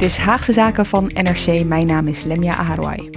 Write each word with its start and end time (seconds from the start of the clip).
Dit 0.00 0.08
is 0.08 0.18
Haagse 0.18 0.52
Zaken 0.52 0.86
van 0.86 1.10
NRC. 1.14 1.64
Mijn 1.64 1.86
naam 1.86 2.08
is 2.08 2.24
Lemia 2.24 2.56
Aharwai. 2.56 3.10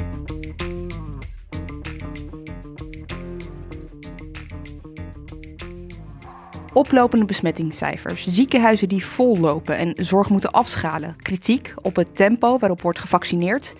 Oplopende 6.74 7.26
besmettingscijfers, 7.26 8.28
ziekenhuizen 8.28 8.90
die 8.90 9.06
vollopen 9.06 9.78
en 9.78 9.94
zorg 9.96 10.30
moeten 10.30 10.52
afschalen, 10.52 11.16
kritiek 11.22 11.74
op 11.82 11.96
het 11.96 12.16
tempo 12.16 12.58
waarop 12.58 12.82
wordt 12.82 13.00
gevaccineerd 13.00 13.74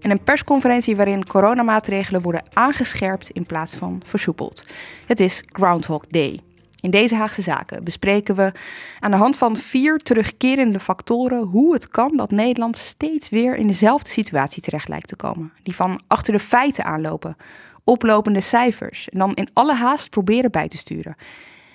en 0.00 0.10
een 0.10 0.22
persconferentie 0.22 0.96
waarin 0.96 1.26
coronamaatregelen 1.26 2.22
worden 2.22 2.42
aangescherpt 2.52 3.30
in 3.30 3.46
plaats 3.46 3.74
van 3.74 4.02
versoepeld. 4.04 4.64
Het 5.06 5.20
is 5.20 5.42
Groundhog 5.52 6.06
Day. 6.06 6.40
In 6.80 6.90
deze 6.90 7.14
Haagse 7.14 7.42
Zaken 7.42 7.84
bespreken 7.84 8.34
we 8.34 8.52
aan 9.00 9.10
de 9.10 9.16
hand 9.16 9.36
van 9.36 9.56
vier 9.56 9.98
terugkerende 9.98 10.80
factoren 10.80 11.42
hoe 11.42 11.72
het 11.72 11.88
kan 11.88 12.16
dat 12.16 12.30
Nederland 12.30 12.76
steeds 12.76 13.28
weer 13.28 13.56
in 13.56 13.66
dezelfde 13.66 14.10
situatie 14.10 14.62
terecht 14.62 14.88
lijkt 14.88 15.08
te 15.08 15.16
komen. 15.16 15.52
Die 15.62 15.74
van 15.74 16.00
achter 16.06 16.32
de 16.32 16.38
feiten 16.38 16.84
aanlopen, 16.84 17.36
oplopende 17.84 18.40
cijfers 18.40 19.08
en 19.08 19.18
dan 19.18 19.34
in 19.34 19.48
alle 19.52 19.74
haast 19.74 20.10
proberen 20.10 20.50
bij 20.50 20.68
te 20.68 20.76
sturen. 20.76 21.16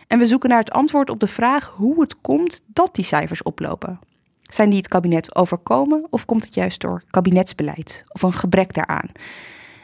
En 0.07 0.19
we 0.19 0.25
zoeken 0.25 0.49
naar 0.49 0.59
het 0.59 0.71
antwoord 0.71 1.09
op 1.09 1.19
de 1.19 1.27
vraag 1.27 1.73
hoe 1.75 2.01
het 2.01 2.21
komt 2.21 2.61
dat 2.67 2.95
die 2.95 3.05
cijfers 3.05 3.43
oplopen. 3.43 3.99
Zijn 4.41 4.69
die 4.69 4.77
het 4.77 4.87
kabinet 4.87 5.35
overkomen 5.35 6.07
of 6.09 6.25
komt 6.25 6.43
het 6.43 6.53
juist 6.53 6.81
door 6.81 7.03
kabinetsbeleid 7.09 8.03
of 8.07 8.21
een 8.21 8.33
gebrek 8.33 8.73
daaraan? 8.73 9.09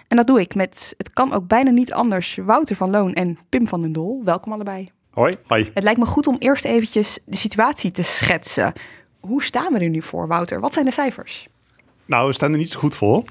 En 0.07 0.17
dat 0.17 0.27
doe 0.27 0.39
ik 0.39 0.55
met, 0.55 0.93
het 0.97 1.13
kan 1.13 1.33
ook 1.33 1.47
bijna 1.47 1.71
niet 1.71 1.93
anders, 1.93 2.35
Wouter 2.35 2.75
van 2.75 2.89
Loon 2.89 3.13
en 3.13 3.39
Pim 3.49 3.67
van 3.67 3.81
den 3.81 3.91
Dol. 3.91 4.21
Welkom 4.23 4.53
allebei. 4.53 4.91
Hoi. 5.11 5.33
Hoi. 5.47 5.71
Het 5.73 5.83
lijkt 5.83 5.99
me 5.99 6.05
goed 6.05 6.27
om 6.27 6.35
eerst 6.39 6.65
eventjes 6.65 7.19
de 7.25 7.35
situatie 7.35 7.91
te 7.91 8.03
schetsen. 8.03 8.73
Hoe 9.19 9.43
staan 9.43 9.73
we 9.73 9.79
er 9.79 9.89
nu 9.89 10.01
voor, 10.01 10.27
Wouter? 10.27 10.59
Wat 10.59 10.73
zijn 10.73 10.85
de 10.85 10.91
cijfers? 10.91 11.47
Nou, 12.05 12.27
we 12.27 12.33
staan 12.33 12.51
er 12.51 12.57
niet 12.57 12.71
zo 12.71 12.79
goed 12.79 12.95
voor. 12.95 13.23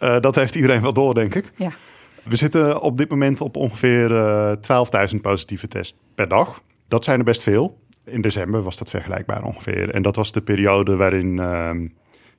Uh, 0.00 0.20
dat 0.20 0.34
heeft 0.34 0.54
iedereen 0.54 0.82
wel 0.82 0.92
door, 0.92 1.14
denk 1.14 1.34
ik. 1.34 1.52
Ja. 1.56 1.72
We 2.22 2.36
zitten 2.36 2.80
op 2.80 2.98
dit 2.98 3.10
moment 3.10 3.40
op 3.40 3.56
ongeveer 3.56 4.10
uh, 4.10 4.52
12.000 5.14 5.20
positieve 5.20 5.68
tests 5.68 5.96
per 6.14 6.28
dag. 6.28 6.62
Dat 6.88 7.04
zijn 7.04 7.18
er 7.18 7.24
best 7.24 7.42
veel. 7.42 7.78
In 8.04 8.20
december 8.20 8.62
was 8.62 8.78
dat 8.78 8.90
vergelijkbaar 8.90 9.44
ongeveer. 9.44 9.90
En 9.90 10.02
dat 10.02 10.16
was 10.16 10.32
de 10.32 10.42
periode 10.42 10.96
waarin 10.96 11.38
uh, 11.40 11.70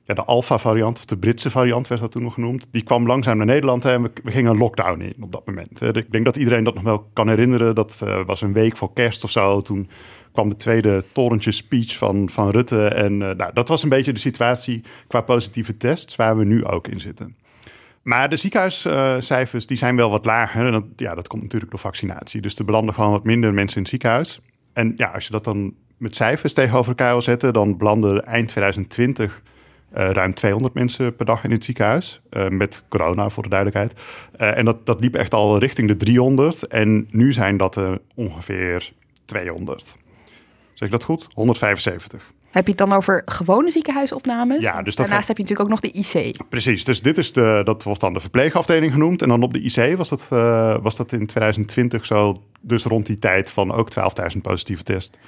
ja, 0.08 0.14
de 0.14 0.24
Alpha-variant, 0.24 0.98
of 0.98 1.04
de 1.04 1.16
Britse 1.16 1.50
variant 1.50 1.88
werd 1.88 2.00
dat 2.00 2.12
toen 2.12 2.22
nog 2.22 2.34
genoemd, 2.34 2.68
die 2.70 2.82
kwam 2.82 3.06
langzaam 3.06 3.36
naar 3.36 3.46
Nederland 3.46 3.84
en 3.84 4.02
we, 4.02 4.10
gingen 4.24 4.50
een 4.50 4.58
lockdown 4.58 5.00
in 5.00 5.14
op 5.20 5.32
dat 5.32 5.46
moment. 5.46 5.96
Ik 5.96 6.12
denk 6.12 6.24
dat 6.24 6.36
iedereen 6.36 6.64
dat 6.64 6.74
nog 6.74 6.82
wel 6.82 7.10
kan 7.12 7.28
herinneren. 7.28 7.74
Dat 7.74 8.00
uh, 8.04 8.24
was 8.26 8.42
een 8.42 8.52
week 8.52 8.76
voor 8.76 8.92
kerst 8.92 9.24
of 9.24 9.30
zo. 9.30 9.62
Toen 9.62 9.88
kwam 10.32 10.48
de 10.48 10.56
tweede 10.56 11.04
torentje 11.12 11.52
speech 11.52 11.96
van, 11.96 12.28
van 12.28 12.50
Rutte. 12.50 12.88
En 12.88 13.12
uh, 13.12 13.30
nou, 13.30 13.52
dat 13.52 13.68
was 13.68 13.82
een 13.82 13.88
beetje 13.88 14.12
de 14.12 14.18
situatie 14.18 14.82
qua 15.08 15.20
positieve 15.20 15.76
tests 15.76 16.16
waar 16.16 16.36
we 16.36 16.44
nu 16.44 16.64
ook 16.64 16.88
in 16.88 17.00
zitten. 17.00 17.36
Maar 18.02 18.28
de 18.28 18.36
ziekenhuiscijfers 18.36 19.66
die 19.66 19.76
zijn 19.76 19.96
wel 19.96 20.10
wat 20.10 20.24
lager. 20.24 20.66
En 20.66 20.72
dat, 20.72 20.84
ja, 20.96 21.14
dat 21.14 21.28
komt 21.28 21.42
natuurlijk 21.42 21.70
door 21.70 21.80
vaccinatie. 21.80 22.40
Dus 22.40 22.58
er 22.58 22.64
belanden 22.64 22.94
gewoon 22.94 23.10
wat 23.10 23.24
minder 23.24 23.54
mensen 23.54 23.76
in 23.76 23.82
het 23.82 23.90
ziekenhuis. 23.90 24.40
En 24.72 24.92
ja, 24.96 25.06
als 25.06 25.24
je 25.24 25.30
dat 25.32 25.44
dan 25.44 25.74
met 25.96 26.16
cijfers 26.16 26.54
tegenover 26.54 26.88
elkaar 26.88 27.12
wil 27.12 27.22
zetten, 27.22 27.52
dan 27.52 27.76
belanden 27.76 28.26
eind 28.26 28.48
2020 28.48 29.42
uh, 29.96 30.10
ruim 30.10 30.34
200 30.34 30.74
mensen 30.74 31.16
per 31.16 31.26
dag 31.26 31.44
in 31.44 31.50
het 31.50 31.64
ziekenhuis. 31.64 32.20
Uh, 32.30 32.48
met 32.48 32.82
corona, 32.88 33.28
voor 33.28 33.42
de 33.42 33.48
duidelijkheid. 33.48 33.94
Uh, 34.40 34.58
en 34.58 34.64
dat, 34.64 34.86
dat 34.86 35.00
liep 35.00 35.14
echt 35.14 35.34
al 35.34 35.58
richting 35.58 35.88
de 35.88 35.96
300. 35.96 36.66
En 36.66 37.08
nu 37.10 37.32
zijn 37.32 37.56
dat 37.56 37.76
er 37.76 38.00
ongeveer 38.14 38.92
200. 39.24 39.96
Zeg 40.74 40.88
ik 40.88 40.94
dat 40.94 41.04
goed? 41.04 41.26
175. 41.34 42.32
Heb 42.50 42.64
je 42.64 42.70
het 42.70 42.88
dan 42.88 42.92
over 42.92 43.22
gewone 43.24 43.70
ziekenhuisopnames? 43.70 44.58
Ja, 44.58 44.82
dus 44.82 44.94
Daarnaast 44.94 45.28
heb 45.28 45.36
je 45.36 45.42
natuurlijk 45.42 45.70
ook 45.70 45.80
nog 45.82 45.92
de 45.92 46.20
IC. 46.20 46.48
Precies, 46.48 46.84
dus 46.84 47.02
dit 47.02 47.18
is 47.18 47.32
de, 47.32 47.60
dat 47.64 47.82
wordt 47.82 48.00
dan 48.00 48.12
de 48.12 48.20
verpleegafdeling 48.20 48.92
genoemd. 48.92 49.22
En 49.22 49.28
dan 49.28 49.42
op 49.42 49.52
de 49.52 49.60
IC 49.60 49.96
was 49.96 50.08
dat, 50.08 50.28
was 50.82 50.96
dat 50.96 51.12
in 51.12 51.26
2020 51.26 52.06
zo, 52.06 52.42
dus 52.60 52.84
rond 52.84 53.06
die 53.06 53.18
tijd 53.18 53.50
van 53.50 53.72
ook 53.72 53.90
12.000 54.34 54.40
positieve 54.42 54.82
test. 54.82 55.18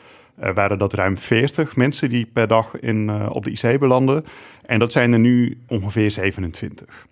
Uh, 0.43 0.55
waren 0.55 0.79
dat 0.79 0.93
ruim 0.93 1.19
40 1.19 1.77
mensen 1.77 2.09
die 2.11 2.27
per 2.27 2.47
dag 2.47 2.79
in, 2.79 3.09
uh, 3.09 3.27
op 3.33 3.45
de 3.45 3.51
IC 3.51 3.79
belanden. 3.79 4.25
En 4.67 4.79
dat 4.79 4.93
zijn 4.93 5.13
er 5.13 5.19
nu 5.19 5.59
ongeveer 5.69 6.11
27. 6.11 7.07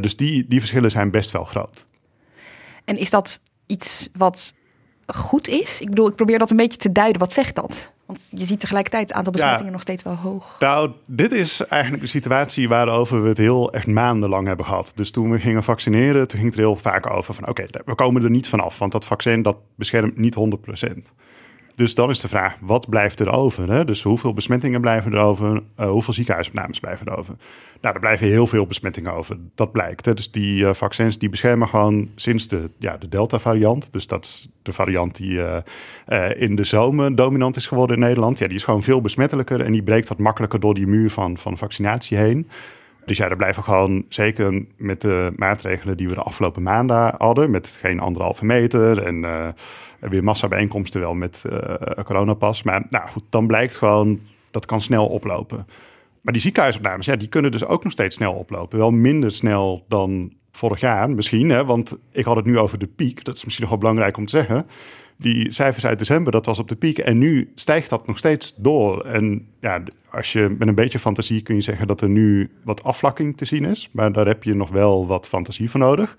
dus 0.00 0.16
die, 0.16 0.46
die 0.48 0.58
verschillen 0.58 0.90
zijn 0.90 1.10
best 1.10 1.30
wel 1.30 1.44
groot. 1.44 1.86
En 2.84 2.98
is 2.98 3.10
dat 3.10 3.40
iets 3.66 4.08
wat 4.12 4.54
goed 5.06 5.48
is? 5.48 5.80
Ik 5.80 5.88
bedoel, 5.88 6.08
ik 6.08 6.14
probeer 6.14 6.38
dat 6.38 6.50
een 6.50 6.56
beetje 6.56 6.78
te 6.78 6.92
duiden. 6.92 7.20
Wat 7.20 7.32
zegt 7.32 7.54
dat? 7.54 7.92
Want 8.06 8.20
je 8.30 8.44
ziet 8.44 8.60
tegelijkertijd 8.60 9.08
het 9.08 9.16
aantal 9.16 9.32
besmettingen 9.32 9.66
ja, 9.66 9.72
nog 9.72 9.80
steeds 9.80 10.02
wel 10.02 10.14
hoog. 10.14 10.56
Nou, 10.60 10.90
dit 11.06 11.32
is 11.32 11.60
eigenlijk 11.66 12.02
de 12.02 12.08
situatie 12.08 12.68
waarover 12.68 13.22
we 13.22 13.28
het 13.28 13.38
heel 13.38 13.72
echt 13.72 13.86
maandenlang 13.86 14.46
hebben 14.46 14.66
gehad. 14.66 14.92
Dus 14.94 15.10
toen 15.10 15.30
we 15.30 15.40
gingen 15.40 15.62
vaccineren, 15.62 16.28
toen 16.28 16.38
ging 16.38 16.50
het 16.50 16.58
er 16.58 16.66
heel 16.66 16.76
vaak 16.76 17.10
over 17.10 17.34
van... 17.34 17.48
oké, 17.48 17.62
okay, 17.62 17.82
we 17.84 17.94
komen 17.94 18.22
er 18.22 18.30
niet 18.30 18.48
vanaf, 18.48 18.78
want 18.78 18.92
dat 18.92 19.04
vaccin 19.04 19.42
dat 19.42 19.56
beschermt 19.74 20.16
niet 20.16 20.36
100%. 20.86 20.88
Dus 21.76 21.94
dan 21.94 22.10
is 22.10 22.20
de 22.20 22.28
vraag, 22.28 22.56
wat 22.60 22.88
blijft 22.88 23.20
er 23.20 23.30
over? 23.30 23.72
Hè? 23.72 23.84
Dus 23.84 24.02
hoeveel 24.02 24.32
besmettingen 24.32 24.80
blijven 24.80 25.12
er 25.12 25.18
over? 25.18 25.62
Uh, 25.80 25.90
hoeveel 25.90 26.12
ziekenhuisopnames 26.12 26.80
blijven 26.80 27.06
er 27.06 27.16
over? 27.16 27.34
Nou, 27.80 27.94
er 27.94 28.00
blijven 28.00 28.26
heel 28.26 28.46
veel 28.46 28.66
besmettingen 28.66 29.12
over. 29.12 29.36
Dat 29.54 29.72
blijkt. 29.72 30.04
Hè? 30.04 30.14
Dus 30.14 30.30
die 30.30 30.62
uh, 30.62 30.72
vaccins 30.72 31.18
die 31.18 31.28
beschermen 31.28 31.68
gewoon 31.68 32.08
sinds 32.14 32.48
de, 32.48 32.70
ja, 32.78 32.96
de 32.96 33.08
Delta-variant. 33.08 33.92
Dus 33.92 34.06
dat 34.06 34.24
is 34.24 34.48
de 34.62 34.72
variant 34.72 35.16
die 35.16 35.32
uh, 35.32 35.60
in 36.36 36.56
de 36.56 36.64
zomer 36.64 37.14
dominant 37.14 37.56
is 37.56 37.66
geworden 37.66 37.96
in 37.96 38.02
Nederland. 38.02 38.38
Ja, 38.38 38.46
die 38.46 38.56
is 38.56 38.64
gewoon 38.64 38.82
veel 38.82 39.00
besmettelijker 39.00 39.60
en 39.60 39.72
die 39.72 39.82
breekt 39.82 40.08
wat 40.08 40.18
makkelijker 40.18 40.60
door 40.60 40.74
die 40.74 40.86
muur 40.86 41.10
van, 41.10 41.38
van 41.38 41.58
vaccinatie 41.58 42.16
heen. 42.16 42.48
Dus 43.06 43.16
ja, 43.16 43.28
er 43.28 43.36
blijven 43.36 43.64
gewoon, 43.64 44.04
zeker 44.08 44.64
met 44.76 45.00
de 45.00 45.32
maatregelen 45.36 45.96
die 45.96 46.08
we 46.08 46.14
de 46.14 46.20
afgelopen 46.20 46.62
maanden 46.62 47.14
hadden, 47.18 47.50
met 47.50 47.78
geen 47.80 48.00
anderhalve 48.00 48.44
meter 48.44 49.02
en 49.02 49.22
uh, 49.22 49.48
weer 50.00 50.24
massabijeenkomsten 50.24 51.00
wel 51.00 51.14
met 51.14 51.44
uh, 51.50 52.04
coronapas. 52.04 52.62
Maar 52.62 52.86
nou 52.90 53.08
goed, 53.08 53.24
dan 53.30 53.46
blijkt 53.46 53.76
gewoon, 53.76 54.20
dat 54.50 54.66
kan 54.66 54.80
snel 54.80 55.06
oplopen. 55.06 55.66
Maar 56.20 56.32
die 56.32 56.42
ziekenhuisopnames, 56.42 57.06
ja, 57.06 57.16
die 57.16 57.28
kunnen 57.28 57.52
dus 57.52 57.64
ook 57.64 57.84
nog 57.84 57.92
steeds 57.92 58.16
snel 58.16 58.32
oplopen. 58.32 58.78
Wel 58.78 58.90
minder 58.90 59.32
snel 59.32 59.84
dan 59.88 60.32
vorig 60.52 60.80
jaar 60.80 61.10
misschien, 61.10 61.50
hè, 61.50 61.64
want 61.64 61.98
ik 62.12 62.24
had 62.24 62.36
het 62.36 62.44
nu 62.44 62.58
over 62.58 62.78
de 62.78 62.86
piek. 62.86 63.24
Dat 63.24 63.36
is 63.36 63.44
misschien 63.44 63.64
nog 63.64 63.72
wel 63.72 63.82
belangrijk 63.82 64.16
om 64.16 64.26
te 64.26 64.36
zeggen 64.36 64.66
die 65.16 65.52
cijfers 65.52 65.86
uit 65.86 65.98
december, 65.98 66.32
dat 66.32 66.46
was 66.46 66.58
op 66.58 66.68
de 66.68 66.76
piek. 66.76 66.98
En 66.98 67.18
nu 67.18 67.52
stijgt 67.54 67.90
dat 67.90 68.06
nog 68.06 68.18
steeds 68.18 68.54
door. 68.56 69.04
En 69.04 69.46
ja, 69.60 69.82
als 70.10 70.32
je 70.32 70.54
met 70.58 70.68
een 70.68 70.74
beetje 70.74 70.98
fantasie 70.98 71.42
kun 71.42 71.54
je 71.54 71.60
zeggen 71.60 71.86
dat 71.86 72.00
er 72.00 72.08
nu 72.08 72.50
wat 72.64 72.82
afvlakking 72.82 73.36
te 73.36 73.44
zien 73.44 73.64
is. 73.64 73.88
Maar 73.92 74.12
daar 74.12 74.26
heb 74.26 74.42
je 74.42 74.54
nog 74.54 74.70
wel 74.70 75.06
wat 75.06 75.28
fantasie 75.28 75.70
voor 75.70 75.80
nodig. 75.80 76.16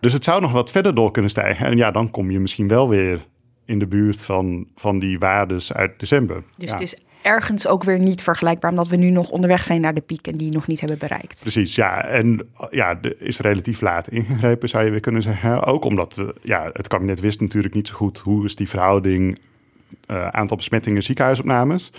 Dus 0.00 0.12
het 0.12 0.24
zou 0.24 0.40
nog 0.40 0.52
wat 0.52 0.70
verder 0.70 0.94
door 0.94 1.10
kunnen 1.10 1.30
stijgen. 1.30 1.66
En 1.66 1.76
ja, 1.76 1.90
dan 1.90 2.10
kom 2.10 2.30
je 2.30 2.40
misschien 2.40 2.68
wel 2.68 2.88
weer 2.88 3.26
in 3.64 3.78
de 3.78 3.86
buurt 3.86 4.22
van, 4.22 4.66
van 4.76 4.98
die 4.98 5.18
waardes 5.18 5.72
uit 5.72 5.98
december. 5.98 6.42
Dus 6.56 6.66
ja. 6.66 6.72
het 6.72 6.82
is 6.82 6.98
ergens 7.24 7.66
ook 7.66 7.84
weer 7.84 7.98
niet 7.98 8.22
vergelijkbaar, 8.22 8.70
omdat 8.70 8.88
we 8.88 8.96
nu 8.96 9.10
nog 9.10 9.30
onderweg 9.30 9.64
zijn 9.64 9.80
naar 9.80 9.94
de 9.94 10.00
piek 10.00 10.26
en 10.26 10.36
die 10.36 10.52
nog 10.52 10.66
niet 10.66 10.80
hebben 10.80 10.98
bereikt. 10.98 11.40
Precies, 11.40 11.74
ja. 11.74 12.04
En 12.04 12.48
ja, 12.70 12.98
er 13.02 13.22
is 13.22 13.38
relatief 13.38 13.80
laat 13.80 14.08
ingegrepen, 14.08 14.68
zou 14.68 14.84
je 14.84 14.90
weer 14.90 15.00
kunnen 15.00 15.22
zeggen. 15.22 15.62
Ook 15.64 15.84
omdat 15.84 16.22
ja, 16.42 16.70
het 16.72 16.88
kabinet 16.88 17.20
wist 17.20 17.40
natuurlijk 17.40 17.74
niet 17.74 17.88
zo 17.88 17.94
goed 17.94 18.18
hoe 18.18 18.44
is 18.44 18.56
die 18.56 18.68
verhouding 18.68 19.38
uh, 20.10 20.28
aantal 20.28 20.56
besmettingen 20.56 21.02
ziekenhuisopnames. 21.02 21.92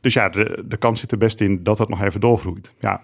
Dus 0.00 0.14
ja, 0.14 0.28
de, 0.28 0.64
de 0.68 0.76
kans 0.76 1.00
zit 1.00 1.12
er 1.12 1.18
best 1.18 1.40
in 1.40 1.62
dat 1.62 1.76
dat 1.76 1.88
nog 1.88 2.02
even 2.02 2.20
doorgroeit. 2.20 2.72
Ja. 2.80 3.02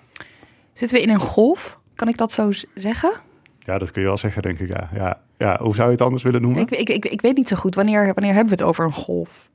Zitten 0.73 0.99
we 0.99 1.05
in 1.05 1.11
een 1.11 1.21
golf? 1.21 1.79
Kan 1.95 2.09
ik 2.09 2.17
dat 2.17 2.33
zo 2.33 2.51
zeggen? 2.75 3.13
Ja, 3.59 3.79
dat 3.79 3.91
kun 3.91 4.03
je 4.03 4.09
wel 4.09 4.17
zeggen, 4.17 4.43
denk 4.43 4.59
ik. 4.59 4.69
Ja. 4.69 4.89
Ja, 4.95 5.21
ja, 5.39 5.59
hoe 5.61 5.75
zou 5.75 5.87
je 5.87 5.93
het 5.93 6.03
anders 6.03 6.23
willen 6.23 6.43
noemen? 6.43 6.63
Ik, 6.63 6.71
ik, 6.71 6.89
ik, 6.89 7.05
ik 7.05 7.21
weet 7.21 7.37
niet 7.37 7.49
zo 7.49 7.57
goed. 7.57 7.75
Wanneer, 7.75 8.05
wanneer 8.15 8.35
hebben 8.35 8.57
we 8.57 8.63
het 8.63 8.69
over 8.69 8.85
een 8.85 8.93
golf? 8.93 9.49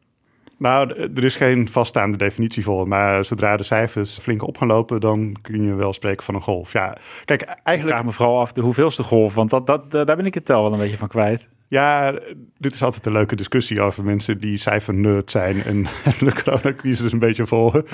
Nou, 0.62 0.90
er 1.16 1.24
is 1.24 1.36
geen 1.36 1.68
vaststaande 1.68 2.18
definitie 2.18 2.64
voor. 2.64 2.88
Maar 2.88 3.26
zodra 3.26 3.58
de 3.58 3.64
cijfers 3.64 4.18
flink 4.18 4.48
op 4.48 4.58
gaan 4.58 4.68
lopen, 4.68 5.00
dan 5.00 5.36
kun 5.42 5.64
je 5.64 5.74
wel 5.74 5.94
spreken 5.94 6.24
van 6.24 6.36
een 6.36 6.42
golf. 6.42 6.74
Ja, 6.74 6.98
kijk, 7.26 7.42
eigenlijk. 7.42 7.82
Ik 7.82 7.88
vraag 7.88 8.04
me 8.04 8.12
vooral 8.12 8.40
af 8.40 8.54
de 8.54 8.62
hoeveelste 8.62 9.04
golf, 9.04 9.34
want 9.34 9.50
dat, 9.50 9.68
dat, 9.68 9.92
daar 9.92 10.16
ben 10.16 10.26
ik 10.26 10.34
het 10.34 10.46
tel 10.46 10.64
wel 10.64 10.74
een 10.74 10.80
beetje 10.80 10.98
van 10.98 11.08
kwijt. 11.08 11.50
Ja, 11.68 12.20
dit 12.58 12.74
is 12.74 12.84
altijd 12.84 13.06
een 13.06 13.12
leuke 13.12 13.36
discussie 13.36 13.82
over 13.82 14.04
mensen 14.04 14.40
die 14.40 14.58
cijfernerd 14.58 15.32
zijn 15.32 15.64
en, 15.64 15.84
de 16.20 16.42
coronacrisis 16.44 17.12
een 17.12 17.20
beetje 17.20 17.46
volgen. 17.46 17.86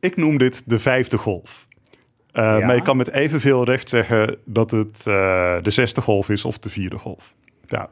Ik 0.00 0.16
noem 0.16 0.38
dit 0.38 0.62
de 0.66 0.78
vijfde 0.78 1.18
golf. 1.18 1.66
Uh, 2.32 2.42
Maar 2.58 2.74
je 2.74 2.82
kan 2.82 2.96
met 2.96 3.10
evenveel 3.10 3.64
recht 3.64 3.88
zeggen 3.88 4.36
dat 4.44 4.70
het 4.70 5.04
uh, 5.08 5.14
de 5.62 5.70
zesde 5.70 6.00
golf 6.00 6.28
is 6.28 6.44
of 6.44 6.58
de 6.58 6.70
vierde 6.70 6.98
golf. 6.98 7.34
Ja. 7.66 7.88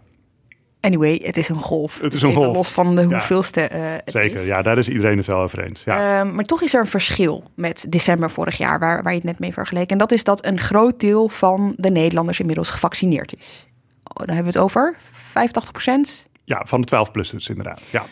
Anyway, 0.82 1.20
het 1.22 1.36
is 1.36 1.48
een 1.48 1.60
golf. 1.60 2.00
Het 2.00 2.14
is 2.14 2.22
een 2.22 2.32
golf. 2.32 2.56
Los 2.56 2.68
van 2.68 2.96
de 2.96 3.02
hoeveelste 3.02 3.60
uh, 3.60 3.68
het 3.82 4.02
Zeker, 4.04 4.44
ja, 4.44 4.62
daar 4.62 4.78
is 4.78 4.88
iedereen 4.88 5.16
het 5.16 5.26
wel 5.26 5.40
over 5.40 5.62
eens. 5.64 5.84
Ja. 5.84 6.20
Ehm, 6.20 6.34
maar 6.34 6.44
toch 6.44 6.62
is 6.62 6.74
er 6.74 6.80
een 6.80 6.86
verschil 6.86 7.44
met 7.54 7.84
december 7.88 8.30
vorig 8.30 8.58
jaar, 8.58 8.78
waar, 8.78 9.02
waar 9.02 9.12
je 9.12 9.18
het 9.18 9.28
net 9.28 9.38
mee 9.38 9.52
vergeleken. 9.52 9.88
En 9.88 9.98
dat 9.98 10.12
is 10.12 10.24
dat 10.24 10.44
een 10.44 10.58
groot 10.58 11.00
deel 11.00 11.28
van 11.28 11.74
de 11.76 11.90
Nederlanders 11.90 12.40
inmiddels 12.40 12.70
gevaccineerd 12.70 13.36
is. 13.36 13.66
Oh, 14.04 14.26
dan 14.26 14.34
hebben 14.34 14.52
we 14.52 14.58
het 14.58 14.68
over 14.68 14.96
85 15.12 15.72
procent. 15.72 16.28
Ja, 16.44 16.62
van 16.64 16.80
de 16.80 16.96
12-plussers 16.96 17.46
inderdaad, 17.48 17.80
ja. 17.90 18.06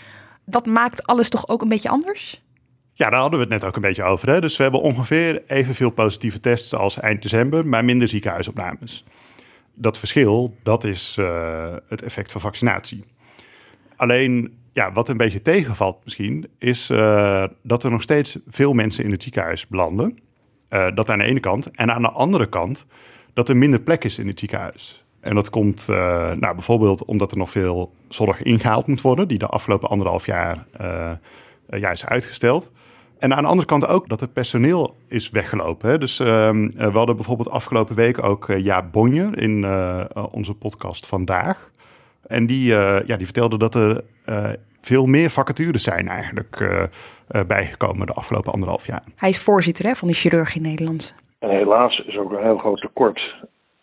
Dat 0.44 0.66
maakt 0.66 1.06
alles 1.06 1.28
toch 1.28 1.48
ook 1.48 1.62
een 1.62 1.68
beetje 1.68 1.88
anders? 1.88 2.42
Ja, 2.92 3.10
daar 3.10 3.20
hadden 3.20 3.38
we 3.38 3.44
het 3.44 3.54
net 3.54 3.64
ook 3.64 3.76
een 3.76 3.82
beetje 3.82 4.02
over. 4.02 4.28
Hè? 4.28 4.40
Dus 4.40 4.56
we 4.56 4.62
hebben 4.62 4.80
ongeveer 4.80 5.42
evenveel 5.46 5.90
positieve 5.90 6.40
tests 6.40 6.74
als 6.74 7.00
eind 7.00 7.22
december, 7.22 7.66
maar 7.66 7.84
minder 7.84 8.08
ziekenhuisopnames 8.08 9.04
dat 9.80 9.98
verschil, 9.98 10.56
dat 10.62 10.84
is 10.84 11.16
uh, 11.20 11.74
het 11.88 12.02
effect 12.02 12.32
van 12.32 12.40
vaccinatie. 12.40 13.04
Alleen, 13.96 14.58
ja, 14.72 14.92
wat 14.92 15.08
een 15.08 15.16
beetje 15.16 15.42
tegenvalt 15.42 16.04
misschien, 16.04 16.48
is 16.58 16.90
uh, 16.90 17.44
dat 17.62 17.84
er 17.84 17.90
nog 17.90 18.02
steeds 18.02 18.38
veel 18.46 18.72
mensen 18.72 19.04
in 19.04 19.10
het 19.10 19.22
ziekenhuis 19.22 19.66
belanden. 19.66 20.18
Uh, 20.70 20.88
dat 20.94 21.10
aan 21.10 21.18
de 21.18 21.24
ene 21.24 21.40
kant. 21.40 21.70
En 21.70 21.92
aan 21.92 22.02
de 22.02 22.10
andere 22.10 22.48
kant, 22.48 22.86
dat 23.32 23.48
er 23.48 23.56
minder 23.56 23.80
plek 23.80 24.04
is 24.04 24.18
in 24.18 24.26
het 24.26 24.38
ziekenhuis. 24.38 25.04
En 25.20 25.34
dat 25.34 25.50
komt 25.50 25.86
nou, 25.86 26.54
bijvoorbeeld 26.54 27.04
omdat 27.04 27.30
er 27.30 27.38
nog 27.38 27.50
veel 27.50 27.94
zorg 28.08 28.42
ingehaald 28.42 28.86
moet 28.86 29.00
worden, 29.00 29.28
die 29.28 29.38
de 29.38 29.46
afgelopen 29.46 29.88
anderhalf 29.88 30.26
jaar 30.26 30.66
ja, 31.70 31.90
is 31.90 32.06
uitgesteld. 32.06 32.70
En 33.20 33.34
aan 33.34 33.42
de 33.42 33.48
andere 33.48 33.66
kant 33.66 33.88
ook 33.88 34.08
dat 34.08 34.20
het 34.20 34.32
personeel 34.32 34.94
is 35.08 35.30
weggelopen. 35.30 35.90
Hè. 35.90 35.98
Dus 35.98 36.20
uh, 36.20 36.26
we 36.76 36.90
hadden 36.92 37.16
bijvoorbeeld 37.16 37.50
afgelopen 37.50 37.94
week 37.94 38.22
ook 38.24 38.48
uh, 38.48 38.64
Jaap 38.64 38.92
Bonje 38.92 39.30
in 39.34 39.62
uh, 39.62 40.04
onze 40.30 40.54
podcast 40.54 41.06
vandaag. 41.06 41.70
En 42.26 42.46
die, 42.46 42.66
ja, 43.06 43.16
die 43.16 43.24
vertelde 43.24 43.58
dat 43.58 43.74
er 43.74 44.04
veel 44.80 45.06
meer 45.06 45.30
vacatures 45.30 45.82
zijn 45.82 46.08
eigenlijk 46.08 46.80
bijgekomen 47.46 48.06
de 48.06 48.12
afgelopen 48.12 48.52
anderhalf 48.52 48.86
jaar. 48.86 49.02
Hij 49.16 49.28
is 49.28 49.42
voorzitter 49.42 49.84
hè, 49.84 49.94
van 49.94 50.08
de 50.08 50.14
chirurg 50.14 50.56
in 50.56 50.62
Nederland. 50.62 51.14
En 51.38 51.50
helaas 51.50 51.98
is 52.06 52.18
ook 52.18 52.32
een 52.32 52.42
heel 52.42 52.58
groot 52.58 52.80
tekort 52.80 53.34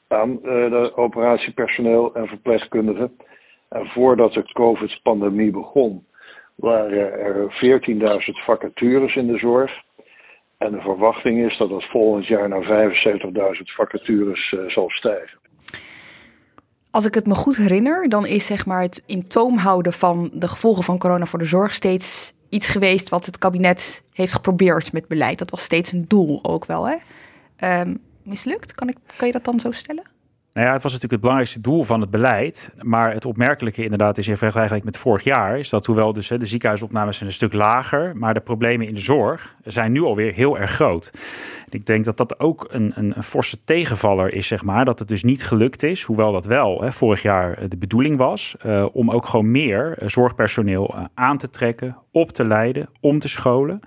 aan 0.07 0.39
de 0.41 0.91
operatiepersoneel 0.95 2.15
en 2.15 2.27
verpleegkundigen. 2.27 3.11
En 3.69 3.85
voordat 3.85 4.33
de 4.33 4.51
COVID-pandemie 4.53 5.51
begon, 5.51 6.05
waren 6.57 7.19
er 7.19 7.53
14.000 8.25 8.45
vacatures 8.45 9.15
in 9.15 9.27
de 9.27 9.37
zorg. 9.37 9.71
En 10.57 10.71
de 10.71 10.81
verwachting 10.81 11.45
is 11.45 11.57
dat 11.57 11.69
dat 11.69 11.83
volgend 11.83 12.27
jaar 12.27 12.49
naar 12.49 12.91
75.000 12.91 13.61
vacatures 13.63 14.51
uh, 14.51 14.69
zal 14.69 14.89
stijgen. 14.89 15.39
Als 16.91 17.05
ik 17.05 17.13
het 17.13 17.27
me 17.27 17.35
goed 17.35 17.57
herinner, 17.57 18.09
dan 18.09 18.25
is 18.25 18.45
zeg 18.45 18.65
maar 18.65 18.81
het 18.81 19.03
in 19.07 19.23
toom 19.23 19.57
houden 19.57 19.93
van 19.93 20.29
de 20.33 20.47
gevolgen 20.47 20.83
van 20.83 20.97
corona 20.97 21.25
voor 21.25 21.39
de 21.39 21.45
zorg 21.45 21.73
steeds 21.73 22.33
iets 22.49 22.67
geweest 22.67 23.09
wat 23.09 23.25
het 23.25 23.37
kabinet 23.37 24.03
heeft 24.13 24.33
geprobeerd 24.33 24.93
met 24.93 25.07
beleid. 25.07 25.39
Dat 25.39 25.49
was 25.49 25.61
steeds 25.61 25.91
een 25.91 26.05
doel 26.07 26.39
ook 26.43 26.65
wel. 26.65 26.87
Hè? 26.87 26.95
Um, 27.81 27.97
mislukt? 28.23 28.73
Kan, 28.75 28.89
ik, 28.89 28.97
kan 29.17 29.27
je 29.27 29.33
dat 29.33 29.43
dan 29.43 29.59
zo 29.59 29.71
stellen? 29.71 30.16
Nou 30.57 30.69
ja, 30.69 30.75
het 30.75 30.83
was 30.83 30.91
natuurlijk 30.91 31.21
het 31.23 31.31
belangrijkste 31.31 31.61
doel 31.61 31.83
van 31.83 32.01
het 32.01 32.09
beleid. 32.09 32.71
Maar 32.81 33.13
het 33.13 33.25
opmerkelijke 33.25 33.83
inderdaad 33.83 34.17
is 34.17 34.27
in 34.27 34.37
vergelijking 34.37 34.83
met 34.83 34.97
vorig 34.97 35.23
jaar... 35.23 35.59
is 35.59 35.69
dat 35.69 35.85
hoewel 35.85 36.13
dus 36.13 36.27
de 36.27 36.45
ziekenhuisopnames 36.45 37.17
zijn 37.17 37.29
een 37.29 37.35
stuk 37.35 37.53
lager... 37.53 38.15
maar 38.15 38.33
de 38.33 38.39
problemen 38.39 38.87
in 38.87 38.93
de 38.93 39.01
zorg 39.01 39.55
zijn 39.63 39.91
nu 39.91 40.01
alweer 40.01 40.33
heel 40.33 40.57
erg 40.57 40.71
groot. 40.71 41.11
Ik 41.69 41.85
denk 41.85 42.05
dat 42.05 42.17
dat 42.17 42.39
ook 42.39 42.67
een, 42.69 42.91
een, 42.95 43.13
een, 43.15 43.23
forse 43.23 43.57
tegenvaller 43.63 44.33
is, 44.33 44.47
zeg 44.47 44.63
maar. 44.63 44.85
Dat 44.85 44.99
het 44.99 45.07
dus 45.07 45.23
niet 45.23 45.43
gelukt 45.43 45.83
is, 45.83 46.03
hoewel 46.03 46.31
dat 46.31 46.45
wel 46.45 46.81
hè, 46.81 46.91
vorig 46.91 47.21
jaar 47.21 47.69
de 47.69 47.77
bedoeling 47.77 48.17
was... 48.17 48.55
Uh, 48.65 48.85
om 48.93 49.11
ook 49.11 49.25
gewoon 49.25 49.51
meer 49.51 49.97
uh, 50.01 50.09
zorgpersoneel 50.09 50.95
aan 51.13 51.37
te 51.37 51.49
trekken, 51.49 51.97
op 52.11 52.31
te 52.31 52.45
leiden, 52.45 52.89
om 52.99 53.19
te 53.19 53.27
scholen... 53.27 53.79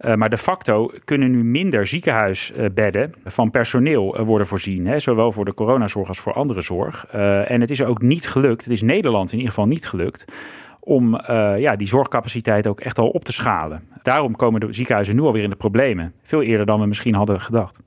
Uh, 0.00 0.14
maar 0.14 0.28
de 0.28 0.38
facto 0.38 0.90
kunnen 1.04 1.30
nu 1.30 1.44
minder 1.44 1.86
ziekenhuisbedden 1.86 3.12
van 3.24 3.50
personeel 3.50 4.20
uh, 4.20 4.26
worden 4.26 4.46
voorzien. 4.46 4.86
Hè, 4.86 4.98
zowel 5.00 5.32
voor 5.32 5.44
de 5.44 5.54
coronazorg 5.54 6.08
als 6.08 6.18
voor 6.18 6.32
andere 6.32 6.60
zorg. 6.60 7.06
En 7.06 7.60
het 7.60 7.70
is 7.70 7.82
ook 7.82 8.02
niet 8.02 8.28
gelukt, 8.28 8.64
het 8.64 8.72
is 8.72 8.82
Nederland 8.82 9.32
in 9.32 9.38
ieder 9.38 9.52
geval 9.52 9.68
niet 9.68 9.86
gelukt 9.86 10.24
om 10.80 11.20
ja, 11.56 11.76
die 11.76 11.86
zorgcapaciteit 11.86 12.66
ook 12.66 12.80
echt 12.80 12.98
al 12.98 13.08
op 13.08 13.24
te 13.24 13.32
schalen. 13.32 13.82
Daarom 14.02 14.36
komen 14.36 14.60
de 14.60 14.72
ziekenhuizen 14.72 15.16
nu 15.16 15.22
alweer 15.22 15.42
in 15.42 15.50
de 15.50 15.56
problemen. 15.56 16.14
Veel 16.22 16.42
eerder 16.42 16.66
dan 16.66 16.80
we 16.80 16.86
misschien 16.86 17.14
hadden 17.14 17.40
gedacht. 17.40 17.78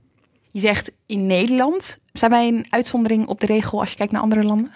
Je 0.52 0.60
zegt 0.60 0.92
in 1.06 1.26
Nederland. 1.26 2.00
Zijn 2.14 2.32
wij 2.32 2.48
een 2.48 2.66
uitzondering 2.70 3.28
op 3.28 3.40
de 3.40 3.46
regel 3.46 3.80
als 3.80 3.90
je 3.90 3.96
kijkt 3.96 4.12
naar 4.12 4.22
andere 4.22 4.44
landen? 4.44 4.72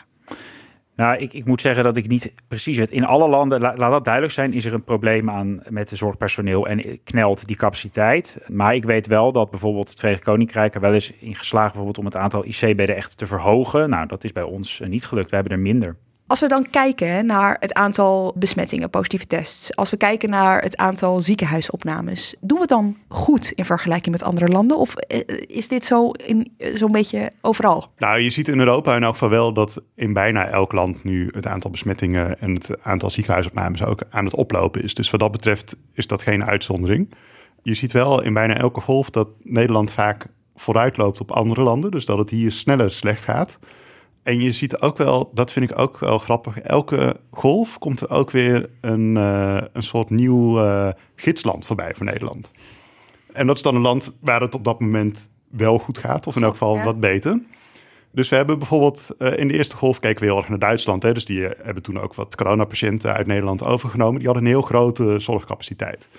Nou, 0.95 1.17
ik, 1.17 1.33
ik 1.33 1.45
moet 1.45 1.61
zeggen 1.61 1.83
dat 1.83 1.97
ik 1.97 2.07
niet 2.07 2.33
precies 2.47 2.77
weet. 2.77 2.91
In 2.91 3.05
alle 3.05 3.29
landen, 3.29 3.59
laat 3.59 3.77
dat 3.77 4.03
duidelijk 4.03 4.33
zijn, 4.33 4.53
is 4.53 4.65
er 4.65 4.73
een 4.73 4.83
probleem 4.83 5.29
aan 5.29 5.61
met 5.69 5.89
de 5.89 5.95
zorgpersoneel 5.95 6.67
en 6.67 7.03
knelt 7.03 7.47
die 7.47 7.55
capaciteit. 7.55 8.39
Maar 8.47 8.75
ik 8.75 8.83
weet 8.83 9.07
wel 9.07 9.31
dat 9.31 9.49
bijvoorbeeld 9.49 9.89
het 9.89 9.99
Verenigd 9.99 10.23
Koninkrijk 10.23 10.75
er 10.75 10.81
wel 10.81 10.93
is 10.93 11.13
in 11.19 11.35
geslaagd 11.35 11.73
bijvoorbeeld 11.73 11.97
om 11.97 12.05
het 12.05 12.15
aantal 12.15 12.45
IC-bedden 12.45 12.95
echt 12.95 13.17
te 13.17 13.27
verhogen. 13.27 13.89
Nou, 13.89 14.07
dat 14.07 14.23
is 14.23 14.31
bij 14.31 14.43
ons 14.43 14.81
niet 14.87 15.05
gelukt. 15.05 15.29
We 15.29 15.35
hebben 15.35 15.53
er 15.53 15.59
minder. 15.59 15.95
Als 16.27 16.39
we 16.39 16.47
dan 16.47 16.69
kijken 16.69 17.25
naar 17.25 17.57
het 17.59 17.73
aantal 17.73 18.33
besmettingen, 18.37 18.89
positieve 18.89 19.27
tests, 19.27 19.75
als 19.75 19.89
we 19.89 19.97
kijken 19.97 20.29
naar 20.29 20.61
het 20.61 20.77
aantal 20.77 21.19
ziekenhuisopnames, 21.19 22.35
doen 22.39 22.57
we 22.57 22.61
het 22.61 22.69
dan 22.69 22.97
goed 23.07 23.51
in 23.51 23.65
vergelijking 23.65 24.11
met 24.11 24.23
andere 24.23 24.47
landen? 24.47 24.77
Of 24.77 24.95
eh, 24.95 25.19
is 25.47 25.67
dit 25.67 25.85
zo 25.85 26.11
eh, 26.11 26.35
zo'n 26.75 26.91
beetje 26.91 27.31
overal? 27.41 27.91
Nou, 27.97 28.19
je 28.19 28.29
ziet 28.29 28.47
in 28.47 28.59
Europa 28.59 28.95
in 28.95 29.03
elk 29.03 29.13
geval 29.13 29.29
wel 29.29 29.53
dat 29.53 29.81
in 29.95 30.13
bijna 30.13 30.47
elk 30.47 30.71
land 30.71 31.03
nu 31.03 31.29
het 31.35 31.47
aantal 31.47 31.71
besmettingen 31.71 32.39
en 32.39 32.53
het 32.53 32.83
aantal 32.83 33.09
ziekenhuisopnames 33.09 33.83
ook 33.83 34.01
aan 34.09 34.25
het 34.25 34.35
oplopen 34.35 34.83
is. 34.83 34.93
Dus 34.93 35.09
wat 35.09 35.19
dat 35.19 35.31
betreft 35.31 35.77
is 35.93 36.07
dat 36.07 36.21
geen 36.21 36.45
uitzondering. 36.45 37.13
Je 37.63 37.73
ziet 37.73 37.91
wel 37.91 38.23
in 38.23 38.33
bijna 38.33 38.57
elke 38.57 38.81
golf 38.81 39.09
dat 39.09 39.27
Nederland 39.43 39.91
vaak 39.91 40.25
vooruit 40.55 40.97
loopt 40.97 41.21
op 41.21 41.31
andere 41.31 41.61
landen, 41.61 41.91
dus 41.91 42.05
dat 42.05 42.17
het 42.17 42.29
hier 42.29 42.51
sneller 42.51 42.91
slecht 42.91 43.23
gaat. 43.23 43.59
En 44.25 44.41
je 44.41 44.51
ziet 44.51 44.79
ook 44.79 44.97
wel, 44.97 45.31
dat 45.33 45.51
vind 45.51 45.71
ik 45.71 45.79
ook 45.79 45.99
wel 45.99 46.17
grappig, 46.17 46.59
elke 46.59 47.19
golf 47.31 47.79
komt 47.79 48.01
er 48.01 48.09
ook 48.09 48.31
weer 48.31 48.69
een, 48.81 49.15
uh, 49.15 49.61
een 49.73 49.83
soort 49.83 50.09
nieuw 50.09 50.63
uh, 50.63 50.89
gidsland 51.15 51.65
voorbij 51.65 51.95
voor 51.95 52.05
Nederland. 52.05 52.51
En 53.33 53.47
dat 53.47 53.55
is 53.55 53.61
dan 53.61 53.75
een 53.75 53.81
land 53.81 54.11
waar 54.19 54.41
het 54.41 54.55
op 54.55 54.63
dat 54.63 54.79
moment 54.79 55.29
wel 55.49 55.79
goed 55.79 55.97
gaat, 55.97 56.27
of 56.27 56.35
in 56.35 56.43
elk 56.43 56.51
geval 56.51 56.83
wat 56.83 56.99
beter. 56.99 57.41
Dus 58.11 58.29
we 58.29 58.35
hebben 58.35 58.57
bijvoorbeeld 58.57 59.09
uh, 59.19 59.37
in 59.37 59.47
de 59.47 59.53
eerste 59.53 59.75
golf 59.75 59.99
keken 59.99 60.19
we 60.19 60.25
heel 60.25 60.37
erg 60.37 60.49
naar 60.49 60.59
Duitsland. 60.59 61.03
Hè, 61.03 61.13
dus 61.13 61.25
die 61.25 61.41
hebben 61.63 61.83
toen 61.83 61.99
ook 61.99 62.13
wat 62.13 62.35
coronapatiënten 62.35 63.13
uit 63.13 63.27
Nederland 63.27 63.63
overgenomen. 63.63 64.17
Die 64.17 64.25
hadden 64.25 64.43
een 64.43 64.49
heel 64.49 64.61
grote 64.61 65.19
zorgcapaciteit. 65.19 66.09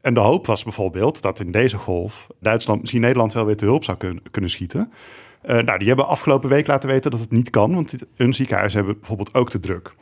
En 0.00 0.14
de 0.14 0.20
hoop 0.20 0.46
was 0.46 0.62
bijvoorbeeld 0.62 1.22
dat 1.22 1.40
in 1.40 1.50
deze 1.50 1.76
golf 1.76 2.26
Duitsland 2.40 2.80
misschien 2.80 3.00
Nederland 3.00 3.32
wel 3.32 3.44
weer 3.44 3.56
te 3.56 3.64
hulp 3.64 3.84
zou 3.84 3.98
kunnen 4.30 4.50
schieten. 4.50 4.92
Uh, 5.46 5.62
nou, 5.62 5.78
die 5.78 5.88
hebben 5.88 6.06
afgelopen 6.06 6.48
week 6.48 6.66
laten 6.66 6.88
weten 6.88 7.10
dat 7.10 7.20
het 7.20 7.30
niet 7.30 7.50
kan, 7.50 7.74
want 7.74 8.06
hun 8.14 8.34
ziekenhuizen 8.34 8.78
hebben 8.78 8.98
bijvoorbeeld 8.98 9.34
ook 9.34 9.50
te 9.50 9.60
druk. 9.60 9.94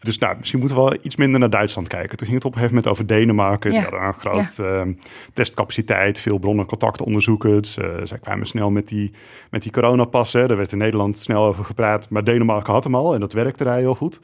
Dus 0.00 0.18
nou, 0.18 0.36
misschien 0.36 0.58
moeten 0.58 0.76
we 0.76 0.82
wel 0.82 0.98
iets 1.02 1.16
minder 1.16 1.40
naar 1.40 1.50
Duitsland 1.50 1.88
kijken. 1.88 2.16
Toen 2.16 2.26
ging 2.26 2.38
het 2.38 2.44
op 2.46 2.52
een 2.54 2.58
gegeven 2.58 2.76
moment 2.76 2.92
over 2.92 3.06
Denemarken. 3.06 3.72
Ja. 3.72 3.80
Die 3.80 3.88
hadden 3.88 4.08
een 4.08 4.14
groot 4.14 4.56
ja. 4.56 4.84
uh, 4.84 4.94
testcapaciteit, 5.32 6.20
veel 6.20 6.38
bronnen- 6.38 6.66
contactonderzoekers. 6.66 7.78
Uh, 7.78 7.84
zij 8.02 8.18
kwamen 8.18 8.46
snel 8.46 8.70
met 8.70 8.88
die, 8.88 9.12
met 9.50 9.62
die 9.62 9.72
coronapassen. 9.72 10.48
Daar 10.48 10.56
werd 10.56 10.72
in 10.72 10.78
Nederland 10.78 11.18
snel 11.18 11.44
over 11.44 11.64
gepraat. 11.64 12.08
Maar 12.08 12.24
Denemarken 12.24 12.72
had 12.72 12.84
hem 12.84 12.94
al 12.94 13.14
en 13.14 13.20
dat 13.20 13.32
werkte 13.32 13.64
daar 13.64 13.78
heel 13.78 13.94
goed. 13.94 14.20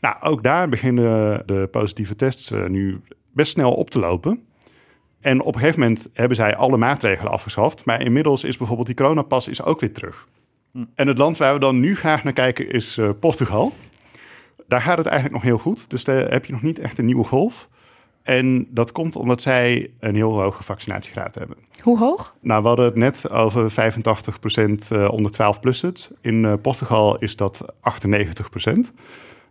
Nou, 0.00 0.16
ook 0.20 0.42
daar 0.42 0.68
beginnen 0.68 1.42
de 1.46 1.68
positieve 1.70 2.16
tests 2.16 2.52
uh, 2.52 2.66
nu 2.66 3.00
best 3.32 3.52
snel 3.52 3.72
op 3.72 3.90
te 3.90 3.98
lopen. 3.98 4.42
En 5.24 5.40
op 5.40 5.54
een 5.54 5.60
gegeven 5.60 5.80
moment 5.80 6.08
hebben 6.12 6.36
zij 6.36 6.56
alle 6.56 6.76
maatregelen 6.76 7.32
afgeschaft. 7.32 7.84
Maar 7.84 8.02
inmiddels 8.02 8.44
is 8.44 8.56
bijvoorbeeld 8.56 8.86
die 8.86 8.96
coronapas 8.96 9.48
is 9.48 9.62
ook 9.62 9.80
weer 9.80 9.92
terug. 9.92 10.28
Hm. 10.72 10.84
En 10.94 11.06
het 11.06 11.18
land 11.18 11.36
waar 11.36 11.54
we 11.54 11.60
dan 11.60 11.80
nu 11.80 11.96
graag 11.96 12.24
naar 12.24 12.32
kijken 12.32 12.70
is 12.70 12.98
uh, 12.98 13.10
Portugal. 13.20 13.72
Daar 14.68 14.80
gaat 14.80 14.96
het 14.96 15.06
eigenlijk 15.06 15.34
nog 15.34 15.42
heel 15.44 15.58
goed. 15.58 15.90
Dus 15.90 16.04
daar 16.04 16.30
heb 16.30 16.44
je 16.44 16.52
nog 16.52 16.62
niet 16.62 16.78
echt 16.78 16.98
een 16.98 17.04
nieuwe 17.04 17.24
golf. 17.24 17.68
En 18.22 18.66
dat 18.70 18.92
komt 18.92 19.16
omdat 19.16 19.42
zij 19.42 19.90
een 20.00 20.14
heel 20.14 20.40
hoge 20.40 20.62
vaccinatiegraad 20.62 21.34
hebben. 21.34 21.56
Hoe 21.80 21.98
hoog? 21.98 22.34
Nou, 22.40 22.62
we 22.62 22.68
hadden 22.68 22.86
het 22.86 22.96
net 22.96 23.30
over 23.30 23.72
85% 23.72 23.74
eh, 24.88 25.08
onder 25.10 25.30
12 25.30 25.60
plus 25.60 25.82
het. 25.82 26.10
In 26.20 26.44
uh, 26.44 26.52
Portugal 26.62 27.18
is 27.18 27.36
dat 27.36 27.64
98%. 27.66 27.72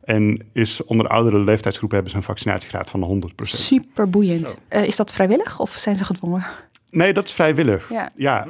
En 0.03 0.45
is 0.53 0.83
onder 0.83 1.07
oudere 1.07 1.37
leeftijdsgroepen 1.39 1.95
hebben 1.97 2.13
ze 2.13 2.19
een 2.19 2.33
vaccinatiegraad 2.33 2.89
van 2.89 3.23
100%. 3.31 3.43
Super 3.43 4.09
boeiend. 4.09 4.57
Uh, 4.69 4.83
is 4.83 4.95
dat 4.95 5.13
vrijwillig 5.13 5.59
of 5.59 5.71
zijn 5.71 5.95
ze 5.95 6.05
gedwongen? 6.05 6.45
Nee, 6.89 7.13
dat 7.13 7.27
is 7.27 7.33
vrijwillig. 7.33 7.89
Ja. 7.89 8.11
ja 8.15 8.47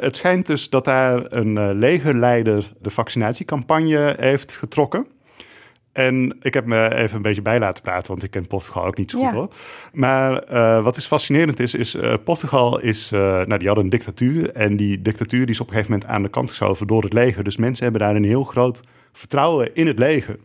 het 0.00 0.16
schijnt 0.16 0.46
dus 0.46 0.68
dat 0.68 0.84
daar 0.84 1.24
een 1.28 1.78
legerleider 1.78 2.72
de 2.80 2.90
vaccinatiecampagne 2.90 4.14
heeft 4.18 4.56
getrokken. 4.56 5.06
En 5.92 6.36
ik 6.40 6.54
heb 6.54 6.66
me 6.66 6.94
even 6.94 7.16
een 7.16 7.22
beetje 7.22 7.42
bij 7.42 7.58
laten 7.58 7.82
praten, 7.82 8.10
want 8.10 8.22
ik 8.22 8.30
ken 8.30 8.46
Portugal 8.46 8.84
ook 8.84 8.96
niet 8.96 9.10
zo 9.10 9.20
goed 9.20 9.30
hoor. 9.30 9.48
Maar 9.92 10.52
uh, 10.52 10.82
wat 10.82 10.96
is 10.96 11.06
fascinerend 11.06 11.60
is, 11.60 11.74
is 11.74 11.94
uh, 11.94 12.14
Portugal 12.24 12.80
is, 12.80 13.12
uh, 13.12 13.20
nou 13.20 13.58
die 13.58 13.66
hadden 13.66 13.84
een 13.84 13.90
dictatuur. 13.90 14.52
En 14.52 14.76
die 14.76 15.02
dictatuur 15.02 15.40
die 15.40 15.54
is 15.54 15.60
op 15.60 15.66
een 15.66 15.72
gegeven 15.72 15.92
moment 15.92 16.10
aan 16.10 16.22
de 16.22 16.28
kant 16.28 16.48
geschoven 16.48 16.86
door 16.86 17.02
het 17.02 17.12
leger. 17.12 17.44
Dus 17.44 17.56
mensen 17.56 17.82
hebben 17.82 18.00
daar 18.00 18.16
een 18.16 18.24
heel 18.24 18.44
groot 18.44 18.80
vertrouwen 19.12 19.74
in 19.74 19.86
het 19.86 19.98
leger. 19.98 20.36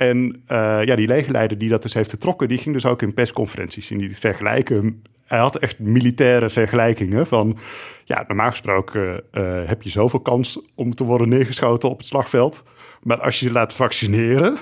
En 0.00 0.42
ja, 0.84 0.94
die 0.94 1.06
legerleider 1.06 1.58
die 1.58 1.68
dat 1.68 1.82
dus 1.82 1.94
heeft 1.94 2.10
getrokken, 2.10 2.48
die 2.48 2.58
ging 2.58 2.74
dus 2.74 2.86
ook 2.86 3.02
in 3.02 3.14
persconferenties 3.14 3.90
in 3.90 3.98
die 3.98 4.16
vergelijken. 4.16 5.02
Hij 5.26 5.38
had 5.38 5.56
echt 5.56 5.78
militaire 5.78 6.48
vergelijkingen 6.48 7.26
van, 7.26 7.58
ja, 8.04 8.24
normaal 8.26 8.50
gesproken 8.50 9.22
heb 9.66 9.82
je 9.82 9.90
zoveel 9.90 10.20
kans 10.20 10.60
om 10.74 10.94
te 10.94 11.04
worden 11.04 11.28
neergeschoten 11.28 11.88
op 11.88 11.98
het 11.98 12.06
slagveld. 12.06 12.62
Maar 13.02 13.20
als 13.20 13.40
je 13.40 13.46
je 13.46 13.52
laat 13.52 13.74
vaccineren, 13.74 14.56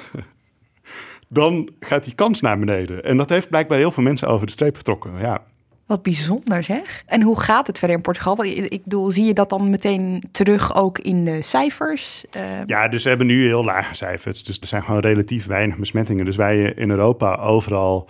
dan 1.28 1.70
gaat 1.80 2.04
die 2.04 2.14
kans 2.14 2.40
naar 2.40 2.58
beneden. 2.58 3.04
En 3.04 3.16
dat 3.16 3.28
heeft 3.28 3.48
blijkbaar 3.48 3.78
heel 3.78 3.90
veel 3.90 4.02
mensen 4.02 4.28
over 4.28 4.46
de 4.46 4.52
streep 4.52 4.76
getrokken. 4.76 5.18
Ja. 5.18 5.44
Wat 5.88 6.02
bijzonder 6.02 6.62
zeg. 6.62 7.02
En 7.06 7.22
hoe 7.22 7.40
gaat 7.40 7.66
het 7.66 7.78
verder 7.78 7.96
in 7.96 8.02
Portugal? 8.02 8.44
Ik 8.44 8.84
bedoel, 8.84 9.10
zie 9.10 9.24
je 9.24 9.34
dat 9.34 9.48
dan 9.48 9.70
meteen 9.70 10.22
terug 10.32 10.74
ook 10.74 10.98
in 10.98 11.24
de 11.24 11.42
cijfers? 11.42 12.24
Uh... 12.36 12.42
Ja, 12.66 12.88
dus 12.88 13.02
we 13.02 13.08
hebben 13.08 13.26
nu 13.26 13.46
heel 13.46 13.64
lage 13.64 13.94
cijfers. 13.94 14.44
Dus 14.44 14.60
er 14.60 14.66
zijn 14.66 14.82
gewoon 14.82 15.00
relatief 15.00 15.46
weinig 15.46 15.76
besmettingen. 15.76 16.24
Dus 16.24 16.36
wij 16.36 16.72
in 16.76 16.90
Europa 16.90 17.36
overal 17.36 18.08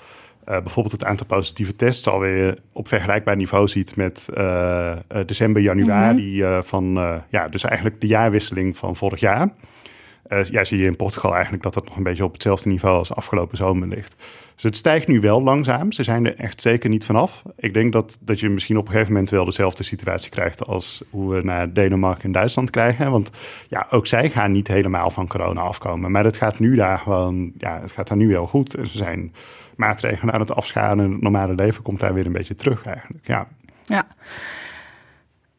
uh, 0.49 0.61
bijvoorbeeld 0.61 0.93
het 0.93 1.05
aantal 1.05 1.27
positieve 1.27 1.77
tests 1.77 2.09
alweer 2.09 2.59
op 2.73 2.89
vergelijkbaar 2.89 3.37
niveau 3.37 3.69
ziet 3.69 3.97
met 3.97 4.27
uh, 4.39 4.97
december, 5.27 5.63
januari 5.63 6.43
mm 6.43 6.51
-hmm. 6.51 6.63
van 6.65 7.21
ja, 7.29 7.49
dus 7.49 7.65
eigenlijk 7.65 8.01
de 8.01 8.07
jaarwisseling 8.07 8.77
van 8.77 8.97
vorig 8.97 9.21
jaar. 9.21 9.49
Uh, 10.29 10.45
ja, 10.45 10.65
zie 10.65 10.79
je 10.79 10.85
in 10.85 10.97
Portugal 10.97 11.33
eigenlijk 11.33 11.63
dat 11.63 11.75
dat 11.75 11.85
nog 11.89 11.97
een 11.97 12.03
beetje 12.03 12.25
op 12.25 12.33
hetzelfde 12.33 12.69
niveau 12.69 12.99
als 12.99 13.15
afgelopen 13.15 13.57
zomer 13.57 13.89
ligt. 13.89 14.15
Dus 14.55 14.63
het 14.63 14.77
stijgt 14.77 15.07
nu 15.07 15.21
wel 15.21 15.43
langzaam. 15.43 15.93
Ze 15.93 16.03
zijn 16.03 16.27
er 16.27 16.37
echt 16.37 16.61
zeker 16.61 16.91
niet 16.91 17.05
vanaf. 17.05 17.43
Ik 17.57 17.75
denk 17.75 17.93
dat, 17.93 18.19
dat 18.21 18.41
je 18.41 18.49
misschien 18.49 18.77
op 18.77 18.87
een 18.87 18.93
gegeven 18.93 19.13
moment 19.13 19.31
wel 19.31 19.45
dezelfde 19.45 19.83
situatie 19.83 20.31
krijgt 20.31 20.67
als 20.67 21.03
hoe 21.11 21.35
we 21.35 21.43
naar 21.43 21.73
Denemarken 21.73 22.25
en 22.25 22.33
Duitsland 22.33 22.71
krijgen. 22.71 23.11
Want 23.11 23.31
ja, 23.69 23.87
ook 23.91 24.07
zij 24.07 24.31
gaan 24.31 24.53
niet 24.53 24.69
helemaal 24.69 25.11
van 25.11 25.29
corona 25.29 25.61
afkomen. 25.61 26.11
Maar 26.11 26.25
het 26.25 26.37
gaat 26.37 26.59
nu 26.59 26.75
daar 26.75 26.99
gewoon, 26.99 27.53
ja, 27.59 27.81
het 27.81 27.93
gaat 27.93 28.09
daar 28.09 28.17
nu 28.17 28.29
wel 28.29 28.47
goed. 28.47 28.75
En 28.75 28.87
ze 28.87 28.97
zijn 28.97 29.33
maatregelen 29.77 30.35
aan 30.35 30.41
het 30.41 30.55
afschalen. 30.55 31.13
Het 31.13 31.21
normale 31.21 31.55
leven 31.55 31.83
komt 31.83 32.01
daar 32.01 32.15
weer 32.15 32.27
een 32.27 32.33
beetje 32.33 32.55
terug 32.55 32.85
eigenlijk. 32.85 33.27
Ja. 33.27 33.47
Ja. 33.85 34.07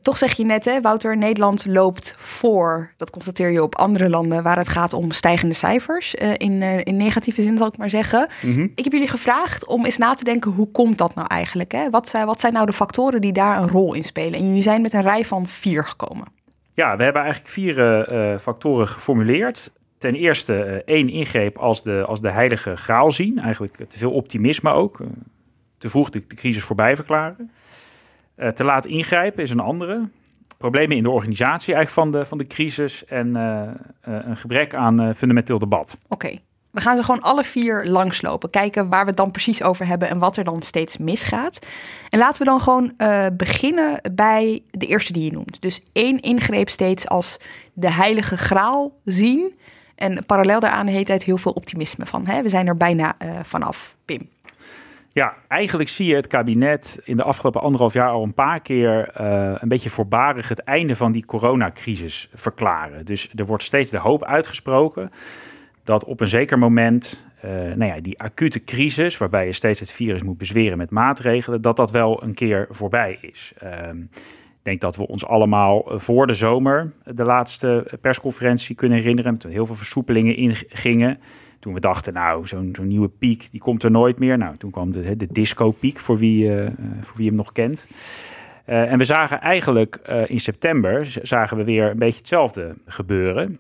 Toch 0.01 0.18
zeg 0.18 0.38
je 0.38 0.46
net, 0.46 0.65
hè, 0.65 0.82
Wouter, 0.82 1.18
Nederland 1.18 1.65
loopt 1.65 2.13
voor. 2.18 2.91
Dat 2.98 3.10
constateer 3.10 3.50
je 3.51 3.63
op 3.63 3.75
andere 3.75 4.10
landen 4.10 4.44
waar 4.44 4.58
het 4.58 4.70
gaat 4.70 4.94
om 4.94 5.12
stijgende 5.12 5.56
cijfers. 5.56 6.15
Uh, 6.15 6.34
in, 6.38 6.62
uh, 6.62 6.77
in 6.84 6.98
negatieve 6.98 7.41
zin 7.41 7.58
zal 7.58 7.68
ik 7.68 7.77
maar 7.77 7.89
zeggen. 7.89 8.27
Mhm. 8.41 8.68
Ik 8.75 8.84
heb 8.84 8.94
jullie 8.94 9.08
gevraagd 9.08 9.65
om 9.65 9.86
eens 9.86 9.98
na 9.98 10.13
te 10.13 10.24
denken, 10.24 10.51
hoe 10.51 10.72
komt 10.72 10.98
dat 10.98 11.15
nou 11.15 11.27
eigenlijk? 11.27 11.72
Hè? 11.72 11.89
Wat, 11.89 12.08
zijn, 12.08 12.25
wat 12.25 12.39
zijn 12.39 12.53
nou 12.53 12.65
de 12.65 12.74
factoren 12.74 13.22
die 13.22 13.34
daar 13.34 13.62
een 13.62 13.70
rol 13.70 13.94
in 13.94 14.03
spelen? 14.03 14.39
En 14.39 14.48
jullie 14.48 14.62
zijn 14.62 14.82
met 14.82 14.94
een 14.94 15.01
rij 15.01 15.25
van 15.25 15.48
vier 15.48 15.86
gekomen. 15.86 16.27
Ja, 16.74 16.98
we 16.98 17.03
hebben 17.03 17.22
eigenlijk 17.22 17.53
vier 17.53 17.77
uh, 18.13 18.38
factoren 18.38 18.88
geformuleerd. 18.88 19.72
Ten 19.98 20.15
eerste 20.15 20.84
één 20.86 21.10
ingreep 21.10 21.58
als 21.58 21.84
de, 21.84 22.06
als 22.06 22.22
de 22.22 22.32
heilige 22.32 22.75
graal 22.75 23.12
zien. 23.12 23.39
Eigenlijk 23.39 23.75
te 23.88 23.98
veel 23.98 24.12
optimisme 24.12 24.72
ook. 24.72 25.00
te 25.77 25.89
vroeg 25.89 26.10
de, 26.10 26.24
de 26.27 26.36
crisis 26.36 26.63
voorbij 26.63 26.96
verklaren. 26.96 27.51
Uh, 28.39 28.48
te 28.48 28.63
laat 28.63 28.86
ingrijpen 28.86 29.43
is 29.43 29.50
een 29.50 29.60
andere. 29.60 30.10
Problemen 30.58 30.98
in 30.98 31.03
de 31.03 31.10
organisatie 31.10 31.74
eigenlijk 31.74 32.08
van 32.08 32.19
de, 32.19 32.27
van 32.27 32.38
de 32.38 32.48
crisis 32.48 33.05
en 33.05 33.27
uh, 33.27 33.62
uh, 34.08 34.25
een 34.25 34.38
gebrek 34.38 34.74
aan 34.74 35.15
fundamenteel 35.15 35.60
debat. 35.60 35.98
Oké, 36.08 36.38
we 36.72 36.81
gaan 36.81 36.96
ze 36.98 37.03
gewoon 37.03 37.22
alle 37.22 37.43
vier 37.43 37.86
langslopen. 37.86 38.50
Kijken 38.50 38.89
waar 38.89 39.01
we 39.01 39.08
het 39.08 39.17
dan 39.17 39.31
precies 39.31 39.63
over 39.63 39.88
hebben 39.88 40.10
en 40.10 40.19
wat 40.19 40.38
er 40.38 40.43
dan 40.43 40.62
steeds 40.62 40.98
misgaat. 40.98 41.60
En 42.10 42.19
laten 42.19 42.39
we 42.39 42.46
dan 42.46 42.62
gewoon 42.62 42.93
beginnen 43.38 44.01
bij 44.12 44.63
de 44.72 44.86
eerste 44.86 45.13
die 45.13 45.24
je 45.24 45.31
noemt. 45.31 45.62
Dus 45.62 45.84
één 45.93 46.19
ingreep 46.19 46.69
steeds 46.69 47.08
als 47.08 47.39
de 47.74 47.91
heilige 47.91 48.38
graal 48.38 48.91
zien. 49.05 49.60
En 49.96 50.25
parallel 50.25 50.60
daaraan 50.60 50.88
heet 50.88 51.08
het 51.08 51.24
heel 51.24 51.38
veel 51.38 51.51
optimisme 51.51 52.05
van. 52.05 52.27
Hè? 52.27 52.41
We 52.41 52.50
zijn 52.50 52.67
er 52.67 52.77
bijna 52.77 53.15
vanaf, 53.43 53.96
Pim. 54.05 54.29
Ja, 55.12 55.36
eigenlijk 55.48 55.89
zie 55.89 56.08
je 56.08 56.16
het 56.16 56.28
kabinet 56.28 57.00
in 57.04 57.18
de 57.18 57.24
afgelopen 57.24 57.62
anderhalf 57.62 57.94
jaar 57.94 58.10
al 58.10 58.24
een 58.24 58.34
paar 58.34 58.62
keer 58.62 59.12
uh, 59.22 59.56
een 59.56 59.68
beetje 59.68 59.89
voorbarig 59.89 60.50
het 60.50 60.60
einde 60.60 60.96
van 60.96 61.12
die 61.12 61.25
coronacrisis 61.25 62.30
verklaren. 62.34 63.06
Dus 63.06 63.30
er 63.36 63.46
wordt 63.46 63.63
steeds 63.63 63.89
de 63.89 63.98
hoop 63.98 64.24
uitgesproken 64.24 65.10
dat 65.84 66.04
op 66.04 66.20
een 66.20 66.28
zeker 66.28 66.60
moment, 66.60 67.28
uh, 67.46 67.51
nou 67.51 67.86
ja, 67.86 68.00
die 68.01 68.20
acute 68.20 68.63
crisis, 68.63 69.18
waarbij 69.18 69.46
je 69.46 69.54
steeds 69.54 69.80
het 69.80 69.92
virus 69.92 70.24
moet 70.24 70.38
bezweren 70.38 70.78
met 70.78 70.89
maatregelen, 70.89 71.62
dat 71.62 71.75
dat 71.75 71.92
wel 71.92 72.24
een 72.24 72.34
keer 72.34 72.68
voorbij 72.70 73.18
is. 73.22 73.54
Uh, 73.63 73.70
ik 74.60 74.66
denk 74.66 74.82
dat 74.82 74.96
we 74.96 75.08
ons 75.08 75.25
allemaal 75.25 75.92
voor 75.96 76.28
de 76.28 76.34
zomer 76.34 76.92
de 77.04 77.24
laatste 77.24 77.98
persconferentie 78.01 78.75
kunnen 78.75 78.98
herinneren, 78.98 79.38
toen 79.38 79.51
heel 79.51 79.66
veel 79.66 79.75
versoepelingen 79.75 80.36
ingingen. 80.36 81.20
Toen 81.60 81.74
we 81.74 81.80
dachten, 81.80 82.13
nou, 82.13 82.48
zo'n 82.48 82.75
nieuwe 82.82 83.10
piek, 83.10 83.48
die 83.51 83.60
komt 83.60 83.84
er 83.84 83.92
nooit 83.92 84.20
meer. 84.20 84.38
Nou, 84.38 84.58
toen 84.58 84.72
kwam 84.72 84.92
de, 84.92 85.16
de 85.16 85.28
disco-piek, 85.32 86.00
voor, 86.00 86.18
wie, 86.18 86.46
uh, 86.46 86.70
voor 87.01 87.18
wie 87.18 87.28
hem 87.28 87.36
nog 87.36 87.51
kent. 87.51 87.88
Uh, 88.66 88.92
en 88.92 88.98
we 88.98 89.04
zagen 89.04 89.42
eigenlijk 89.42 90.00
uh, 90.10 90.30
in 90.30 90.39
september, 90.39 91.18
zagen 91.22 91.58
we 91.58 91.63
weer 91.63 91.89
een 91.89 91.98
beetje 91.98 92.18
hetzelfde 92.18 92.75
gebeuren. 92.86 93.60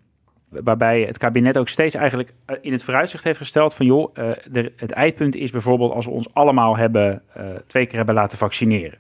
Waarbij 0.49 1.01
het 1.01 1.17
kabinet 1.17 1.57
ook 1.57 1.69
steeds 1.69 1.95
eigenlijk 1.95 2.33
in 2.61 2.71
het 2.71 2.83
vooruitzicht 2.83 3.23
heeft 3.23 3.37
gesteld 3.37 3.73
van... 3.73 3.85
joh, 3.85 4.13
de, 4.51 4.71
het 4.75 4.91
eindpunt 4.91 5.35
is 5.35 5.51
bijvoorbeeld 5.51 5.93
als 5.93 6.05
we 6.05 6.11
ons 6.11 6.33
allemaal 6.33 6.77
hebben, 6.77 7.21
twee 7.67 7.85
keer 7.85 7.97
hebben 7.97 8.15
laten 8.15 8.37
vaccineren. 8.37 8.97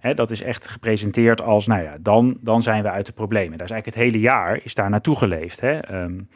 Hè, 0.00 0.14
dat 0.14 0.30
is 0.30 0.42
echt 0.42 0.68
gepresenteerd 0.68 1.42
als, 1.42 1.66
nou 1.66 1.82
ja, 1.82 1.96
dan, 2.00 2.38
dan 2.40 2.62
zijn 2.62 2.82
we 2.82 2.90
uit 2.90 3.06
de 3.06 3.12
problemen. 3.12 3.58
Daar 3.58 3.66
is 3.66 3.72
eigenlijk 3.72 4.02
het 4.02 4.12
hele 4.12 4.24
jaar 4.24 4.60
is 4.62 4.74
daar 4.74 4.90
naartoe 4.90 5.16
geleefd. 5.16 5.60
Hè. 5.60 6.02
Um, 6.02 6.28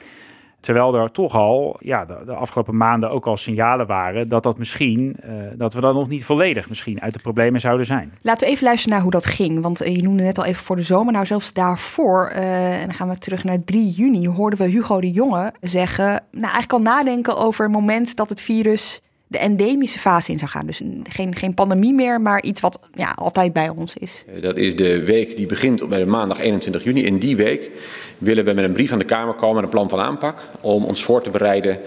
Terwijl 0.61 0.95
er 0.95 1.11
toch 1.11 1.35
al 1.35 1.77
ja, 1.81 2.05
de, 2.05 2.33
afgelopen 2.33 2.77
maanden 2.77 3.11
ook 3.11 3.27
al 3.27 3.37
signalen 3.37 3.87
waren 3.87 4.29
dat 4.29 4.43
dat 4.43 4.59
misschien, 4.59 5.17
uh, 5.25 5.33
dat 5.55 5.75
we 5.75 5.81
dan 5.81 5.95
nog 5.95 6.09
niet 6.09 6.25
volledig 6.25 6.69
misschien 6.69 7.01
uit 7.01 7.13
de 7.13 7.19
problemen 7.19 7.61
zouden 7.61 7.87
zijn. 7.87 8.13
Laten 8.23 8.47
we 8.47 8.53
even 8.53 8.65
luisteren 8.65 8.93
naar 8.93 9.03
hoe 9.03 9.13
dat 9.13 9.27
ging. 9.27 9.61
Want 9.61 9.87
uh, 9.87 9.97
je 9.97 10.03
noemde 10.03 10.23
net 10.23 10.39
al 10.39 10.45
even 10.45 10.65
voor 10.65 10.77
de 10.77 10.83
zomer. 10.83 11.13
Nou, 11.13 11.27
zelfs 11.27 11.53
daarvoor, 11.53 12.33
uh, 12.35 12.81
en 12.81 12.87
dan 12.87 12.95
gaan 12.95 13.09
we 13.09 13.19
terug 13.19 13.45
naar 13.45 13.65
3 13.65 13.91
juni, 13.91 14.29
hoorden 14.29 14.59
we 14.59 14.65
Hugo 14.65 15.01
de 15.01 15.11
Jonge 15.11 15.53
zeggen, 15.61 16.07
nou 16.31 16.53
eigenlijk 16.53 16.73
al 16.73 16.81
nadenken 16.81 17.37
over 17.37 17.65
het 17.65 17.75
moment 17.75 18.17
dat 18.17 18.29
het 18.29 18.41
virus 18.41 19.03
de 19.31 19.39
endemische 19.39 19.99
fase 19.99 20.33
in 20.33 20.39
zou 20.39 20.51
gaan. 20.51 20.67
Dus 20.67 20.81
geen, 21.03 21.35
geen 21.35 21.55
pandemie 21.55 21.93
meer, 21.93 22.21
maar 22.21 22.43
iets 22.43 22.61
wat 22.61 22.79
ja, 22.95 23.11
altijd 23.11 23.53
bij 23.53 23.69
ons 23.69 23.95
is. 23.97 24.25
Dat 24.41 24.57
is 24.57 24.77
de 24.77 25.05
week 25.05 25.37
die 25.37 25.47
begint 25.47 25.83
op 25.83 26.05
maandag 26.05 26.41
21 26.41 26.85
juni. 26.85 27.05
In 27.05 27.19
die 27.19 27.37
week 27.37 27.71
willen 28.19 28.45
we 28.45 28.53
met 28.53 28.65
een 28.65 28.73
brief 28.73 28.93
aan 28.93 28.99
de 28.99 29.05
Kamer 29.05 29.35
komen 29.35 29.63
een 29.63 29.69
plan 29.69 29.89
van 29.89 30.01
aanpak 30.01 30.43
om 30.61 30.85
ons 30.85 31.05
voor 31.05 31.23
te 31.23 31.31
bereiden 31.31 31.79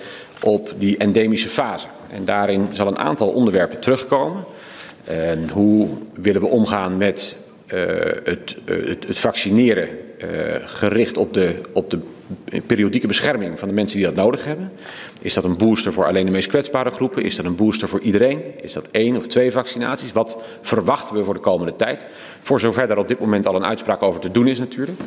op 0.43 0.73
die 0.77 0.97
endemische 0.97 1.49
fase. 1.49 1.87
En 2.11 2.25
daarin 2.25 2.67
zal 2.71 2.87
een 2.87 2.99
aantal 2.99 3.27
onderwerpen 3.27 3.79
terugkomen. 3.79 4.43
En 5.03 5.49
hoe 5.49 5.87
willen 6.13 6.41
we 6.41 6.47
omgaan 6.47 6.97
met 6.97 7.35
uh, 7.73 7.79
het, 8.23 8.57
uh, 8.65 8.87
het, 8.87 9.07
het, 9.07 9.19
vaccineren 9.19 9.89
gericht 10.65 11.17
op 11.17 11.33
de, 11.33 11.55
op 11.73 11.89
de 11.89 11.99
periodieke 12.65 13.07
bescherming 13.07 13.59
van 13.59 13.67
de 13.67 13.73
mensen 13.73 13.97
die 13.97 14.05
dat 14.05 14.15
nodig 14.15 14.45
hebben? 14.45 14.71
Is 15.21 15.33
dat 15.33 15.43
een 15.43 15.57
booster 15.57 15.93
voor 15.93 16.05
alleen 16.05 16.25
de 16.25 16.31
meest 16.31 16.47
kwetsbare 16.47 16.89
groepen? 16.89 17.23
Is 17.23 17.35
dat 17.35 17.45
een 17.45 17.55
booster 17.55 17.87
voor 17.87 17.99
iedereen? 17.99 18.41
Is 18.61 18.73
dat 18.73 18.87
één 18.91 19.17
of 19.17 19.27
twee 19.27 19.51
vaccinaties? 19.51 20.11
Wat 20.11 20.37
verwachten 20.61 21.15
we 21.15 21.23
voor 21.23 21.33
de 21.33 21.39
komende 21.39 21.75
tijd? 21.75 22.05
Voor 22.41 22.59
zover 22.59 22.87
daar 22.87 22.97
op 22.97 23.07
dit 23.07 23.19
moment 23.19 23.47
al 23.47 23.55
een 23.55 23.65
uitspraak 23.65 24.01
over 24.03 24.21
te 24.21 24.31
doen 24.31 24.47
is 24.47 24.59
natuurlijk. 24.59 24.99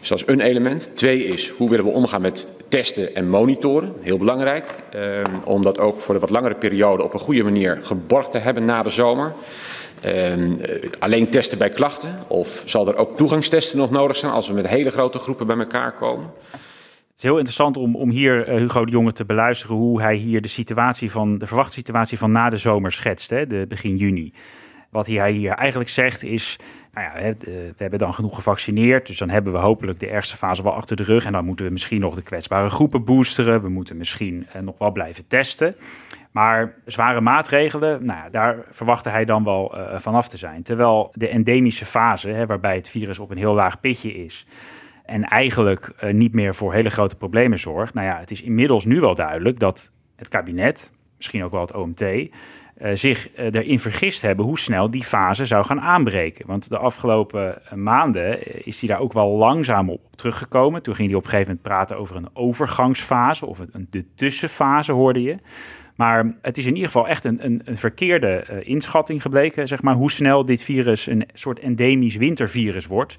Dus 0.00 0.08
dat 0.08 0.18
is 0.18 0.34
een 0.34 0.40
element. 0.40 0.90
Twee 0.94 1.24
is, 1.24 1.48
hoe 1.48 1.70
willen 1.70 1.84
we 1.84 1.90
omgaan 1.90 2.20
met 2.20 2.52
testen 2.68 3.14
en 3.14 3.28
monitoren? 3.28 3.92
Heel 4.00 4.18
belangrijk. 4.18 4.64
Eh, 4.90 5.00
om 5.44 5.62
dat 5.62 5.78
ook 5.78 6.00
voor 6.00 6.14
de 6.14 6.20
wat 6.20 6.30
langere 6.30 6.54
periode 6.54 7.04
op 7.04 7.14
een 7.14 7.20
goede 7.20 7.42
manier 7.42 7.78
geborgd 7.82 8.30
te 8.30 8.38
hebben 8.38 8.64
na 8.64 8.82
de 8.82 8.90
zomer. 8.90 9.32
Uh, 10.04 10.32
alleen 10.98 11.28
testen 11.28 11.58
bij 11.58 11.70
klachten? 11.70 12.18
Of 12.28 12.62
zal 12.66 12.88
er 12.88 12.96
ook 12.96 13.16
toegangstesten 13.16 13.78
nog 13.78 13.90
nodig 13.90 14.16
zijn 14.16 14.32
als 14.32 14.48
we 14.48 14.54
met 14.54 14.68
hele 14.68 14.90
grote 14.90 15.18
groepen 15.18 15.46
bij 15.46 15.56
elkaar 15.56 15.92
komen? 15.92 16.30
Het 16.50 17.24
is 17.24 17.30
heel 17.30 17.36
interessant 17.36 17.76
om, 17.76 17.96
om 17.96 18.10
hier 18.10 18.48
uh, 18.48 18.56
Hugo 18.56 18.84
de 18.84 18.90
Jonge 18.90 19.12
te 19.12 19.24
beluisteren 19.24 19.76
hoe 19.76 20.00
hij 20.00 20.16
hier 20.16 20.40
de 20.40 20.48
situatie 20.48 21.10
van 21.10 21.38
de 21.38 21.46
verwachte 21.46 21.72
situatie 21.72 22.18
van 22.18 22.32
na 22.32 22.50
de 22.50 22.56
zomer 22.56 22.92
schetst, 22.92 23.30
hè, 23.30 23.46
de 23.46 23.64
begin 23.68 23.96
juni. 23.96 24.32
Wat 24.90 25.06
hij 25.06 25.32
hier 25.32 25.52
eigenlijk 25.52 25.90
zegt 25.90 26.22
is, 26.22 26.56
nou 26.96 27.08
ja, 27.08 27.34
we 27.38 27.74
hebben 27.76 27.98
dan 27.98 28.14
genoeg 28.14 28.34
gevaccineerd, 28.34 29.06
dus 29.06 29.18
dan 29.18 29.28
hebben 29.28 29.52
we 29.52 29.58
hopelijk 29.58 30.00
de 30.00 30.08
ergste 30.08 30.36
fase 30.36 30.62
wel 30.62 30.74
achter 30.74 30.96
de 30.96 31.02
rug. 31.02 31.24
En 31.24 31.32
dan 31.32 31.44
moeten 31.44 31.66
we 31.66 31.72
misschien 31.72 32.00
nog 32.00 32.14
de 32.14 32.22
kwetsbare 32.22 32.68
groepen 32.68 33.04
boosteren. 33.04 33.62
We 33.62 33.68
moeten 33.68 33.96
misschien 33.96 34.46
uh, 34.56 34.62
nog 34.62 34.78
wel 34.78 34.92
blijven 34.92 35.26
testen. 35.26 35.76
Maar 36.30 36.74
zware 36.84 37.20
maatregelen, 37.20 38.04
nou 38.04 38.30
daar 38.30 38.64
verwachtte 38.70 39.08
hij 39.08 39.24
dan 39.24 39.44
wel 39.44 39.78
uh, 39.78 39.98
vanaf 39.98 40.28
te 40.28 40.36
zijn. 40.36 40.62
Terwijl 40.62 41.10
de 41.12 41.28
endemische 41.28 41.86
fase, 41.86 42.28
hè, 42.28 42.46
waarbij 42.46 42.74
het 42.74 42.88
virus 42.88 43.18
op 43.18 43.30
een 43.30 43.36
heel 43.36 43.54
laag 43.54 43.80
pitje 43.80 44.14
is 44.14 44.46
en 45.04 45.24
eigenlijk 45.24 45.92
niet 46.12 46.34
meer 46.34 46.54
voor 46.54 46.72
hele 46.72 46.90
grote 46.90 47.16
problemen 47.16 47.58
zorgt. 47.58 47.94
Nou 47.94 48.06
ja, 48.06 48.18
het 48.18 48.30
is 48.30 48.42
inmiddels 48.42 48.84
nu 48.84 49.00
wel 49.00 49.14
duidelijk 49.14 49.58
dat 49.58 49.92
het 50.16 50.28
kabinet, 50.28 50.92
misschien 51.16 51.44
ook 51.44 51.50
wel 51.50 51.60
het 51.60 51.74
OMT, 51.74 52.04
uh, 52.82 52.90
zich 52.94 53.38
uh, 53.38 53.44
erin 53.44 53.80
vergist 53.80 54.22
hebben 54.22 54.44
hoe 54.44 54.58
snel 54.58 54.90
die 54.90 55.04
fase 55.04 55.44
zou 55.44 55.64
gaan 55.64 55.80
aanbreken. 55.80 56.46
Want 56.46 56.68
de 56.68 56.78
afgelopen 56.78 57.62
maanden 57.74 58.64
is 58.66 58.80
hij 58.80 58.88
daar 58.88 59.00
ook 59.00 59.12
wel 59.12 59.36
langzaam 59.36 59.90
op 59.90 60.00
teruggekomen. 60.14 60.82
Toen 60.82 60.94
ging 60.94 61.08
hij 61.08 61.16
op 61.16 61.24
een 61.24 61.30
gegeven 61.30 61.50
moment 61.52 61.68
praten 61.68 61.98
over 61.98 62.16
een 62.16 62.28
overgangsfase 62.32 63.46
of 63.46 63.58
een, 63.58 63.86
de 63.90 64.04
tussenfase, 64.14 64.92
hoorde 64.92 65.22
je. 65.22 65.36
Maar 65.94 66.34
het 66.42 66.58
is 66.58 66.66
in 66.66 66.74
ieder 66.74 66.86
geval 66.86 67.08
echt 67.08 67.24
een, 67.24 67.44
een, 67.44 67.62
een 67.64 67.78
verkeerde 67.78 68.62
inschatting 68.64 69.22
gebleken, 69.22 69.68
zeg 69.68 69.82
maar, 69.82 69.94
hoe 69.94 70.10
snel 70.10 70.44
dit 70.44 70.62
virus 70.62 71.06
een 71.06 71.28
soort 71.32 71.58
endemisch 71.58 72.16
wintervirus 72.16 72.86
wordt. 72.86 73.16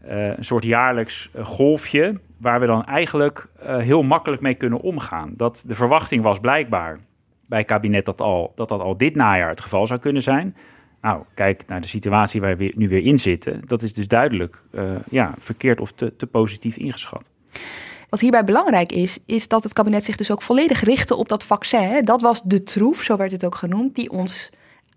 Een 0.00 0.44
soort 0.44 0.64
jaarlijks 0.64 1.30
golfje, 1.42 2.14
waar 2.40 2.60
we 2.60 2.66
dan 2.66 2.84
eigenlijk 2.84 3.48
heel 3.62 4.02
makkelijk 4.02 4.42
mee 4.42 4.54
kunnen 4.54 4.80
omgaan. 4.80 5.32
Dat 5.36 5.64
de 5.66 5.74
verwachting 5.74 6.22
was 6.22 6.38
blijkbaar 6.38 6.98
bij 7.48 7.58
het 7.58 7.66
kabinet 7.68 8.04
dat, 8.04 8.20
al, 8.20 8.52
dat 8.54 8.68
dat 8.68 8.80
al 8.80 8.96
dit 8.96 9.14
najaar 9.14 9.48
het 9.48 9.60
geval 9.60 9.86
zou 9.86 10.00
kunnen 10.00 10.22
zijn. 10.22 10.56
Nou, 11.00 11.22
kijk 11.34 11.64
naar 11.66 11.80
de 11.80 11.86
situatie 11.86 12.40
waar 12.40 12.56
we 12.56 12.72
nu 12.74 12.88
weer 12.88 13.04
in 13.04 13.18
zitten. 13.18 13.62
Dat 13.66 13.82
is 13.82 13.92
dus 13.92 14.08
duidelijk 14.08 14.62
ja, 15.10 15.34
verkeerd 15.38 15.80
of 15.80 15.92
te, 15.92 16.16
te 16.16 16.26
positief 16.26 16.76
ingeschat. 16.76 17.30
Wat 18.08 18.20
hierbij 18.20 18.44
belangrijk 18.44 18.92
is, 18.92 19.18
is 19.26 19.48
dat 19.48 19.62
het 19.62 19.72
kabinet 19.72 20.04
zich 20.04 20.16
dus 20.16 20.30
ook 20.30 20.42
volledig 20.42 20.80
richtte 20.80 21.16
op 21.16 21.28
dat 21.28 21.44
vaccin. 21.44 22.04
Dat 22.04 22.20
was 22.20 22.42
de 22.42 22.62
troef, 22.62 23.02
zo 23.02 23.16
werd 23.16 23.32
het 23.32 23.44
ook 23.44 23.54
genoemd, 23.54 23.94
die 23.94 24.10
ons 24.10 24.50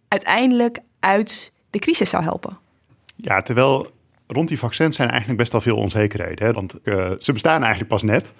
uiteindelijk 0.07 0.79
uit 0.99 1.51
de 1.69 1.79
crisis 1.79 2.09
zou 2.09 2.23
helpen. 2.23 2.57
Ja, 3.15 3.41
terwijl 3.41 3.89
rond 4.27 4.47
die 4.47 4.59
vaccins 4.59 4.95
zijn 4.95 5.09
eigenlijk 5.09 5.39
best 5.39 5.51
wel 5.51 5.61
veel 5.61 5.75
onzekerheden. 5.75 6.45
Hè? 6.45 6.53
Want 6.53 6.75
uh, 6.83 7.11
ze 7.19 7.31
bestaan 7.31 7.59
eigenlijk 7.59 7.89
pas 7.89 8.03
net. 8.03 8.33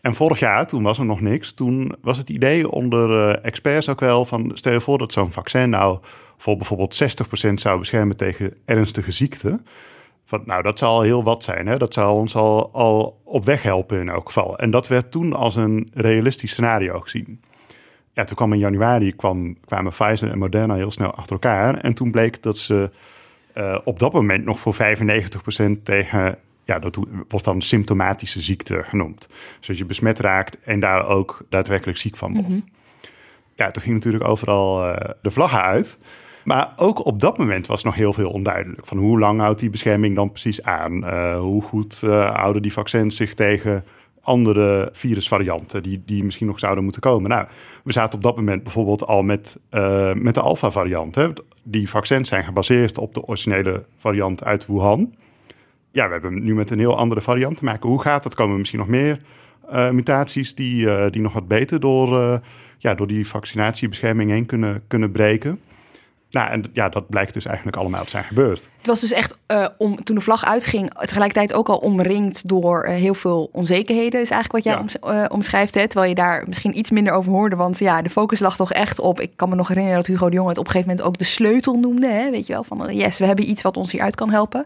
En 0.00 0.14
vorig 0.14 0.38
jaar, 0.38 0.66
toen 0.66 0.82
was 0.82 0.98
er 0.98 1.04
nog 1.04 1.20
niks. 1.20 1.52
Toen 1.52 1.94
was 2.00 2.18
het 2.18 2.30
idee 2.30 2.70
onder 2.70 3.10
uh, 3.10 3.44
experts 3.44 3.88
ook 3.88 4.00
wel 4.00 4.24
van... 4.24 4.50
stel 4.54 4.72
je 4.72 4.80
voor 4.80 4.98
dat 4.98 5.12
zo'n 5.12 5.32
vaccin 5.32 5.70
nou 5.70 5.98
voor 6.36 6.56
bijvoorbeeld 6.56 7.02
60% 7.50 7.54
zou 7.54 7.78
beschermen 7.78 8.16
tegen 8.16 8.56
ernstige 8.64 9.10
ziekten... 9.10 9.66
Van, 10.28 10.42
nou, 10.44 10.62
dat 10.62 10.78
zal 10.78 11.00
heel 11.00 11.22
wat 11.24 11.44
zijn. 11.44 11.66
Hè? 11.66 11.76
Dat 11.76 11.92
zal 11.92 12.16
ons 12.16 12.34
al, 12.34 12.70
al 12.72 13.20
op 13.24 13.44
weg 13.44 13.62
helpen 13.62 14.00
in 14.00 14.08
elk 14.08 14.26
geval. 14.26 14.58
En 14.58 14.70
dat 14.70 14.88
werd 14.88 15.10
toen 15.10 15.32
als 15.32 15.56
een 15.56 15.90
realistisch 15.94 16.50
scenario 16.50 17.00
gezien. 17.00 17.40
Ja, 18.12 18.24
toen 18.24 18.36
kwam 18.36 18.52
in 18.52 18.58
januari 18.58 19.16
kwam, 19.16 19.56
kwamen 19.64 19.92
Pfizer 19.92 20.30
en 20.30 20.38
Moderna 20.38 20.74
heel 20.74 20.90
snel 20.90 21.14
achter 21.14 21.32
elkaar. 21.32 21.76
En 21.78 21.94
toen 21.94 22.10
bleek 22.10 22.42
dat 22.42 22.58
ze 22.58 22.90
uh, 23.54 23.78
op 23.84 23.98
dat 23.98 24.12
moment 24.12 24.44
nog 24.44 24.58
voor 24.58 24.74
95% 24.74 24.78
tegen... 25.82 26.38
Ja, 26.68 26.78
dat 26.78 26.98
wordt 27.28 27.44
dan 27.44 27.62
symptomatische 27.62 28.40
ziekte 28.40 28.82
genoemd. 28.82 29.28
Dus 29.60 29.78
je 29.78 29.84
besmet 29.84 30.18
raakt 30.18 30.58
en 30.60 30.80
daar 30.80 31.06
ook 31.06 31.44
daadwerkelijk 31.48 31.98
ziek 31.98 32.16
van 32.16 32.32
wordt. 32.32 32.48
Mm 32.48 32.54
-hmm. 32.54 32.68
Ja, 33.54 33.70
toen 33.70 33.82
ging 33.82 33.94
natuurlijk 33.94 34.24
overal 34.24 34.88
uh, 34.88 34.96
de 35.22 35.30
vlaggen 35.30 35.62
uit... 35.62 35.98
Maar 36.44 36.72
ook 36.76 37.04
op 37.04 37.20
dat 37.20 37.38
moment 37.38 37.66
was 37.66 37.84
nog 37.84 37.94
heel 37.94 38.12
veel 38.12 38.30
onduidelijk. 38.30 38.86
Van 38.86 38.98
hoe 38.98 39.18
lang 39.18 39.40
houdt 39.40 39.60
die 39.60 39.70
bescherming 39.70 40.14
dan 40.14 40.30
precies 40.30 40.62
aan? 40.62 41.04
Uh, 41.04 41.38
hoe 41.38 41.62
goed 41.62 42.00
uh, 42.04 42.34
houden 42.34 42.62
die 42.62 42.72
vaccins 42.72 43.16
zich 43.16 43.34
tegen 43.34 43.84
andere 44.20 44.88
virusvarianten 44.92 45.82
die, 45.82 46.02
die 46.04 46.24
misschien 46.24 46.46
nog 46.46 46.58
zouden 46.58 46.84
moeten 46.84 47.00
komen? 47.00 47.30
Nou, 47.30 47.46
we 47.84 47.92
zaten 47.92 48.14
op 48.14 48.22
dat 48.22 48.36
moment 48.36 48.62
bijvoorbeeld 48.62 49.06
al 49.06 49.22
met, 49.22 49.58
uh, 49.70 50.12
met 50.12 50.34
de 50.34 50.40
alpha-variant. 50.40 51.14
Hè? 51.14 51.28
Die 51.62 51.88
vaccins 51.88 52.28
zijn 52.28 52.44
gebaseerd 52.44 52.98
op 52.98 53.14
de 53.14 53.24
originele 53.24 53.84
variant 53.98 54.44
uit 54.44 54.66
Wuhan. 54.66 55.14
Ja, 55.90 56.06
we 56.06 56.12
hebben 56.12 56.44
nu 56.44 56.54
met 56.54 56.70
een 56.70 56.78
heel 56.78 56.96
andere 56.96 57.20
variant 57.20 57.56
te 57.56 57.64
maken. 57.64 57.88
Hoe 57.88 58.02
gaat 58.02 58.22
dat? 58.22 58.34
Komen 58.34 58.52
er 58.52 58.58
misschien 58.58 58.78
nog 58.78 58.88
meer 58.88 59.20
mutaties 59.92 60.54
die, 60.54 61.10
die 61.10 61.22
nog 61.22 61.32
wat 61.32 61.48
beter 61.48 61.80
door, 61.80 62.40
ja, 62.78 62.94
door 62.94 63.06
die 63.06 63.26
vaccinatiebescherming 63.26 64.30
heen 64.30 64.46
kunnen, 64.46 64.82
kunnen 64.86 65.12
breken? 65.12 65.60
Nou, 66.30 66.50
en 66.50 66.64
ja, 66.72 66.88
dat 66.88 67.08
blijkt 67.08 67.34
dus 67.34 67.46
eigenlijk 67.46 67.76
allemaal 67.76 68.04
te 68.04 68.10
zijn 68.10 68.24
gebeurd. 68.24 68.68
Het 68.76 68.86
was 68.86 69.00
dus 69.00 69.12
echt, 69.12 69.36
om, 69.78 70.04
toen 70.04 70.16
de 70.16 70.22
vlag 70.22 70.44
uitging, 70.44 70.94
tegelijkertijd 70.94 71.54
ook 71.54 71.68
al 71.68 71.76
omringd 71.76 72.48
door 72.48 72.86
heel 72.86 73.14
veel 73.14 73.48
onzekerheden, 73.52 74.20
is 74.20 74.30
eigenlijk 74.30 74.64
wat 74.64 74.74
jij 74.74 74.84
ja. 75.00 75.20
om, 75.20 75.26
omschrijft. 75.26 75.74
Hè? 75.74 75.88
Terwijl 75.88 76.08
je 76.08 76.16
daar 76.16 76.44
misschien 76.46 76.78
iets 76.78 76.90
minder 76.90 77.12
over 77.12 77.32
hoorde, 77.32 77.56
want 77.56 77.78
ja, 77.78 78.02
de 78.02 78.10
focus 78.10 78.40
lag 78.40 78.56
toch 78.56 78.72
echt 78.72 79.00
op. 79.00 79.20
Ik 79.20 79.32
kan 79.36 79.48
me 79.48 79.54
nog 79.54 79.68
herinneren 79.68 79.98
dat 79.98 80.06
Hugo 80.06 80.28
de 80.28 80.34
Jonge 80.34 80.48
het 80.48 80.58
op 80.58 80.64
een 80.64 80.70
gegeven 80.70 80.90
moment 80.90 81.08
ook 81.08 81.18
de 81.18 81.24
sleutel 81.24 81.78
noemde. 81.78 82.08
Hè? 82.08 82.30
Weet 82.30 82.46
je 82.46 82.52
wel, 82.52 82.64
van 82.64 82.96
yes, 82.96 83.18
we 83.18 83.24
hebben 83.24 83.50
iets 83.50 83.62
wat 83.62 83.76
ons 83.76 83.92
hieruit 83.92 84.14
kan 84.14 84.30
helpen. 84.30 84.64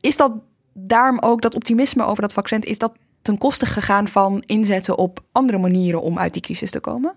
Is 0.00 0.16
dat 0.16 0.32
daarom 0.72 1.18
ook 1.18 1.42
dat 1.42 1.54
optimisme 1.54 2.04
over 2.04 2.22
dat 2.22 2.32
vaccin, 2.32 2.60
is 2.60 2.78
dat 2.78 2.92
ten 3.22 3.38
koste 3.38 3.66
gegaan 3.66 4.08
van 4.08 4.42
inzetten 4.46 4.98
op 4.98 5.20
andere 5.32 5.58
manieren 5.58 6.02
om 6.02 6.18
uit 6.18 6.32
die 6.32 6.42
crisis 6.42 6.70
te 6.70 6.80
komen? 6.80 7.14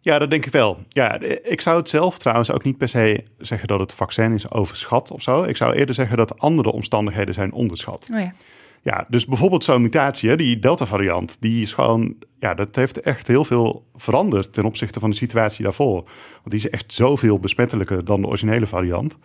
Ja, 0.00 0.18
dat 0.18 0.30
denk 0.30 0.46
ik 0.46 0.52
wel. 0.52 0.78
Ja, 0.88 1.20
ik 1.42 1.60
zou 1.60 1.76
het 1.76 1.88
zelf 1.88 2.18
trouwens 2.18 2.50
ook 2.50 2.64
niet 2.64 2.78
per 2.78 2.88
se 2.88 3.24
zeggen 3.38 3.68
dat 3.68 3.80
het 3.80 3.94
vaccin 3.94 4.32
is 4.32 4.50
overschat 4.50 5.10
of 5.10 5.22
zo. 5.22 5.42
Ik 5.42 5.56
zou 5.56 5.74
eerder 5.74 5.94
zeggen 5.94 6.16
dat 6.16 6.38
andere 6.38 6.72
omstandigheden 6.72 7.34
zijn 7.34 7.52
onderschat. 7.52 8.06
Oh 8.12 8.18
ja. 8.18 8.32
Ja, 8.82 9.06
dus 9.08 9.26
bijvoorbeeld 9.26 9.64
zo'n 9.64 9.82
mutatie, 9.82 10.36
die 10.36 10.58
Delta-variant, 10.58 11.36
die 11.40 11.62
is 11.62 11.72
gewoon, 11.72 12.16
ja, 12.38 12.54
dat 12.54 12.76
heeft 12.76 13.00
echt 13.00 13.26
heel 13.26 13.44
veel 13.44 13.84
veranderd 13.94 14.52
ten 14.52 14.64
opzichte 14.64 15.00
van 15.00 15.10
de 15.10 15.16
situatie 15.16 15.64
daarvoor. 15.64 15.94
Want 16.32 16.50
die 16.50 16.58
is 16.58 16.70
echt 16.70 16.92
zoveel 16.92 17.38
besmettelijker 17.38 18.04
dan 18.04 18.20
de 18.20 18.26
originele 18.26 18.66
variant. 18.66 19.16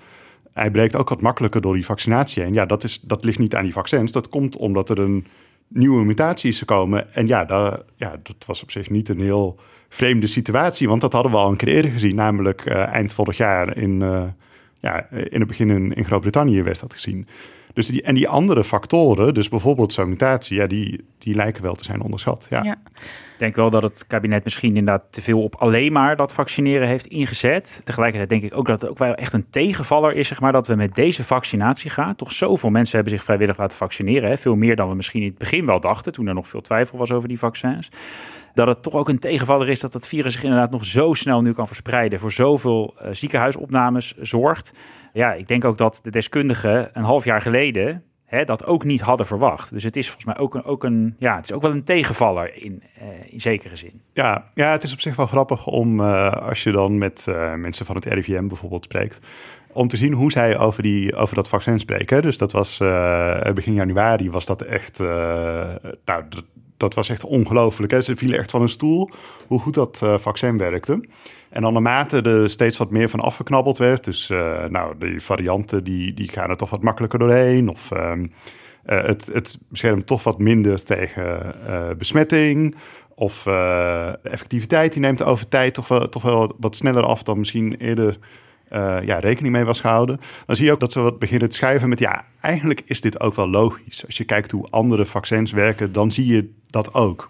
Hij 0.56 0.72
breekt 0.72 0.96
ook 0.96 1.10
wat 1.10 1.22
makkelijker 1.22 1.62
door 1.62 1.74
die 1.74 1.86
vaccinatie 1.86 2.44
heen. 2.44 2.54
Ja, 2.54 2.66
dat, 2.66 2.84
is, 2.84 3.00
dat 3.02 3.24
ligt 3.24 3.40
niet 3.40 3.56
aan 3.56 3.64
die 3.64 3.74
vaccins. 3.74 4.12
Dat 4.12 4.30
komt 4.30 4.58
omdat 4.58 4.90
er 4.90 5.00
een 5.00 5.26
nieuwe 5.68 6.06
mutatie 6.06 6.50
is 6.50 6.58
gekomen. 6.58 7.14
En 7.14 7.28
ja, 7.28 7.46
ja, 7.96 8.20
dat 8.24 8.46
was 8.46 8.64
op 8.64 8.72
zich 8.72 8.90
niet 8.90 9.10
een 9.10 9.20
heel 9.20 9.60
vreemde 9.90 10.28
situatie. 10.28 10.88
Want 10.88 11.02
dat 11.02 11.14
hadden 11.14 11.32
we 11.32 11.38
al 11.38 11.50
een 11.50 11.58
keer 11.58 11.68
eerder 11.68 11.92
gezien. 11.92 12.16
Namelijk 12.16 12.66
uh, 12.66 12.76
eind 12.76 13.14
vorig 13.14 13.38
jaar 13.38 13.78
in, 13.78 14.02
uh, 14.02 14.24
ja, 14.80 15.10
in 15.10 15.40
het 15.40 15.48
begin 15.48 15.70
in, 15.70 15.94
in 15.94 16.06
Groot-Brittannië 16.06 16.64
werd 16.64 16.80
dat 16.80 16.94
gezien. 16.94 17.28
Dus 17.74 17.88
die, 17.88 18.02
en 18.02 18.16
die 18.16 18.28
andere 18.28 18.64
factoren, 18.64 19.34
dus 19.34 19.50
bijvoorbeeld 19.50 19.94
zo'n 19.94 20.10
mutatie, 20.10 20.58
ja, 20.58 20.68
die, 20.68 21.06
die 21.18 21.36
lijken 21.36 21.64
wel 21.64 21.76
te 21.76 21.84
zijn 21.84 22.02
onderschat. 22.02 22.48
Ja. 22.50 22.78
Denk 23.38 23.56
wel 23.56 23.70
dat 23.70 23.84
het 23.84 24.08
kabinet 24.08 24.44
misschien 24.44 24.76
inderdaad 24.76 25.04
te 25.10 25.22
veel 25.22 25.44
op 25.44 25.56
alleen 25.56 25.92
maar 25.92 26.16
dat 26.16 26.34
vaccineren 26.34 26.88
heeft 26.88 27.06
ingezet. 27.06 27.82
Tegelijkertijd 27.84 28.30
denk 28.30 28.44
ik 28.44 28.58
ook 28.58 28.66
dat 28.66 28.82
het 28.82 28.90
ook 28.90 28.98
wel 28.98 29.16
echt 29.16 29.34
een 29.34 29.50
tegenvaller 29.50 30.14
is, 30.14 30.28
zeg 30.28 30.40
maar, 30.40 30.52
dat 30.52 30.68
we 30.68 30.76
met 30.76 30.96
deze 30.96 31.24
vaccinatie 31.24 31.90
gaan. 31.90 32.16
Toch 32.16 32.32
zoveel 32.32 32.70
mensen 32.70 32.96
hebben 32.96 33.14
zich 33.14 33.24
vrijwillig 33.24 33.58
laten 33.58 33.78
vaccineren. 33.78 34.38
Veel 34.38 34.56
meer 34.56 34.76
dan 34.76 34.90
we 34.90 34.96
misschien 34.96 35.22
in 35.22 35.28
het 35.30 35.38
begin 35.38 35.66
wel 35.66 35.80
dachten, 35.80 36.12
toen 36.12 36.28
er 36.28 36.34
nog 36.34 36.48
veel 36.48 36.62
twijfel 36.62 36.98
was 36.98 37.12
over 37.12 37.28
die 37.28 37.40
vaccins 37.40 37.90
dat 38.56 38.68
het 38.68 38.84
toch 38.84 38.94
ook 38.94 39.10
een 39.10 39.20
tegenvaller 39.20 39.70
is 39.70 39.80
dat 39.80 39.94
het 39.94 40.08
virus 40.08 40.34
zich 40.34 40.44
inderdaad 40.44 40.72
nog 40.72 40.86
zo 40.86 41.14
snel 41.14 41.42
nu 41.42 41.54
kan 41.54 41.68
verspreiden. 41.68 42.20
Voor 42.20 42.32
zoveel 42.32 42.94
uh, 43.02 43.08
ziekenhuisopnames 43.12 44.14
zorgt. 44.20 44.74
Ja, 45.14 45.34
ik 45.34 45.48
denk 45.48 45.66
ook 45.66 45.78
dat 45.78 46.00
de 46.04 46.12
deskundigen 46.12 46.90
een 46.94 47.04
half 47.04 47.24
jaar 47.24 47.42
geleden 47.42 48.04
dat 48.44 48.66
ook 48.66 48.84
niet 48.84 49.02
hadden 49.02 49.26
verwacht. 49.26 49.74
Dus 49.74 49.84
het 49.84 49.96
is 49.96 50.06
volgens 50.06 50.26
mij 50.26 50.38
ook 50.38 50.56
een, 50.56 50.64
ook 50.64 50.84
een, 50.84 51.16
ja, 51.20 51.36
het 51.36 51.46
is 51.46 51.52
ook 51.52 51.62
wel 51.62 51.72
een 51.72 51.84
tegenvaller 51.84 52.64
in, 52.64 52.84
uh, 53.02 53.34
in 53.34 53.42
zekere 53.42 53.76
zin. 53.76 54.02
Ja, 54.14 54.52
ja, 54.54 54.72
het 54.72 54.84
is 54.84 54.94
op 54.94 55.00
zich 55.00 55.16
wel 55.16 55.28
grappig 55.28 55.68
om 55.68 56.00
uh, 56.00 56.32
als 56.32 56.64
je 56.64 56.72
dan 56.72 56.98
met 56.98 57.26
mensen 57.56 57.86
van 57.86 57.96
het 57.96 58.06
RIVM 58.06 58.48
bijvoorbeeld 58.48 58.84
spreekt. 58.84 59.20
om 59.72 59.88
te 59.88 59.98
zien 59.98 60.14
hoe 60.14 60.32
zij 60.32 60.58
over, 60.58 60.84
die, 60.84 61.16
over 61.16 61.36
dat 61.36 61.50
vaccin 61.50 61.80
spreken. 61.80 62.22
Dus 62.22 62.38
dat 62.38 62.52
was 62.52 62.78
begin 63.54 63.74
januari 63.74 64.30
was 64.30 64.46
dat 64.46 64.62
echt, 64.62 65.00
nou, 65.00 66.24
dat, 66.78 66.94
was 66.94 67.10
echt 67.10 67.24
ongelooflijk. 67.24 68.04
Ze 68.04 68.16
vielen 68.16 68.40
echt 68.40 68.52
van 68.52 68.62
een 68.62 68.70
stoel 68.70 69.10
hoe 69.48 69.60
goed 69.60 69.74
dat 69.74 70.02
vaccin 70.18 70.58
werkte. 70.58 71.08
En 71.50 71.62
dan 71.62 71.74
naarmate 71.74 72.22
er 72.22 72.50
steeds 72.50 72.78
wat 72.78 72.92
meer 72.92 73.10
van 73.10 73.20
afgeknabbeld 73.20 73.78
werd, 73.78 74.04
dus 74.04 74.30
uh, 74.30 74.66
nou, 74.66 74.98
die 75.00 75.22
varianten 75.22 75.84
die, 75.84 76.14
die 76.14 76.30
gaan 76.30 76.50
er 76.50 76.58
toch 76.58 76.70
wat 76.70 76.82
makkelijker 76.82 77.20
doorheen. 77.20 77.70
Of 77.70 77.92
um, 77.92 78.20
uh, 78.20 79.04
het, 79.04 79.30
het 79.34 79.58
beschermt 79.70 80.08
toch 80.08 80.24
wat 80.24 80.40
minder 80.40 80.84
tegen 80.84 81.56
besmetting. 81.98 82.76
Of 83.16 83.46
effectiviteit 84.24 84.92
die 84.94 85.02
neemt 85.02 85.24
over 85.24 85.48
tijd 85.48 85.74
toch 85.74 85.88
wel, 85.88 86.10
toch 86.10 86.24
wel 86.24 86.56
wat 86.60 86.76
sneller 86.76 87.04
af 87.04 87.24
dan 87.24 87.40
misschien 87.40 87.76
eerder 87.76 88.18
ja, 89.06 89.20
rekening 89.20 89.54
mee 89.54 89.64
was 89.64 89.82
gehouden. 89.82 90.20
Dan 90.46 90.56
zie 90.56 90.66
je 90.66 90.72
ook 90.72 90.80
dat 90.80 90.92
ze 90.92 91.00
wat 91.00 91.20
beginnen 91.20 91.50
te 91.50 91.56
schuiven 91.56 91.90
met 91.90 92.00
ja, 92.00 92.26
eigenlijk 92.42 92.82
is 92.86 93.02
dit 93.02 93.20
ook 93.20 93.36
wel 93.36 93.50
logisch. 93.50 94.06
Als 94.06 94.18
je 94.18 94.24
kijkt 94.24 94.52
hoe 94.52 94.68
andere 94.70 95.06
vaccins 95.06 95.52
werken, 95.52 95.92
dan 95.92 96.12
zie 96.12 96.26
je 96.26 96.54
dat 96.68 96.94
ook. 96.94 97.30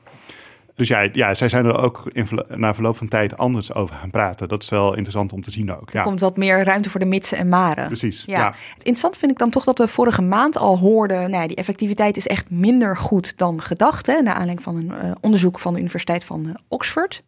Dus 0.76 0.88
ja, 0.88 1.10
ja, 1.14 1.34
zij 1.34 1.50
zijn 1.50 1.66
er 1.66 1.78
ook 1.78 2.04
in, 2.12 2.28
na 2.48 2.74
verloop 2.74 2.98
van 2.98 3.08
tijd 3.08 3.38
anders 3.38 3.74
over 3.74 3.96
gaan 3.96 4.10
praten. 4.12 4.48
Dat 4.48 4.64
is 4.64 4.70
wel 4.70 4.90
interessant 4.90 5.34
om 5.34 5.42
te 5.42 5.52
zien 5.52 5.76
ook. 5.76 5.94
Er 5.94 6.02
komt 6.02 6.20
wat 6.20 6.38
meer 6.38 6.64
ruimte 6.64 6.90
voor 6.90 7.00
de 7.00 7.06
mitsen 7.06 7.38
en 7.38 7.50
maren. 7.50 7.88
Precies, 7.88 8.24
ja. 8.26 8.46
Het 8.48 8.78
interessant 8.78 9.18
vind 9.18 9.32
ik 9.32 9.38
dan 9.38 9.50
toch 9.50 9.64
dat 9.64 9.78
we 9.78 9.88
vorige 9.88 10.22
maand 10.22 10.58
al 10.58 10.78
hoorden... 10.78 11.30
Nou, 11.30 11.48
die 11.48 11.56
effectiviteit 11.56 12.18
is 12.18 12.28
echt 12.28 12.50
minder 12.50 12.98
goed 12.98 13.38
dan 13.38 13.62
gedacht... 13.62 14.08
Hè, 14.08 14.22
naar 14.22 14.34
aanleiding 14.34 14.64
van 14.64 14.76
een 14.76 15.06
uh, 15.06 15.12
onderzoek 15.22 15.60
van 15.60 15.74
de 15.74 15.80
Universiteit 15.80 16.24
van 16.24 16.46
uh, 16.46 16.54
Oxford. 16.68 17.24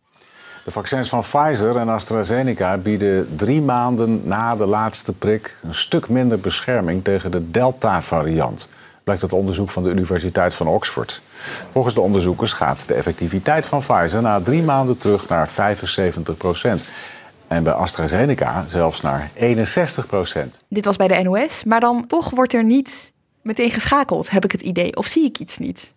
De 0.67 0.73
vaccins 0.73 1.09
van 1.09 1.21
Pfizer 1.21 1.77
en 1.77 1.89
AstraZeneca 1.89 2.77
bieden 2.77 3.35
drie 3.35 3.61
maanden 3.61 4.21
na 4.23 4.55
de 4.55 4.65
laatste 4.65 5.13
prik... 5.13 5.57
een 5.63 5.73
stuk 5.73 6.09
minder 6.09 6.39
bescherming 6.39 7.03
tegen 7.03 7.31
de 7.31 7.51
Delta-variant 7.51 8.69
blijkt 9.03 9.21
uit 9.21 9.33
onderzoek 9.33 9.69
van 9.69 9.83
de 9.83 9.89
Universiteit 9.89 10.53
van 10.53 10.67
Oxford. 10.67 11.21
Volgens 11.69 11.93
de 11.93 12.01
onderzoekers 12.01 12.53
gaat 12.53 12.87
de 12.87 12.93
effectiviteit 12.93 13.65
van 13.65 13.79
Pfizer 13.79 14.21
na 14.21 14.41
drie 14.41 14.63
maanden 14.63 14.97
terug 14.97 15.29
naar 15.29 15.49
75 15.49 16.37
procent. 16.37 16.87
En 17.47 17.63
bij 17.63 17.73
AstraZeneca 17.73 18.65
zelfs 18.67 19.01
naar 19.01 19.31
61 19.33 20.05
procent. 20.05 20.61
Dit 20.69 20.85
was 20.85 20.95
bij 20.95 21.07
de 21.07 21.21
NOS, 21.21 21.63
maar 21.63 21.79
dan 21.79 22.07
toch 22.07 22.29
wordt 22.29 22.53
er 22.53 22.63
niet 22.63 23.13
meteen 23.41 23.71
geschakeld, 23.71 24.29
heb 24.29 24.43
ik 24.43 24.51
het 24.51 24.61
idee. 24.61 24.95
Of 24.95 25.05
zie 25.05 25.25
ik 25.25 25.39
iets 25.39 25.57
niet? 25.57 25.95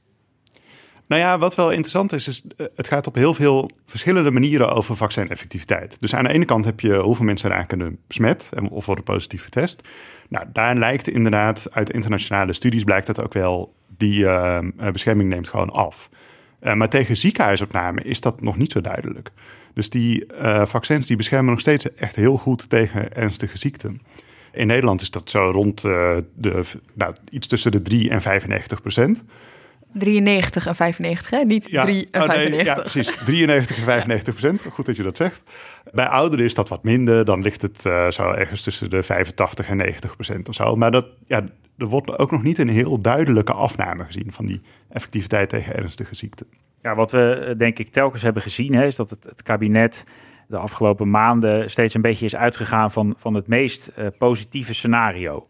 Nou 1.11 1.23
ja, 1.23 1.39
wat 1.39 1.55
wel 1.55 1.71
interessant 1.71 2.13
is, 2.13 2.29
is 2.29 2.43
eh, 2.57 2.67
het 2.77 2.89
gaat 2.89 3.07
op 3.07 3.15
heel 3.15 3.35
veel 3.35 3.71
verschillende 3.87 4.31
manieren 4.31 4.73
over 4.73 4.97
vaccineffectiviteit. 4.97 6.01
Dus 6.01 6.15
aan 6.15 6.25
de 6.25 6.33
ene 6.33 6.45
kant 6.45 6.65
heb 6.65 6.81
je 6.81 6.99
hoeveel 6.99 7.25
mensen 7.25 7.51
raken 7.51 7.99
besmet 8.07 8.49
of 8.69 8.87
worden 8.87 9.05
positief 9.05 9.45
getest. 9.45 9.83
Nou, 10.29 10.47
daar 10.53 10.77
lijkt 10.77 11.09
inderdaad, 11.09 11.69
uit 11.73 11.91
internationale 11.91 12.53
studies 12.53 12.85
blijkt 12.85 13.07
dat 13.07 13.23
ook 13.23 13.33
wel, 13.33 13.75
die 13.97 14.23
uh, 14.23 14.59
bescherming 14.93 15.29
neemt 15.29 15.49
gewoon 15.49 15.71
af. 15.71 16.11
Maar 16.75 16.89
tegen 16.89 17.17
ziekenhuisopname 17.17 18.03
is 18.03 18.21
dat 18.21 18.41
nog 18.41 18.57
niet 18.57 18.73
zo 18.73 18.81
duidelijk. 18.81 19.31
Dus 19.75 19.91
die 19.91 20.27
vaccins 20.65 21.07
die 21.07 21.17
beschermen 21.17 21.51
nog 21.51 21.61
steeds 21.61 21.95
echt 21.95 22.17
heel 22.17 22.37
goed 22.37 22.69
tegen 22.69 23.15
ernstige 23.15 23.59
ziekten. 23.59 24.01
In 24.53 24.67
Nederland 24.67 25.01
is 25.01 25.11
dat 25.11 25.31
zo 25.31 25.51
rond 25.51 25.81
de, 25.81 26.63
nou, 26.95 27.15
iets 27.31 27.47
tussen 27.47 27.71
de 27.71 27.83
3 27.83 28.11
en 28.11 28.23
95 28.23 28.81
procent. 28.81 29.25
93 29.93 30.67
en 30.67 30.75
95, 30.75 31.31
hè? 31.31 31.45
Niet 31.45 31.71
ja, 31.71 31.85
3 31.85 32.09
en 32.11 32.23
oh, 32.23 32.29
nee, 32.29 32.37
95. 32.37 32.75
Ja, 32.75 32.81
precies. 32.81 33.17
93 33.25 33.77
en 33.77 33.85
95 33.95 34.35
procent. 34.35 34.63
Goed 34.73 34.87
dat 34.87 34.97
je 34.97 35.03
dat 35.03 35.17
zegt. 35.17 35.43
Bij 35.93 36.07
ouderen 36.07 36.45
is 36.45 36.55
dat 36.55 36.69
wat 36.69 36.85
minder. 36.85 37.25
Dan 37.25 37.43
ligt 37.43 37.63
het 37.63 37.85
uh, 37.85 38.11
zo 38.11 38.31
ergens 38.31 38.63
tussen 38.63 38.91
de 38.91 39.03
85 39.03 39.69
en 39.69 39.77
90 39.77 40.15
procent 40.15 40.49
of 40.49 40.55
zo. 40.55 40.77
Maar 40.77 40.91
dat, 40.91 41.07
ja, 41.27 41.45
er 41.79 41.87
wordt 41.87 42.19
ook 42.19 42.31
nog 42.31 42.43
niet 42.43 42.59
een 42.59 42.69
heel 42.69 43.01
duidelijke 43.01 43.53
afname 43.53 44.05
gezien 44.05 44.33
van 44.33 44.47
die 44.47 44.61
effectiviteit 44.89 45.49
tegen 45.49 45.75
ernstige 45.75 46.15
ziekten. 46.15 46.47
Ja, 46.83 46.95
wat 46.95 47.11
we 47.11 47.33
eh, 47.35 47.59
denk 47.59 47.79
ik 47.79 47.91
telkens 47.91 48.23
hebben 48.23 48.43
gezien, 48.43 48.75
hè, 48.75 48.87
is 48.87 48.97
dat 48.97 49.11
het, 49.11 49.25
het 49.25 49.43
kabinet 49.43 50.05
de 50.51 50.57
afgelopen 50.57 51.11
maanden 51.11 51.71
steeds 51.71 51.95
een 51.95 52.03
beetje 52.03 52.25
is 52.25 52.37
uitgegaan 52.37 52.91
van, 52.91 53.15
van 53.19 53.35
het 53.35 53.47
meest 53.47 53.93
uh, 53.99 54.07
positieve 54.19 54.75
scenario 54.75 55.47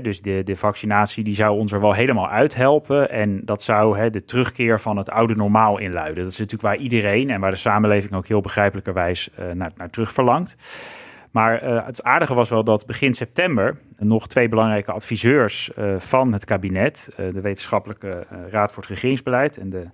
dus 0.00 0.22
de, 0.22 0.42
de 0.44 0.56
vaccinatie 0.56 1.24
die 1.24 1.34
zou 1.34 1.58
ons 1.58 1.72
er 1.72 1.80
wel 1.80 1.92
helemaal 1.92 2.28
uithelpen. 2.28 3.10
En 3.10 3.40
dat 3.44 3.62
zou 3.62 4.10
de 4.10 4.24
terugkeer 4.24 4.80
van 4.80 4.96
het 4.96 5.10
oude 5.10 5.34
normaal 5.34 5.78
inluiden. 5.78 6.22
Dat 6.22 6.32
is 6.32 6.38
natuurlijk 6.38 6.68
waar 6.68 6.76
iedereen 6.76 7.30
en 7.30 7.40
waar 7.40 7.50
de 7.50 7.56
samenleving 7.56 8.14
ook 8.14 8.26
heel 8.26 8.40
begrijpelijkerwijs 8.40 9.30
uh, 9.38 9.52
naar, 9.52 9.72
naar 9.76 9.90
terug 9.90 10.12
verlangt. 10.12 10.56
Maar 11.30 11.64
uh, 11.64 11.86
het 11.86 12.02
aardige 12.02 12.34
was 12.34 12.48
wel 12.48 12.64
dat 12.64 12.86
begin 12.86 13.14
september 13.14 13.78
nog 13.98 14.28
twee 14.28 14.48
belangrijke 14.48 14.92
adviseurs 14.92 15.70
uh, 15.78 15.94
van 15.98 16.32
het 16.32 16.44
kabinet, 16.44 17.10
de 17.16 17.40
Wetenschappelijke 17.40 18.26
Raad 18.50 18.72
voor 18.72 18.82
het 18.82 18.92
Regeringsbeleid 18.92 19.56
en 19.56 19.70
de 19.70 19.86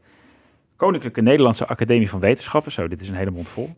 Koninklijke 0.76 1.22
Nederlandse 1.22 1.66
Academie 1.66 2.10
van 2.10 2.20
Wetenschappen, 2.20 2.72
zo 2.72 2.88
dit 2.88 3.00
is 3.00 3.08
een 3.08 3.14
hele 3.14 3.30
mond 3.30 3.48
vol, 3.48 3.68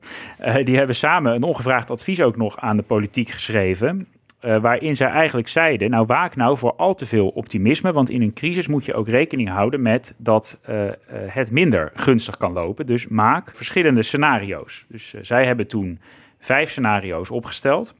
die 0.65 0.77
hebben 0.77 0.97
samen 0.97 1.35
een 1.35 1.43
ongevraagd 1.43 1.91
advies 1.91 2.21
ook 2.23 2.37
nog 2.37 2.59
aan 2.59 2.77
de 2.77 2.83
politiek 2.83 3.29
geschreven. 3.29 4.09
Uh, 4.45 4.61
waarin 4.61 4.97
zij 4.97 5.09
eigenlijk 5.09 5.49
zeiden: 5.49 5.91
Nou, 5.91 6.07
waak 6.07 6.37
nou 6.37 6.59
voor 6.59 6.75
al 6.75 6.95
te 6.95 7.07
veel 7.07 7.29
optimisme. 7.29 7.93
Want 7.93 8.11
in 8.11 8.23
een 8.23 8.33
crisis 8.33 8.67
moet 8.67 8.85
je 8.85 8.95
ook 8.95 9.09
rekening 9.09 9.49
houden 9.49 9.83
met 9.83 10.15
dat 10.17 10.61
uh, 10.69 10.85
uh, 10.85 10.93
het 11.09 11.51
minder 11.51 11.91
gunstig 11.95 12.37
kan 12.37 12.53
lopen. 12.53 12.87
Dus 12.87 13.07
maak 13.07 13.55
verschillende 13.55 14.03
scenario's. 14.03 14.85
Dus 14.89 15.15
zij 15.21 15.47
hebben 15.47 15.67
toen 15.67 16.01
vijf 16.39 16.71
scenario's 16.71 17.31
opgesteld. 17.31 17.95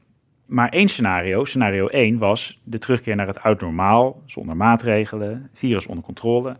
Maar 0.45 0.69
één 0.69 0.89
scenario, 0.89 1.45
scenario 1.45 1.87
1, 1.87 2.17
was 2.17 2.59
de 2.63 2.77
terugkeer 2.77 3.15
naar 3.15 3.27
het 3.27 3.41
oud 3.41 3.61
normaal, 3.61 4.21
zonder 4.25 4.57
maatregelen, 4.57 5.49
virus 5.53 5.87
onder 5.87 6.03
controle. 6.03 6.57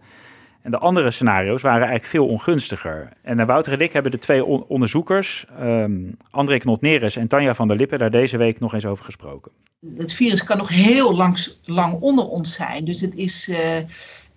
En 0.61 0.71
de 0.71 0.77
andere 0.77 1.11
scenario's 1.11 1.61
waren 1.61 1.87
eigenlijk 1.87 2.09
veel 2.09 2.27
ongunstiger. 2.27 3.09
En 3.21 3.39
uh, 3.39 3.45
Wouter 3.45 3.73
en 3.73 3.79
ik 3.79 3.93
hebben 3.93 4.11
de 4.11 4.17
twee 4.17 4.45
onderzoekers, 4.45 5.45
um, 5.61 6.17
André 6.29 6.57
Knot-Neres 6.57 7.15
en 7.15 7.27
Tanja 7.27 7.53
van 7.53 7.67
der 7.67 7.77
Lippen, 7.77 7.99
daar 7.99 8.11
deze 8.11 8.37
week 8.37 8.59
nog 8.59 8.73
eens 8.73 8.85
over 8.85 9.05
gesproken. 9.05 9.51
Het 9.95 10.13
virus 10.13 10.43
kan 10.43 10.57
nog 10.57 10.69
heel 10.69 11.15
lang, 11.15 11.47
lang 11.65 12.01
onder 12.01 12.25
ons 12.25 12.53
zijn. 12.53 12.85
Dus 12.85 13.01
het 13.01 13.15
is, 13.15 13.49
uh, 13.49 13.57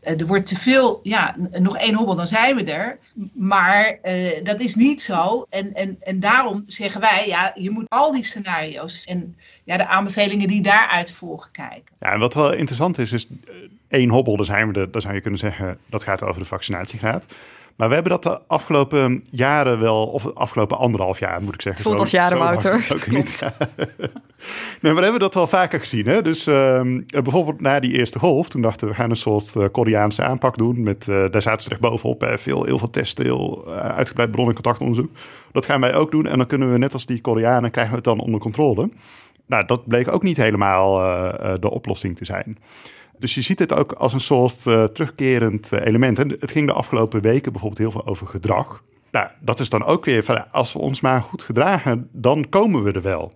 er 0.04 0.26
wordt 0.26 0.46
te 0.46 0.56
veel, 0.56 1.00
ja, 1.02 1.36
nog 1.58 1.76
één 1.76 1.94
hobbel, 1.94 2.14
dan 2.14 2.26
zijn 2.26 2.56
we 2.56 2.64
er. 2.64 2.98
Maar 3.32 3.98
uh, 4.02 4.28
dat 4.42 4.60
is 4.60 4.74
niet 4.74 5.02
zo. 5.02 5.46
En, 5.50 5.74
en, 5.74 5.96
en 6.00 6.20
daarom 6.20 6.64
zeggen 6.66 7.00
wij, 7.00 7.24
ja, 7.26 7.52
je 7.54 7.70
moet 7.70 7.84
al 7.88 8.12
die 8.12 8.24
scenario's 8.24 9.04
en 9.04 9.36
ja, 9.64 9.76
de 9.76 9.86
aanbevelingen 9.86 10.48
die 10.48 10.62
daaruit 10.62 11.12
volgen 11.12 11.50
kijken. 11.50 11.94
Ja, 12.00 12.12
en 12.12 12.18
wat 12.18 12.34
wel 12.34 12.52
interessant 12.52 12.98
is, 12.98 13.12
is 13.12 13.26
één 13.88 14.10
hobbel, 14.10 14.36
dan, 14.36 14.44
zijn 14.44 14.66
we 14.66 14.72
de, 14.72 14.90
dan 14.90 15.00
zou 15.00 15.14
je 15.14 15.20
kunnen 15.20 15.40
zeggen, 15.40 15.78
dat 15.86 16.04
gaat 16.04 16.22
over 16.22 16.40
de 16.40 16.48
vaccinatiegraad. 16.48 17.26
Maar 17.76 17.88
we 17.88 17.94
hebben 17.94 18.12
dat 18.12 18.22
de 18.22 18.40
afgelopen 18.46 19.24
jaren 19.30 19.80
wel, 19.80 20.06
of 20.06 20.22
de 20.22 20.32
afgelopen 20.32 20.78
anderhalf 20.78 21.18
jaar 21.18 21.42
moet 21.42 21.54
ik 21.54 21.62
zeggen. 21.62 21.82
Voelt 21.82 21.98
als 21.98 22.10
jaren, 22.10 22.38
Wouter. 22.38 22.87
Ook 22.92 23.06
niet. 23.16 23.40
nee, 24.80 24.92
maar 24.92 24.94
we 24.94 25.02
hebben 25.02 25.20
dat 25.20 25.34
wel 25.34 25.46
vaker 25.46 25.80
gezien. 25.80 26.06
Hè? 26.06 26.22
Dus 26.22 26.48
uh, 26.48 26.80
bijvoorbeeld 27.06 27.60
na 27.60 27.80
die 27.80 27.92
eerste 27.92 28.18
golf, 28.18 28.48
toen 28.48 28.62
dachten 28.62 28.87
we, 28.87 28.94
we 28.94 29.00
gaan 29.00 29.10
een 29.10 29.16
soort 29.16 29.54
uh, 29.54 29.64
Koreaanse 29.72 30.22
aanpak 30.22 30.56
doen. 30.56 30.82
Met, 30.82 31.06
uh, 31.06 31.24
daar 31.30 31.42
zaten 31.42 31.62
ze 31.62 31.70
echt 31.70 31.80
bovenop, 31.80 32.20
hè? 32.20 32.38
Veel, 32.38 32.64
heel 32.64 32.78
veel 32.78 32.90
testen, 32.90 33.24
heel 33.24 33.72
uitgebreid 33.72 34.30
bron- 34.30 34.48
en 34.48 34.54
contactonderzoek. 34.54 35.10
Dat 35.52 35.66
gaan 35.66 35.80
wij 35.80 35.94
ook 35.94 36.10
doen 36.10 36.26
en 36.26 36.38
dan 36.38 36.46
kunnen 36.46 36.72
we 36.72 36.78
net 36.78 36.92
als 36.92 37.06
die 37.06 37.20
Koreanen, 37.20 37.70
krijgen 37.70 37.92
we 37.92 37.98
het 37.98 38.08
dan 38.08 38.20
onder 38.20 38.40
controle. 38.40 38.88
Nou, 39.46 39.66
dat 39.66 39.87
bleek 39.87 40.12
ook 40.12 40.22
niet 40.22 40.37
helemaal 40.37 40.98
de 41.60 41.70
oplossing 41.70 42.16
te 42.16 42.24
zijn. 42.24 42.58
Dus 43.18 43.35
je 43.35 43.42
ziet 43.42 43.59
het 43.59 43.72
ook 43.74 43.92
als 43.92 44.12
een 44.12 44.20
soort 44.20 44.66
uh, 44.66 44.85
terugkerend 44.85 45.72
uh, 45.72 45.87
element. 45.87 46.18
En 46.18 46.37
het 46.40 46.53
ging 46.53 46.66
de 46.66 46.72
afgelopen 46.72 47.20
weken 47.20 47.53
bijvoorbeeld 47.53 47.81
heel 47.81 47.90
veel 47.90 48.07
over 48.07 48.27
gedrag. 48.27 48.83
Nou, 49.11 49.29
dat 49.40 49.61
is 49.61 49.70
dan 49.70 49.85
ook 49.85 50.05
weer 50.05 50.24
van 50.24 50.50
als 50.50 50.72
we 50.72 50.79
ons 50.79 51.00
maar 51.00 51.22
goed 51.22 51.42
gedragen, 51.42 52.09
dan 52.12 52.48
komen 52.48 52.83
we 52.83 52.92
er 52.92 53.03
wel. 53.03 53.33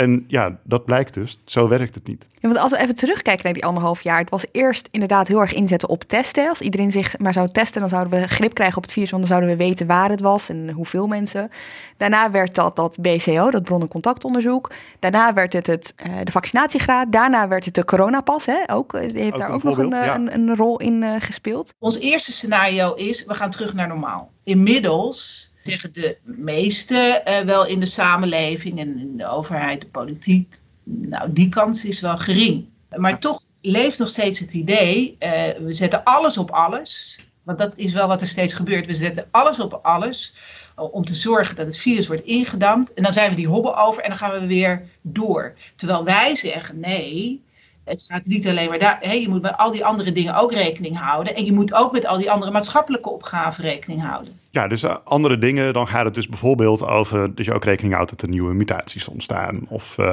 En 0.00 0.24
ja, 0.28 0.58
dat 0.64 0.84
blijkt 0.84 1.14
dus. 1.14 1.38
Zo 1.44 1.68
werkt 1.68 1.94
het 1.94 2.06
niet. 2.06 2.26
Ja, 2.32 2.48
want 2.48 2.60
als 2.60 2.70
we 2.70 2.78
even 2.78 2.94
terugkijken 2.94 3.44
naar 3.44 3.52
die 3.52 3.64
anderhalf 3.64 4.02
jaar. 4.02 4.18
Het 4.18 4.30
was 4.30 4.44
eerst 4.52 4.88
inderdaad 4.90 5.28
heel 5.28 5.40
erg 5.40 5.52
inzetten 5.52 5.88
op 5.88 6.02
testen. 6.02 6.48
Als 6.48 6.60
iedereen 6.60 6.90
zich 6.90 7.18
maar 7.18 7.32
zou 7.32 7.48
testen, 7.48 7.80
dan 7.80 7.88
zouden 7.90 8.20
we 8.20 8.28
grip 8.28 8.54
krijgen 8.54 8.76
op 8.76 8.82
het 8.82 8.92
virus. 8.92 9.10
Want 9.10 9.22
dan 9.22 9.32
zouden 9.32 9.58
we 9.58 9.64
weten 9.64 9.86
waar 9.86 10.10
het 10.10 10.20
was 10.20 10.48
en 10.48 10.70
hoeveel 10.70 11.06
mensen. 11.06 11.50
Daarna 11.96 12.30
werd 12.30 12.54
dat 12.54 12.76
dat 12.76 12.96
BCO, 13.00 13.50
dat 13.50 13.62
bron- 13.62 13.80
en 13.80 13.88
contactonderzoek. 13.88 14.72
Daarna 14.98 15.32
werd 15.32 15.52
het, 15.52 15.66
het 15.66 15.94
uh, 16.06 16.18
de 16.24 16.32
vaccinatiegraad. 16.32 17.12
Daarna 17.12 17.48
werd 17.48 17.64
het 17.64 17.74
de 17.74 17.84
coronapas. 17.84 18.46
Hè, 18.46 18.72
ook, 18.72 18.94
eh, 18.94 19.08
die 19.08 19.22
heeft 19.22 19.38
daar 19.38 19.50
ook 19.50 19.62
nog 19.62 19.78
een, 19.78 19.90
ja. 19.90 20.14
een, 20.14 20.34
een, 20.34 20.56
rol 20.56 20.78
in 20.78 21.02
uh, 21.02 21.14
gespeeld. 21.18 21.74
Ons 21.78 21.98
eerste 21.98 22.32
scenario 22.32 22.94
is, 22.94 23.24
we 23.24 23.34
gaan 23.34 23.50
terug 23.50 23.74
naar 23.74 23.88
normaal. 23.88 24.30
Inmiddels 24.44 25.50
zeggen 25.62 25.92
de 25.92 26.16
meesten 26.22 27.22
uh, 27.28 27.38
wel 27.38 27.66
in 27.66 27.80
de 27.80 27.86
samenleving 27.86 28.78
en 28.78 28.98
in 28.98 29.16
de 29.16 29.26
overheid, 29.26 29.80
de 29.80 29.86
politiek. 29.86 30.58
Nou, 30.84 31.32
die 31.32 31.48
kans 31.48 31.84
is 31.84 32.00
wel 32.00 32.18
gering. 32.18 32.68
Maar 32.96 33.18
toch 33.18 33.42
leeft 33.60 33.98
nog 33.98 34.08
steeds 34.08 34.38
het 34.38 34.52
idee, 34.52 35.16
uh, 35.18 35.30
we 35.58 35.72
zetten 35.72 36.04
alles 36.04 36.38
op 36.38 36.50
alles. 36.50 37.18
Want 37.42 37.58
dat 37.58 37.72
is 37.76 37.92
wel 37.92 38.08
wat 38.08 38.20
er 38.20 38.26
steeds 38.26 38.54
gebeurt. 38.54 38.86
We 38.86 38.94
zetten 38.94 39.28
alles 39.30 39.60
op 39.60 39.78
alles 39.82 40.34
om 40.74 41.04
te 41.04 41.14
zorgen 41.14 41.56
dat 41.56 41.66
het 41.66 41.78
virus 41.78 42.06
wordt 42.06 42.24
ingedampt. 42.24 42.94
En 42.94 43.02
dan 43.02 43.12
zijn 43.12 43.30
we 43.30 43.36
die 43.36 43.48
hobbel 43.48 43.78
over 43.78 44.02
en 44.02 44.08
dan 44.08 44.18
gaan 44.18 44.40
we 44.40 44.46
weer 44.46 44.88
door. 45.02 45.54
Terwijl 45.76 46.04
wij 46.04 46.36
zeggen 46.36 46.80
nee. 46.80 47.42
Het 47.90 48.04
gaat 48.08 48.24
niet 48.24 48.48
alleen 48.48 48.68
maar 48.68 48.78
daar. 48.78 48.98
Hè, 49.00 49.12
je 49.12 49.28
moet 49.28 49.42
met 49.42 49.56
al 49.56 49.70
die 49.70 49.84
andere 49.84 50.12
dingen 50.12 50.36
ook 50.36 50.52
rekening 50.52 50.98
houden. 50.98 51.36
En 51.36 51.44
je 51.44 51.52
moet 51.52 51.74
ook 51.74 51.92
met 51.92 52.06
al 52.06 52.18
die 52.18 52.30
andere 52.30 52.52
maatschappelijke 52.52 53.10
opgaven 53.10 53.64
rekening 53.64 54.02
houden. 54.02 54.32
Ja, 54.50 54.68
dus 54.68 54.84
uh, 54.84 54.96
andere 55.04 55.38
dingen, 55.38 55.72
dan 55.72 55.88
gaat 55.88 56.04
het 56.04 56.14
dus 56.14 56.28
bijvoorbeeld 56.28 56.86
over 56.86 57.34
dat 57.34 57.44
je 57.44 57.52
ook 57.52 57.64
rekening 57.64 57.94
houdt 57.94 58.10
dat 58.10 58.22
er 58.22 58.28
nieuwe 58.28 58.54
mutaties 58.54 59.08
ontstaan. 59.08 59.60
Of 59.68 59.96
uh, 59.98 60.06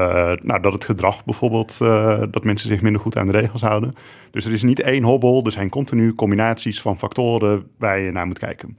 nou, 0.43 0.61
dat 0.61 0.73
het 0.73 0.85
gedrag 0.85 1.25
bijvoorbeeld, 1.25 1.77
uh, 1.81 2.23
dat 2.31 2.43
mensen 2.43 2.67
zich 2.67 2.81
minder 2.81 3.01
goed 3.01 3.17
aan 3.17 3.25
de 3.25 3.31
regels 3.31 3.61
houden. 3.61 3.93
Dus 4.31 4.45
er 4.45 4.53
is 4.53 4.63
niet 4.63 4.79
één 4.79 5.03
hobbel, 5.03 5.41
er 5.45 5.51
zijn 5.51 5.69
continu 5.69 6.13
combinaties 6.15 6.81
van 6.81 6.99
factoren 6.99 7.67
waar 7.77 7.99
je 7.99 8.11
naar 8.11 8.27
moet 8.27 8.39
kijken. 8.39 8.77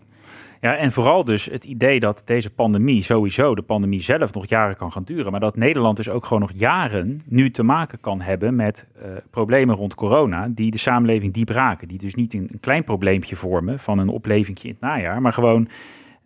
Ja, 0.60 0.76
en 0.76 0.92
vooral 0.92 1.24
dus 1.24 1.44
het 1.44 1.64
idee 1.64 2.00
dat 2.00 2.22
deze 2.24 2.50
pandemie 2.50 3.02
sowieso, 3.02 3.54
de 3.54 3.62
pandemie 3.62 4.00
zelf, 4.00 4.34
nog 4.34 4.48
jaren 4.48 4.76
kan 4.76 4.92
gaan 4.92 5.04
duren. 5.04 5.30
Maar 5.30 5.40
dat 5.40 5.56
Nederland 5.56 5.96
dus 5.96 6.08
ook 6.08 6.24
gewoon 6.24 6.40
nog 6.40 6.52
jaren 6.54 7.20
nu 7.26 7.50
te 7.50 7.62
maken 7.62 8.00
kan 8.00 8.20
hebben 8.20 8.56
met 8.56 8.86
uh, 8.96 9.02
problemen 9.30 9.76
rond 9.76 9.94
corona. 9.94 10.48
Die 10.50 10.70
de 10.70 10.78
samenleving 10.78 11.32
diep 11.32 11.48
raken. 11.48 11.88
Die 11.88 11.98
dus 11.98 12.14
niet 12.14 12.34
een, 12.34 12.48
een 12.52 12.60
klein 12.60 12.84
probleempje 12.84 13.36
vormen 13.36 13.78
van 13.78 13.98
een 13.98 14.08
opleving 14.08 14.62
in 14.62 14.70
het 14.70 14.80
najaar. 14.80 15.22
Maar 15.22 15.32
gewoon 15.32 15.68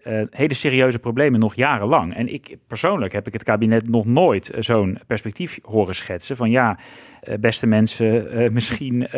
uh, 0.06 0.22
hele 0.30 0.54
serieuze 0.54 0.98
problemen 0.98 1.40
nog 1.40 1.54
jarenlang. 1.54 2.14
En 2.14 2.32
ik 2.32 2.56
persoonlijk 2.66 3.12
heb 3.12 3.26
ik 3.26 3.32
het 3.32 3.42
kabinet 3.42 3.88
nog 3.88 4.04
nooit 4.04 4.54
uh, 4.54 4.60
zo'n 4.60 4.98
perspectief 5.06 5.58
horen 5.62 5.94
schetsen. 5.94 6.36
Van 6.36 6.50
ja, 6.50 6.78
uh, 7.28 7.34
beste 7.38 7.66
mensen, 7.66 8.52
misschien 8.52 9.08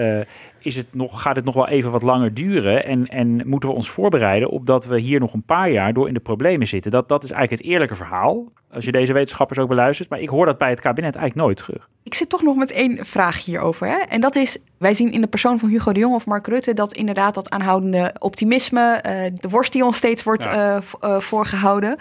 is 0.65 0.77
het 0.77 0.87
nog, 0.91 1.23
gaat 1.23 1.37
het 1.37 1.45
nog 1.45 1.55
wel 1.55 1.69
even 1.69 1.91
wat 1.91 2.03
langer 2.03 2.35
duren. 2.35 2.85
En, 2.85 3.07
en 3.07 3.49
moeten 3.49 3.69
we 3.69 3.75
ons 3.75 3.91
voorbereiden 3.91 4.51
op 4.51 4.67
dat 4.67 4.87
we 4.87 5.01
hier 5.01 5.21
nog 5.21 5.33
een 5.33 5.45
paar 5.45 5.71
jaar 5.71 5.93
door 5.93 6.09
in 6.09 6.15
de 6.15 6.21
problemen 6.21 6.67
zitten. 6.67 6.91
Dat, 6.91 7.09
dat 7.09 7.25
is 7.25 7.31
eigenlijk 7.31 7.63
het 7.63 7.73
eerlijke 7.73 7.95
verhaal. 7.95 8.53
Als 8.73 8.85
je 8.85 8.93
deze 8.93 9.13
wetenschappers 9.13 9.59
ook 9.59 9.69
beluistert. 9.69 10.09
Maar 10.09 10.21
ik 10.21 10.29
hoor 10.29 10.47
dat 10.47 10.59
bij 10.59 10.71
het 10.71 10.81
kabinet 10.81 11.15
eigenlijk 11.15 11.47
nooit 11.47 11.57
terug. 11.57 11.89
Ik 12.03 12.15
zit 12.15 12.29
toch 12.29 12.43
nog 12.43 12.57
met 12.57 12.71
één 12.71 13.05
vraag 13.05 13.45
hierover. 13.45 13.87
Hè? 13.87 13.99
En 13.99 14.21
dat 14.21 14.37
is, 14.37 14.59
wij 14.79 14.95
zien 14.95 15.13
in 15.13 15.21
de 15.21 15.27
persoon 15.27 15.59
van 15.59 15.69
Hugo 15.69 15.93
de 15.93 16.01
Jong 16.01 16.15
of 16.15 16.27
Mark 16.27 16.47
Rutte... 16.47 16.75
dat 16.75 16.95
inderdaad 16.95 17.35
dat 17.35 17.51
aanhoudende 17.51 18.15
optimisme, 18.19 19.01
de 19.35 19.49
worst 19.49 19.73
die 19.73 19.85
ons 19.85 19.97
steeds 19.97 20.23
wordt 20.23 20.43
ja. 20.43 20.81
voorgehouden. 21.21 21.97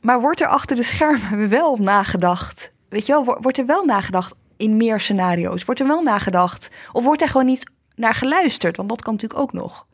Maar 0.00 0.20
wordt 0.20 0.40
er 0.40 0.46
achter 0.46 0.76
de 0.76 0.82
schermen 0.82 1.48
wel 1.58 1.76
nagedacht? 1.76 2.70
Weet 2.88 3.06
je 3.06 3.12
wel, 3.12 3.38
wordt 3.40 3.58
er 3.58 3.66
wel 3.66 3.84
nagedacht 3.84 4.34
in 4.56 4.76
meer 4.76 5.00
scenario's? 5.00 5.64
Wordt 5.64 5.80
er 5.80 5.86
wel 5.86 6.02
nagedacht? 6.02 6.70
Of 6.92 7.04
wordt 7.04 7.22
er 7.22 7.28
gewoon 7.28 7.46
niet 7.46 7.70
naar 7.94 8.14
geluisterd? 8.14 8.76
Want 8.76 8.88
dat 8.88 9.02
kan 9.02 9.12
natuurlijk 9.12 9.40
ook 9.40 9.52
nog. 9.52 9.86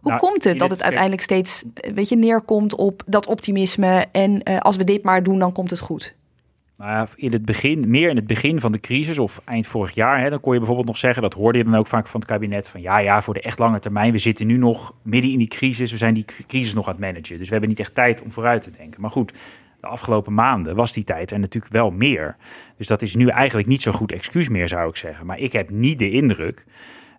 Hoe 0.00 0.10
nou, 0.10 0.22
komt 0.22 0.44
het 0.44 0.58
dat 0.58 0.70
het 0.70 0.82
uiteindelijk 0.82 1.22
steeds 1.22 1.62
weet 1.94 2.08
je, 2.08 2.16
neerkomt 2.16 2.74
op 2.74 3.02
dat 3.06 3.26
optimisme 3.26 4.06
en 4.12 4.40
uh, 4.44 4.58
als 4.58 4.76
we 4.76 4.84
dit 4.84 5.02
maar 5.02 5.22
doen, 5.22 5.38
dan 5.38 5.52
komt 5.52 5.70
het 5.70 5.80
goed? 5.80 6.14
Nou 6.80 7.08
in 7.16 7.32
het 7.32 7.44
begin, 7.44 7.90
meer 7.90 8.08
in 8.08 8.16
het 8.16 8.26
begin 8.26 8.60
van 8.60 8.72
de 8.72 8.80
crisis 8.80 9.18
of 9.18 9.40
eind 9.44 9.66
vorig 9.66 9.94
jaar, 9.94 10.20
hè, 10.20 10.30
dan 10.30 10.40
kon 10.40 10.52
je 10.52 10.58
bijvoorbeeld 10.58 10.88
nog 10.88 10.96
zeggen, 10.96 11.22
dat 11.22 11.34
hoorde 11.34 11.58
je 11.58 11.64
dan 11.64 11.74
ook 11.74 11.86
vaak 11.86 12.06
van 12.06 12.20
het 12.20 12.28
kabinet, 12.28 12.68
van 12.68 12.80
ja, 12.80 12.98
ja, 12.98 13.22
voor 13.22 13.34
de 13.34 13.40
echt 13.40 13.58
lange 13.58 13.78
termijn, 13.78 14.12
we 14.12 14.18
zitten 14.18 14.46
nu 14.46 14.56
nog 14.56 14.94
midden 15.02 15.30
in 15.30 15.38
die 15.38 15.48
crisis, 15.48 15.90
we 15.90 15.96
zijn 15.96 16.14
die 16.14 16.24
crisis 16.46 16.74
nog 16.74 16.86
aan 16.86 16.92
het 16.92 17.00
managen. 17.00 17.38
Dus 17.38 17.46
we 17.46 17.52
hebben 17.52 17.68
niet 17.68 17.80
echt 17.80 17.94
tijd 17.94 18.22
om 18.22 18.32
vooruit 18.32 18.62
te 18.62 18.70
denken. 18.70 19.00
Maar 19.00 19.10
goed, 19.10 19.32
de 19.80 19.86
afgelopen 19.86 20.34
maanden 20.34 20.76
was 20.76 20.92
die 20.92 21.04
tijd 21.04 21.30
er 21.30 21.38
natuurlijk 21.38 21.72
wel 21.72 21.90
meer. 21.90 22.36
Dus 22.76 22.86
dat 22.86 23.02
is 23.02 23.14
nu 23.14 23.28
eigenlijk 23.28 23.68
niet 23.68 23.80
zo'n 23.80 23.92
goed 23.92 24.12
excuus 24.12 24.48
meer, 24.48 24.68
zou 24.68 24.88
ik 24.88 24.96
zeggen. 24.96 25.26
Maar 25.26 25.38
ik 25.38 25.52
heb 25.52 25.70
niet 25.70 25.98
de 25.98 26.10
indruk 26.10 26.64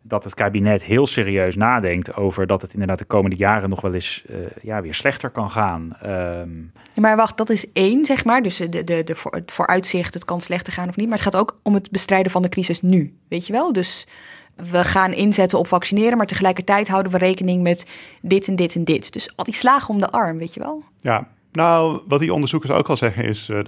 dat 0.02 0.24
het 0.24 0.34
kabinet 0.34 0.84
heel 0.84 1.08
serieus 1.08 1.56
nadenkt 1.56 2.16
over 2.16 2.48
dat 2.48 2.62
het 2.62 2.74
inderdaad 2.74 2.98
de 2.98 3.06
komende 3.06 3.36
jaren 3.36 3.70
nog 3.70 3.82
wel 3.82 3.94
eens 3.94 4.24
uh, 4.30 4.38
ja, 4.62 4.82
weer 4.82 4.94
slechter 4.94 5.30
kan 5.30 5.52
gaan. 5.52 5.98
Um... 6.06 6.72
Ja, 6.94 7.02
maar 7.02 7.16
wacht, 7.16 7.38
dat 7.38 7.50
is 7.50 7.72
één, 7.74 8.06
zeg 8.06 8.26
maar. 8.26 8.42
Dus 8.42 8.58
de, 8.58 8.84
de, 8.84 9.04
de 9.04 9.16
voor, 9.16 9.36
het 9.36 9.52
vooruitzicht, 9.52 10.14
het 10.14 10.26
kan 10.26 10.42
slechter 10.42 10.74
gaan 10.74 10.90
of 10.90 10.96
niet. 10.96 11.08
Maar 11.08 11.18
het 11.18 11.26
gaat 11.26 11.42
ook 11.42 11.60
om 11.64 11.74
het 11.74 11.92
bestrijden 11.92 12.32
van 12.32 12.42
de 12.42 12.50
crisis 12.50 12.82
nu, 12.82 13.14
weet 13.28 13.48
je 13.48 13.54
wel? 13.54 13.74
Dus 13.74 14.08
we 14.56 14.84
gaan 14.84 15.14
inzetten 15.14 15.60
op 15.60 15.68
vaccineren, 15.68 16.18
maar 16.18 16.28
tegelijkertijd 16.28 16.88
houden 16.88 17.12
we 17.12 17.18
rekening 17.18 17.64
met 17.64 17.86
dit 18.22 18.48
en 18.48 18.56
dit 18.56 18.76
en 18.76 18.84
dit. 18.84 19.14
Dus 19.14 19.32
al 19.36 19.44
die 19.44 19.54
slagen 19.54 19.90
om 19.90 20.00
de 20.00 20.10
arm, 20.10 20.38
weet 20.38 20.54
je 20.54 20.60
wel? 20.60 20.84
Ja, 20.98 21.28
nou, 21.52 22.02
wat 22.08 22.20
die 22.20 22.34
onderzoekers 22.34 22.72
ook 22.72 22.90
al 22.90 22.98
zeggen 22.98 23.24
is, 23.24 23.50
uh, 23.50 23.60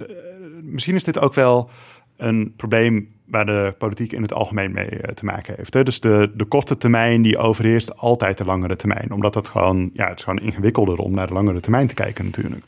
misschien 0.62 0.94
is 0.94 1.04
dit 1.04 1.18
ook 1.18 1.34
wel 1.34 1.70
een 2.16 2.52
probleem 2.56 3.12
waar 3.26 3.46
de 3.46 3.74
politiek 3.78 4.12
in 4.12 4.22
het 4.22 4.32
algemeen 4.32 4.72
mee 4.72 4.90
uh, 4.90 4.98
te 4.98 5.24
maken 5.24 5.54
heeft. 5.56 5.74
Hè? 5.74 5.82
Dus 5.82 6.00
de, 6.00 6.30
de 6.34 6.44
korte 6.44 6.76
termijn 6.76 7.22
die 7.22 7.38
overheerst 7.38 7.96
altijd 7.96 8.38
de 8.38 8.44
langere 8.44 8.76
termijn. 8.76 9.12
Omdat 9.12 9.32
dat 9.32 9.48
gewoon, 9.48 9.90
ja, 9.92 10.08
het 10.08 10.18
is 10.18 10.24
gewoon 10.24 10.40
ingewikkelder 10.40 10.98
om 10.98 11.14
naar 11.14 11.26
de 11.26 11.32
langere 11.32 11.60
termijn 11.60 11.86
te 11.86 11.94
kijken 11.94 12.24
natuurlijk. 12.24 12.64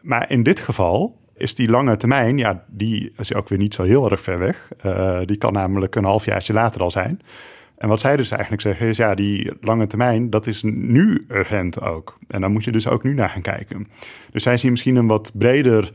Maar 0.00 0.30
in 0.30 0.42
dit 0.42 0.60
geval 0.60 1.16
is 1.36 1.54
die 1.54 1.68
lange 1.68 1.96
termijn, 1.96 2.38
ja, 2.38 2.64
die 2.68 3.12
is 3.16 3.34
ook 3.34 3.48
weer 3.48 3.58
niet 3.58 3.74
zo 3.74 3.82
heel 3.82 4.10
erg 4.10 4.20
ver 4.20 4.38
weg. 4.38 4.68
Uh, 4.86 5.20
die 5.24 5.36
kan 5.36 5.52
namelijk 5.52 5.94
een 5.94 6.04
halfjaartje 6.04 6.52
later 6.52 6.80
al 6.80 6.90
zijn. 6.90 7.20
En 7.82 7.88
wat 7.88 8.00
zij 8.00 8.16
dus 8.16 8.30
eigenlijk 8.30 8.62
zeggen 8.62 8.86
is, 8.86 8.96
ja, 8.96 9.14
die 9.14 9.52
lange 9.60 9.86
termijn, 9.86 10.30
dat 10.30 10.46
is 10.46 10.62
nu 10.62 11.24
urgent 11.28 11.80
ook. 11.80 12.18
En 12.28 12.40
dan 12.40 12.52
moet 12.52 12.64
je 12.64 12.72
dus 12.72 12.86
ook 12.86 13.02
nu 13.02 13.14
naar 13.14 13.28
gaan 13.28 13.42
kijken. 13.42 13.86
Dus 14.30 14.42
zij 14.42 14.56
zien 14.56 14.70
misschien 14.70 14.96
een 14.96 15.06
wat 15.06 15.30
breder 15.34 15.92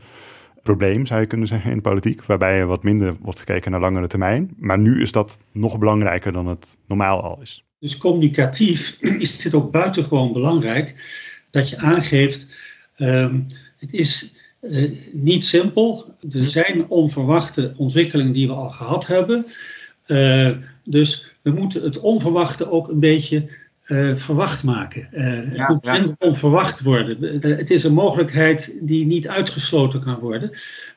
probleem, 0.62 1.06
zou 1.06 1.20
je 1.20 1.26
kunnen 1.26 1.46
zeggen, 1.46 1.70
in 1.70 1.76
de 1.76 1.82
politiek. 1.82 2.24
Waarbij 2.24 2.58
er 2.58 2.66
wat 2.66 2.82
minder 2.82 3.16
wordt 3.20 3.38
gekeken 3.38 3.70
naar 3.70 3.80
langere 3.80 4.06
termijn. 4.06 4.54
Maar 4.56 4.78
nu 4.78 5.02
is 5.02 5.12
dat 5.12 5.38
nog 5.52 5.78
belangrijker 5.78 6.32
dan 6.32 6.46
het 6.46 6.76
normaal 6.86 7.22
al 7.22 7.38
is. 7.42 7.64
Dus 7.80 7.98
communicatief 7.98 8.98
is 9.18 9.38
dit 9.38 9.54
ook 9.54 9.70
buitengewoon 9.70 10.32
belangrijk. 10.32 10.94
Dat 11.50 11.68
je 11.68 11.78
aangeeft, 11.78 12.46
um, 12.96 13.46
het 13.78 13.92
is 13.92 14.34
uh, 14.60 14.90
niet 15.12 15.44
simpel. 15.44 16.14
Er 16.30 16.46
zijn 16.46 16.88
onverwachte 16.88 17.74
ontwikkelingen 17.76 18.32
die 18.32 18.46
we 18.46 18.52
al 18.52 18.70
gehad 18.70 19.06
hebben. 19.06 19.46
Uh, 20.06 20.50
dus 20.84 21.36
we 21.48 21.60
moeten 21.60 21.82
het 21.82 22.00
onverwachte 22.00 22.70
ook 22.70 22.88
een 22.88 23.00
beetje 23.00 23.48
uh, 23.86 24.14
verwacht 24.14 24.64
maken. 24.64 25.08
Uh, 25.12 25.54
ja, 25.54 25.60
het 25.60 25.68
moet 25.68 25.84
minder 25.84 26.16
ja. 26.18 26.26
onverwacht 26.28 26.82
worden. 26.82 27.40
Het 27.40 27.70
is 27.70 27.84
een 27.84 27.92
mogelijkheid 27.92 28.78
die 28.80 29.06
niet 29.06 29.28
uitgesloten 29.28 30.00
kan 30.00 30.18
worden. 30.18 30.50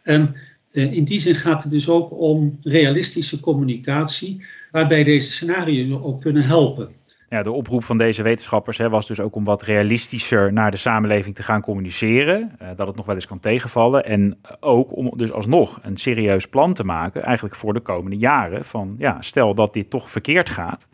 En 0.04 0.36
in 0.72 1.04
die 1.04 1.22
zin 1.22 1.36
gaat 1.36 1.64
het 1.64 1.72
dus 1.72 1.90
ook 1.90 2.20
om 2.20 2.58
realistische 2.62 3.40
communicatie, 3.40 4.46
waarbij 4.72 5.04
deze 5.04 5.32
scenario's 5.32 6.02
ook 6.02 6.22
kunnen 6.22 6.44
helpen. 6.44 6.90
Ja, 7.32 7.44
de 7.44 7.52
oproep 7.52 7.84
van 7.84 7.98
deze 7.98 8.24
wetenschappers 8.24 8.78
hè, 8.78 8.90
was 8.90 9.08
dus 9.08 9.20
ook 9.20 9.36
om 9.36 9.44
wat 9.44 9.62
realistischer 9.62 10.54
naar 10.54 10.72
de 10.72 10.78
samenleving 10.78 11.36
te 11.36 11.44
gaan 11.44 11.62
communiceren. 11.62 12.52
Uh, 12.62 12.68
dat 12.76 12.88
het 12.88 12.96
nog 12.96 13.06
wel 13.06 13.16
eens 13.16 13.28
kan 13.28 13.40
tegenvallen. 13.40 14.06
En 14.06 14.40
ook 14.60 14.96
om 14.96 15.12
dus 15.16 15.32
alsnog 15.32 15.80
een 15.82 15.98
serieus 15.98 16.48
plan 16.48 16.74
te 16.74 16.84
maken, 16.84 17.24
eigenlijk 17.24 17.56
voor 17.56 17.74
de 17.74 17.80
komende 17.80 18.18
jaren. 18.18 18.66
Van 18.66 18.96
ja, 18.98 19.22
stel 19.22 19.56
dat 19.56 19.74
dit 19.74 19.90
toch 19.90 20.10
verkeerd 20.10 20.50
gaat. 20.50 20.90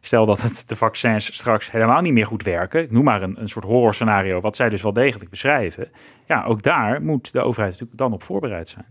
Stel 0.00 0.26
dat 0.26 0.42
het 0.42 0.68
de 0.68 0.76
vaccins 0.76 1.34
straks 1.34 1.70
helemaal 1.70 2.00
niet 2.00 2.12
meer 2.12 2.26
goed 2.26 2.42
werken. 2.42 2.82
Ik 2.82 2.90
noem 2.90 3.04
maar 3.04 3.22
een, 3.22 3.40
een 3.40 3.48
soort 3.48 3.64
horrorscenario, 3.64 4.40
wat 4.40 4.56
zij 4.56 4.68
dus 4.68 4.82
wel 4.82 4.92
degelijk 4.92 5.30
beschrijven. 5.30 5.88
Ja, 6.26 6.44
ook 6.44 6.62
daar 6.62 7.02
moet 7.02 7.32
de 7.32 7.40
overheid 7.40 7.72
natuurlijk 7.72 7.98
dan 7.98 8.12
op 8.12 8.22
voorbereid 8.22 8.68
zijn. 8.68 8.86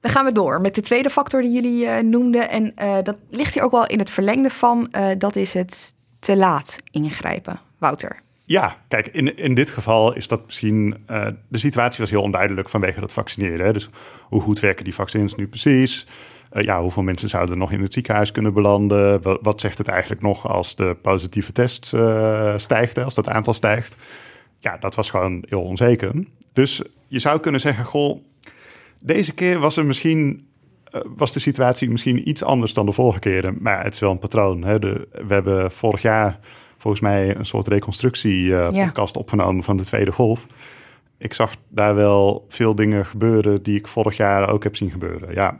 Dan 0.00 0.10
gaan 0.10 0.24
we 0.24 0.32
door 0.32 0.60
met 0.60 0.74
de 0.74 0.80
tweede 0.80 1.10
factor 1.10 1.42
die 1.42 1.52
jullie 1.52 1.84
uh, 1.84 1.98
noemden. 1.98 2.50
En 2.50 2.72
uh, 2.82 2.96
dat 3.02 3.16
ligt 3.30 3.54
hier 3.54 3.62
ook 3.62 3.70
wel 3.70 3.86
in 3.86 3.98
het 3.98 4.10
verlengde 4.10 4.50
van. 4.50 4.92
Dat 5.18 5.36
is 5.36 5.54
het 5.54 5.94
te 6.22 6.36
laat 6.36 6.78
ingrijpen. 6.90 7.60
Wouter. 7.78 8.22
Ja, 8.44 8.76
kijk, 8.88 9.06
in, 9.06 9.36
in 9.36 9.54
dit 9.54 9.70
geval 9.70 10.14
is 10.14 10.28
dat 10.28 10.46
misschien. 10.46 11.04
Uh, 11.10 11.26
de 11.48 11.58
situatie 11.58 12.00
was 12.00 12.10
heel 12.10 12.22
onduidelijk 12.22 12.68
vanwege 12.68 13.00
dat 13.00 13.12
vaccineren. 13.12 13.66
Hè? 13.66 13.72
Dus 13.72 13.88
hoe 14.22 14.40
goed 14.40 14.60
werken 14.60 14.84
die 14.84 14.94
vaccins 14.94 15.34
nu 15.34 15.48
precies? 15.48 16.06
Uh, 16.52 16.62
ja, 16.62 16.80
hoeveel 16.80 17.02
mensen 17.02 17.28
zouden 17.28 17.58
nog 17.58 17.72
in 17.72 17.82
het 17.82 17.92
ziekenhuis 17.92 18.30
kunnen 18.30 18.54
belanden? 18.54 19.22
Wat, 19.42 19.60
zegt 19.60 19.78
het 19.78 19.88
eigenlijk 19.88 20.22
nog 20.22 20.48
als 20.48 20.76
de 20.76 20.96
positieve 21.02 21.52
test 21.52 21.92
uh, 21.94 22.52
stijgt, 22.56 22.96
hè? 22.96 23.04
als 23.04 23.14
dat 23.14 23.28
aantal 23.28 23.54
stijgt? 23.54 23.96
Ja, 24.58 24.76
dat 24.76 24.94
was 24.94 25.10
gewoon 25.10 25.44
heel 25.48 25.62
onzeker. 25.62 26.24
Dus 26.52 26.82
je 27.06 27.18
zou 27.18 27.40
kunnen 27.40 27.60
zeggen, 27.60 27.84
goh, 27.84 28.20
deze 28.98 29.32
keer 29.32 29.58
was 29.58 29.76
er 29.76 29.84
misschien 29.84 30.46
was 31.16 31.32
de 31.32 31.40
situatie 31.40 31.90
misschien 31.90 32.28
iets 32.28 32.42
anders 32.42 32.74
dan 32.74 32.86
de 32.86 32.92
vorige 32.92 33.18
keren. 33.18 33.56
Maar 33.60 33.84
het 33.84 33.94
is 33.94 34.00
wel 34.00 34.10
een 34.10 34.18
patroon. 34.18 34.64
Hè? 34.64 34.78
De, 34.78 35.08
we 35.26 35.34
hebben 35.34 35.70
vorig 35.70 36.02
jaar 36.02 36.38
volgens 36.78 37.02
mij 37.02 37.36
een 37.36 37.44
soort 37.44 37.68
reconstructie-podcast 37.68 39.14
ja. 39.14 39.20
opgenomen 39.20 39.64
van 39.64 39.76
de 39.76 39.84
tweede 39.84 40.12
golf. 40.12 40.46
Ik 41.18 41.34
zag 41.34 41.54
daar 41.68 41.94
wel 41.94 42.46
veel 42.48 42.74
dingen 42.74 43.06
gebeuren 43.06 43.62
die 43.62 43.78
ik 43.78 43.88
vorig 43.88 44.16
jaar 44.16 44.48
ook 44.48 44.62
heb 44.62 44.76
zien 44.76 44.90
gebeuren. 44.90 45.34
Ja. 45.34 45.58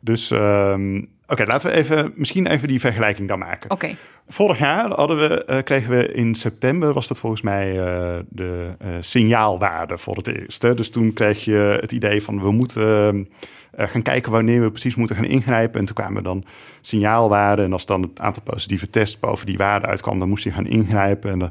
Dus 0.00 0.30
um, 0.30 0.98
oké, 0.98 1.32
okay, 1.32 1.46
laten 1.46 1.70
we 1.70 1.76
even, 1.76 2.12
misschien 2.14 2.46
even 2.46 2.68
die 2.68 2.80
vergelijking 2.80 3.28
dan 3.28 3.38
maken. 3.38 3.70
Oké. 3.70 3.84
Okay. 3.84 3.96
Vorig 4.28 4.58
jaar 4.58 4.90
hadden 4.90 5.16
we, 5.16 5.46
uh, 5.50 5.62
kregen 5.62 5.90
we 5.90 6.12
in 6.12 6.34
september, 6.34 6.92
was 6.92 7.08
dat 7.08 7.18
volgens 7.18 7.42
mij 7.42 7.72
uh, 7.72 8.16
de 8.28 8.68
uh, 8.82 8.88
signaalwaarde 9.00 9.98
voor 9.98 10.16
het 10.16 10.26
eerst. 10.26 10.62
Hè? 10.62 10.74
Dus 10.74 10.90
toen 10.90 11.12
kreeg 11.12 11.44
je 11.44 11.78
het 11.80 11.92
idee 11.92 12.22
van 12.22 12.42
we 12.42 12.50
moeten 12.50 13.28
gaan 13.76 14.02
kijken 14.02 14.32
wanneer 14.32 14.62
we 14.62 14.70
precies 14.70 14.94
moeten 14.94 15.16
gaan 15.16 15.24
ingrijpen. 15.24 15.80
En 15.80 15.86
toen 15.86 15.94
kwamen 15.94 16.22
dan 16.22 16.44
signaalwaarden. 16.80 17.64
En 17.64 17.72
als 17.72 17.86
dan 17.86 18.02
het 18.02 18.20
aantal 18.20 18.42
positieve 18.42 18.90
tests 18.90 19.18
boven 19.18 19.46
die 19.46 19.56
waarde 19.56 19.86
uitkwam, 19.86 20.18
dan 20.18 20.28
moest 20.28 20.44
je 20.44 20.52
gaan 20.52 20.66
ingrijpen. 20.66 21.30
En 21.30 21.50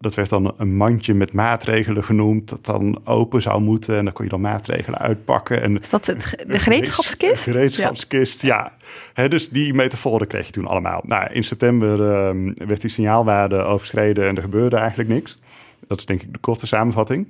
dat 0.00 0.14
werd 0.14 0.28
dan 0.28 0.54
een 0.56 0.76
mandje 0.76 1.14
met 1.14 1.32
maatregelen 1.32 2.04
genoemd, 2.04 2.48
dat 2.48 2.64
dan 2.64 3.00
open 3.04 3.42
zou 3.42 3.60
moeten. 3.60 3.96
En 3.96 4.04
dan 4.04 4.12
kon 4.12 4.24
je 4.24 4.30
dan 4.30 4.40
maatregelen 4.40 4.98
uitpakken. 4.98 5.62
En 5.62 5.80
Is 5.80 5.88
dat 5.88 6.06
het, 6.06 6.44
de 6.46 6.58
gereedschapskist? 6.58 7.44
De 7.44 7.52
gereedschapskist, 7.52 8.42
ja. 8.42 8.72
ja. 9.14 9.28
dus 9.28 9.48
die 9.48 9.74
metaforen 9.74 10.26
kreeg 10.26 10.46
je 10.46 10.52
toen 10.52 10.66
allemaal. 10.66 11.00
Nou, 11.04 11.32
in 11.32 11.44
september 11.44 12.00
uh, 12.00 12.52
werd 12.66 12.80
die 12.80 12.90
signaalwaarde 12.90 13.56
overschreden 13.56 14.28
en 14.28 14.36
er 14.36 14.42
gebeurde 14.42 14.76
eigenlijk 14.76 15.08
niks. 15.08 15.38
Dat 15.86 15.98
is 15.98 16.06
denk 16.06 16.22
ik 16.22 16.32
de 16.32 16.38
korte 16.38 16.66
samenvatting. 16.66 17.28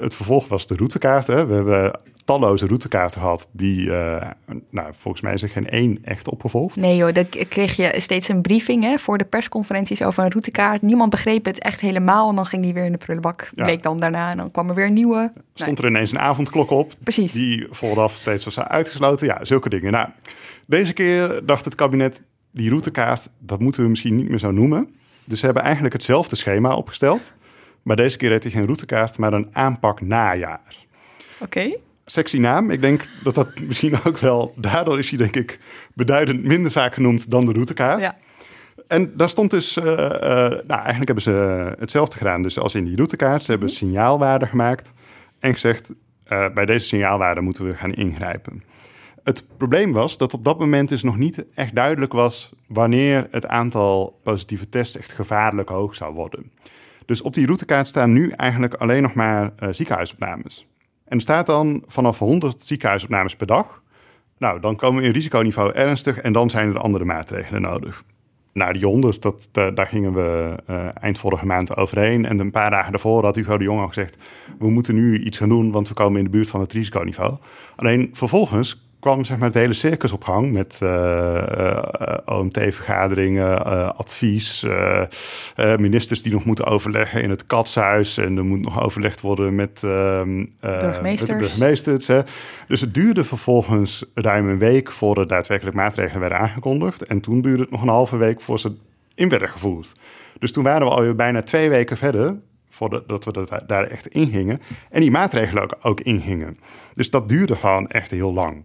Het 0.00 0.14
vervolg 0.14 0.48
was 0.48 0.66
de 0.66 0.76
routekaart. 0.76 1.26
Hè. 1.26 1.46
We 1.46 1.54
hebben 1.54 2.00
talloze 2.28 2.66
routekaarten 2.66 3.20
gehad 3.20 3.48
die, 3.52 3.80
uh, 3.80 4.30
nou, 4.70 4.92
volgens 4.98 5.22
mij 5.22 5.32
is 5.32 5.42
er 5.42 5.48
geen 5.48 5.68
één 5.68 5.98
echt 6.04 6.30
opgevolgd. 6.30 6.76
Nee 6.76 6.96
joh, 6.96 7.12
dan 7.12 7.28
kreeg 7.48 7.76
je 7.76 7.94
steeds 7.96 8.28
een 8.28 8.40
briefing 8.40 8.82
hè, 8.82 8.98
voor 8.98 9.18
de 9.18 9.24
persconferenties 9.24 10.02
over 10.02 10.24
een 10.24 10.30
routekaart. 10.30 10.82
Niemand 10.82 11.10
begreep 11.10 11.44
het 11.44 11.58
echt 11.58 11.80
helemaal 11.80 12.28
en 12.28 12.34
dan 12.34 12.46
ging 12.46 12.62
die 12.62 12.72
weer 12.72 12.84
in 12.84 12.92
de 12.92 12.98
prullenbak. 12.98 13.50
Ja. 13.54 13.64
Week 13.64 13.82
dan 13.82 13.98
daarna 14.00 14.30
en 14.30 14.36
dan 14.36 14.50
kwam 14.50 14.68
er 14.68 14.74
weer 14.74 14.86
een 14.86 14.92
nieuwe. 14.92 15.32
Stond 15.54 15.78
er 15.78 15.86
ineens 15.86 16.10
een 16.10 16.18
avondklok 16.18 16.70
op. 16.70 16.92
Precies. 17.02 17.32
Die 17.32 17.66
vooraf 17.70 18.14
steeds 18.14 18.44
was 18.44 18.60
uitgesloten. 18.60 19.26
Ja, 19.26 19.44
zulke 19.44 19.68
dingen. 19.68 19.92
Nou, 19.92 20.08
deze 20.66 20.92
keer 20.92 21.40
dacht 21.46 21.64
het 21.64 21.74
kabinet, 21.74 22.22
die 22.50 22.68
routekaart, 22.68 23.30
dat 23.38 23.60
moeten 23.60 23.82
we 23.82 23.88
misschien 23.88 24.16
niet 24.16 24.28
meer 24.28 24.38
zo 24.38 24.50
noemen. 24.50 24.94
Dus 25.24 25.38
ze 25.38 25.44
hebben 25.44 25.62
eigenlijk 25.62 25.94
hetzelfde 25.94 26.36
schema 26.36 26.76
opgesteld. 26.76 27.32
Maar 27.82 27.96
deze 27.96 28.16
keer 28.16 28.30
heet 28.30 28.42
hij 28.42 28.52
geen 28.52 28.64
routekaart, 28.64 29.18
maar 29.18 29.32
een 29.32 29.48
aanpak 29.52 30.00
najaar. 30.00 30.76
Oké. 31.40 31.76
Sexy 32.10 32.38
naam. 32.38 32.70
Ik 32.70 32.80
denk 32.80 33.06
dat 33.22 33.34
dat 33.34 33.48
misschien 33.68 34.04
ook 34.04 34.18
wel... 34.18 34.54
Daardoor 34.56 34.98
is 34.98 35.08
hij 35.08 35.18
denk 35.18 35.36
ik 35.36 35.58
beduidend 35.94 36.44
minder 36.44 36.72
vaak 36.72 36.94
genoemd 36.94 37.30
dan 37.30 37.46
de 37.46 37.52
routekaart. 37.52 38.00
Ja. 38.00 38.16
En 38.86 39.16
daar 39.16 39.28
stond 39.28 39.50
dus... 39.50 39.76
Uh, 39.76 39.84
uh, 39.84 39.92
nou, 40.50 40.64
eigenlijk 40.68 41.06
hebben 41.06 41.22
ze 41.22 41.74
hetzelfde 41.78 42.16
gedaan. 42.16 42.42
Dus 42.42 42.58
als 42.58 42.74
in 42.74 42.84
die 42.84 42.96
routekaart. 42.96 43.44
Ze 43.44 43.50
hebben 43.50 43.68
signaalwaarden 43.68 44.48
gemaakt. 44.48 44.92
En 45.38 45.52
gezegd, 45.52 45.92
uh, 46.32 46.48
bij 46.54 46.64
deze 46.64 46.86
signaalwaarden 46.86 47.44
moeten 47.44 47.66
we 47.66 47.76
gaan 47.76 47.94
ingrijpen. 47.94 48.62
Het 49.24 49.44
probleem 49.56 49.92
was 49.92 50.16
dat 50.16 50.34
op 50.34 50.44
dat 50.44 50.58
moment 50.58 50.88
dus 50.88 51.02
nog 51.02 51.16
niet 51.16 51.44
echt 51.54 51.74
duidelijk 51.74 52.12
was... 52.12 52.52
wanneer 52.66 53.28
het 53.30 53.46
aantal 53.46 54.20
positieve 54.22 54.68
tests 54.68 54.96
echt 54.96 55.12
gevaarlijk 55.12 55.68
hoog 55.68 55.94
zou 55.94 56.14
worden. 56.14 56.52
Dus 57.06 57.22
op 57.22 57.34
die 57.34 57.46
routekaart 57.46 57.86
staan 57.86 58.12
nu 58.12 58.30
eigenlijk 58.30 58.74
alleen 58.74 59.02
nog 59.02 59.14
maar 59.14 59.52
ziekenhuisopnames. 59.70 60.66
En 61.08 61.20
staat 61.20 61.46
dan 61.46 61.82
vanaf 61.86 62.18
100 62.18 62.62
ziekenhuisopnames 62.62 63.36
per 63.36 63.46
dag. 63.46 63.82
Nou, 64.38 64.60
dan 64.60 64.76
komen 64.76 65.00
we 65.00 65.06
in 65.06 65.14
risiconiveau 65.14 65.72
ernstig 65.72 66.18
en 66.18 66.32
dan 66.32 66.50
zijn 66.50 66.68
er 66.68 66.78
andere 66.78 67.04
maatregelen 67.04 67.62
nodig. 67.62 68.04
Nou, 68.52 68.72
die 68.72 68.84
100, 68.84 69.22
dat, 69.22 69.48
daar 69.52 69.86
gingen 69.86 70.14
we 70.14 70.54
uh, 70.70 70.88
eind 71.00 71.18
vorige 71.18 71.46
maand 71.46 71.76
overheen. 71.76 72.24
En 72.24 72.38
een 72.38 72.50
paar 72.50 72.70
dagen 72.70 72.92
daarvoor 72.92 73.24
had 73.24 73.36
Hugo 73.36 73.58
de 73.58 73.64
Jong 73.64 73.80
al 73.80 73.86
gezegd... 73.86 74.16
we 74.58 74.70
moeten 74.70 74.94
nu 74.94 75.18
iets 75.18 75.38
gaan 75.38 75.48
doen, 75.48 75.70
want 75.70 75.88
we 75.88 75.94
komen 75.94 76.18
in 76.18 76.24
de 76.24 76.30
buurt 76.30 76.48
van 76.48 76.60
het 76.60 76.72
risiconiveau. 76.72 77.36
Alleen 77.76 78.08
vervolgens 78.12 78.87
kwam 79.00 79.24
zeg 79.24 79.38
maar, 79.38 79.46
het 79.46 79.56
hele 79.56 79.72
circus 79.72 80.12
op 80.12 80.24
gang 80.24 80.52
met 80.52 80.80
uh, 80.82 80.88
uh, 80.88 82.16
OMT-vergaderingen, 82.24 83.50
uh, 83.66 83.90
advies, 83.96 84.66
ministers 85.56 86.22
die 86.22 86.32
nog 86.32 86.44
moeten 86.44 86.64
overleggen 86.64 87.22
in 87.22 87.30
het 87.30 87.46
katshuis 87.46 88.16
en 88.16 88.36
er 88.36 88.44
moet 88.44 88.60
nog 88.60 88.82
overlegd 88.82 89.20
worden 89.20 89.54
met, 89.54 89.80
burgemeesters. 89.80 91.02
met 91.02 91.18
de 91.28 91.36
burgemeesters. 91.36 92.06
Hè. 92.06 92.20
Dus 92.66 92.80
het 92.80 92.94
duurde 92.94 93.24
vervolgens 93.24 94.04
ruim 94.14 94.48
een 94.48 94.58
week 94.58 94.90
voor 94.90 95.18
er 95.18 95.26
daadwerkelijk 95.26 95.76
maatregelen 95.76 96.20
werden 96.20 96.38
aangekondigd 96.38 97.04
en 97.04 97.20
toen 97.20 97.40
duurde 97.40 97.62
het 97.62 97.70
nog 97.70 97.82
een 97.82 97.88
halve 97.88 98.16
week 98.16 98.40
voor 98.40 98.58
ze 98.58 98.76
in 99.14 99.28
werden 99.28 99.48
gevoerd. 99.48 99.92
Dus 100.38 100.52
toen 100.52 100.64
waren 100.64 100.86
we 100.86 100.92
alweer 100.92 101.14
bijna 101.14 101.42
twee 101.42 101.68
weken 101.68 101.96
verder 101.96 102.36
voordat 102.68 103.24
we 103.24 103.62
daar 103.66 103.86
echt 103.86 104.06
in 104.06 104.30
gingen. 104.30 104.60
En 104.90 105.00
die 105.00 105.10
maatregelen 105.10 105.62
ook, 105.62 105.78
ook 105.82 106.00
ingingen. 106.00 106.56
Dus 106.92 107.10
dat 107.10 107.28
duurde 107.28 107.56
gewoon 107.56 107.88
echt 107.88 108.10
heel 108.10 108.32
lang. 108.32 108.64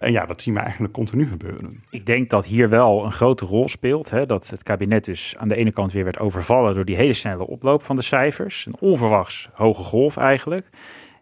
En 0.00 0.12
ja, 0.12 0.26
dat 0.26 0.40
zien 0.40 0.54
we 0.54 0.60
eigenlijk 0.60 0.92
continu 0.92 1.26
gebeuren. 1.26 1.82
Ik 1.90 2.06
denk 2.06 2.30
dat 2.30 2.46
hier 2.46 2.68
wel 2.68 3.04
een 3.04 3.12
grote 3.12 3.44
rol 3.44 3.68
speelt. 3.68 4.10
Hè, 4.10 4.26
dat 4.26 4.48
het 4.48 4.62
kabinet 4.62 5.04
dus 5.04 5.34
aan 5.38 5.48
de 5.48 5.56
ene 5.56 5.72
kant 5.72 5.92
weer 5.92 6.04
werd 6.04 6.18
overvallen 6.18 6.74
door 6.74 6.84
die 6.84 6.96
hele 6.96 7.12
snelle 7.12 7.46
oploop 7.46 7.82
van 7.82 7.96
de 7.96 8.02
cijfers. 8.02 8.66
Een 8.66 8.76
onverwachts 8.80 9.48
hoge 9.52 9.82
golf 9.82 10.16
eigenlijk. 10.16 10.66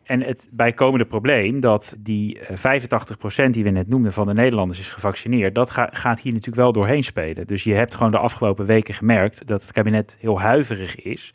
En 0.03 0.23
het 0.23 0.49
bijkomende 0.51 1.05
probleem 1.05 1.61
dat 1.61 1.97
die 1.99 2.41
85% 2.41 3.51
die 3.51 3.64
we 3.64 3.71
net 3.71 3.88
noemden 3.88 4.12
van 4.12 4.27
de 4.27 4.35
Nederlanders 4.35 4.79
is 4.79 4.91
gevaccineerd, 4.91 5.55
dat 5.55 5.71
gaat 5.71 6.21
hier 6.21 6.33
natuurlijk 6.33 6.62
wel 6.62 6.73
doorheen 6.73 7.05
spelen. 7.05 7.47
Dus 7.47 7.64
je 7.64 7.75
hebt 7.75 7.95
gewoon 7.95 8.12
de 8.12 8.19
afgelopen 8.19 8.67
weken 8.67 8.95
gemerkt 8.95 9.47
dat 9.47 9.62
het 9.62 9.73
kabinet 9.73 10.17
heel 10.21 10.41
huiverig 10.41 11.03
is 11.03 11.31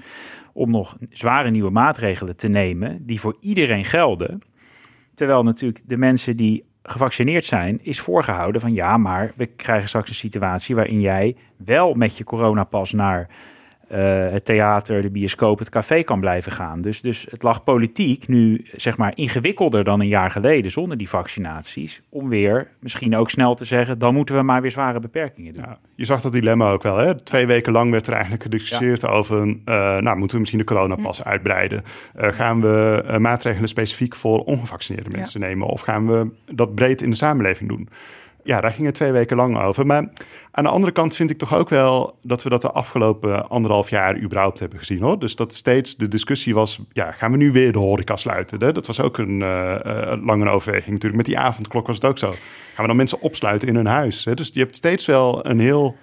om 0.53 0.71
nog 0.71 0.97
zware 1.09 1.49
nieuwe 1.49 1.69
maatregelen 1.69 2.35
te 2.35 2.47
nemen 2.47 3.05
die 3.05 3.19
voor 3.19 3.37
iedereen 3.39 3.85
gelden. 3.85 4.41
Terwijl 5.15 5.43
natuurlijk 5.43 5.81
de 5.85 5.97
mensen 5.97 6.37
die 6.37 6.71
gevaccineerd 6.83 7.45
zijn, 7.45 7.79
is 7.81 7.99
voorgehouden 7.99 8.61
van 8.61 8.73
ja, 8.73 8.97
maar 8.97 9.31
we 9.35 9.45
krijgen 9.45 9.87
straks 9.87 10.09
een 10.09 10.15
situatie 10.15 10.75
waarin 10.75 10.99
jij 10.99 11.35
wel 11.57 11.93
met 11.93 12.17
je 12.17 12.23
coronapas 12.23 12.91
naar 12.91 13.27
uh, 13.91 13.97
het 14.31 14.45
theater, 14.45 15.01
de 15.01 15.09
bioscoop, 15.09 15.59
het 15.59 15.69
café 15.69 16.03
kan 16.03 16.19
blijven 16.19 16.51
gaan. 16.51 16.81
Dus, 16.81 17.01
dus 17.01 17.27
het 17.29 17.43
lag 17.43 17.63
politiek 17.63 18.27
nu 18.27 18.65
zeg 18.75 18.97
maar 18.97 19.11
ingewikkelder 19.15 19.83
dan 19.83 19.99
een 19.99 20.07
jaar 20.07 20.31
geleden 20.31 20.71
zonder 20.71 20.97
die 20.97 21.09
vaccinaties. 21.09 22.01
Om 22.09 22.29
weer 22.29 22.67
misschien 22.79 23.15
ook 23.15 23.29
snel 23.29 23.55
te 23.55 23.65
zeggen, 23.65 23.99
dan 23.99 24.13
moeten 24.13 24.35
we 24.35 24.41
maar 24.41 24.61
weer 24.61 24.71
zware 24.71 24.99
beperkingen 24.99 25.53
doen. 25.53 25.63
Ja, 25.67 25.77
je 25.95 26.05
zag 26.05 26.21
dat 26.21 26.31
dilemma 26.31 26.71
ook 26.71 26.83
wel. 26.83 26.97
Hè? 26.97 27.15
Twee 27.15 27.45
weken 27.45 27.71
lang 27.71 27.91
werd 27.91 28.07
er 28.07 28.13
eigenlijk 28.13 28.43
gediscussieerd 28.43 29.01
ja. 29.01 29.07
over, 29.07 29.45
uh, 29.45 29.55
nou 29.97 30.17
moeten 30.17 30.31
we 30.31 30.37
misschien 30.39 30.59
de 30.59 30.65
coronapas 30.65 31.21
hm. 31.21 31.27
uitbreiden? 31.27 31.83
Uh, 32.19 32.27
gaan 32.27 32.61
we 32.61 33.03
maatregelen 33.19 33.69
specifiek 33.69 34.15
voor 34.15 34.43
ongevaccineerde 34.43 35.09
mensen 35.09 35.39
ja. 35.39 35.47
nemen? 35.47 35.67
Of 35.67 35.81
gaan 35.81 36.07
we 36.07 36.29
dat 36.51 36.75
breed 36.75 37.01
in 37.01 37.09
de 37.09 37.15
samenleving 37.15 37.69
doen? 37.69 37.89
Ja, 38.43 38.61
daar 38.61 38.71
ging 38.71 38.85
het 38.85 38.95
twee 38.95 39.11
weken 39.11 39.37
lang 39.37 39.59
over. 39.59 39.85
Maar 39.85 40.09
aan 40.51 40.63
de 40.63 40.69
andere 40.69 40.91
kant 40.91 41.15
vind 41.15 41.29
ik 41.29 41.37
toch 41.37 41.55
ook 41.55 41.69
wel 41.69 42.17
dat 42.21 42.43
we 42.43 42.49
dat 42.49 42.61
de 42.61 42.71
afgelopen 42.71 43.49
anderhalf 43.49 43.89
jaar 43.89 44.19
überhaupt 44.19 44.59
hebben 44.59 44.79
gezien. 44.79 45.01
Hoor. 45.01 45.19
Dus 45.19 45.35
dat 45.35 45.53
steeds 45.53 45.95
de 45.95 46.07
discussie 46.07 46.53
was, 46.53 46.79
ja, 46.91 47.11
gaan 47.11 47.31
we 47.31 47.37
nu 47.37 47.51
weer 47.51 47.71
de 47.71 47.79
horeca 47.79 48.15
sluiten? 48.15 48.63
Hè? 48.63 48.71
Dat 48.71 48.87
was 48.87 48.99
ook 48.99 49.17
een 49.17 49.39
uh, 49.39 50.13
lange 50.23 50.49
overweging 50.49 50.91
natuurlijk. 50.91 51.15
Met 51.15 51.25
die 51.25 51.39
avondklok 51.39 51.87
was 51.87 51.95
het 51.95 52.05
ook 52.05 52.17
zo. 52.17 52.27
Gaan 52.27 52.81
we 52.81 52.87
dan 52.87 52.95
mensen 52.95 53.21
opsluiten 53.21 53.67
in 53.67 53.75
hun 53.75 53.87
huis? 53.87 54.25
Hè? 54.25 54.33
Dus 54.33 54.49
je 54.53 54.59
hebt 54.59 54.75
steeds 54.75 55.05
wel 55.05 55.45
een 55.45 55.59
heel, 55.59 55.95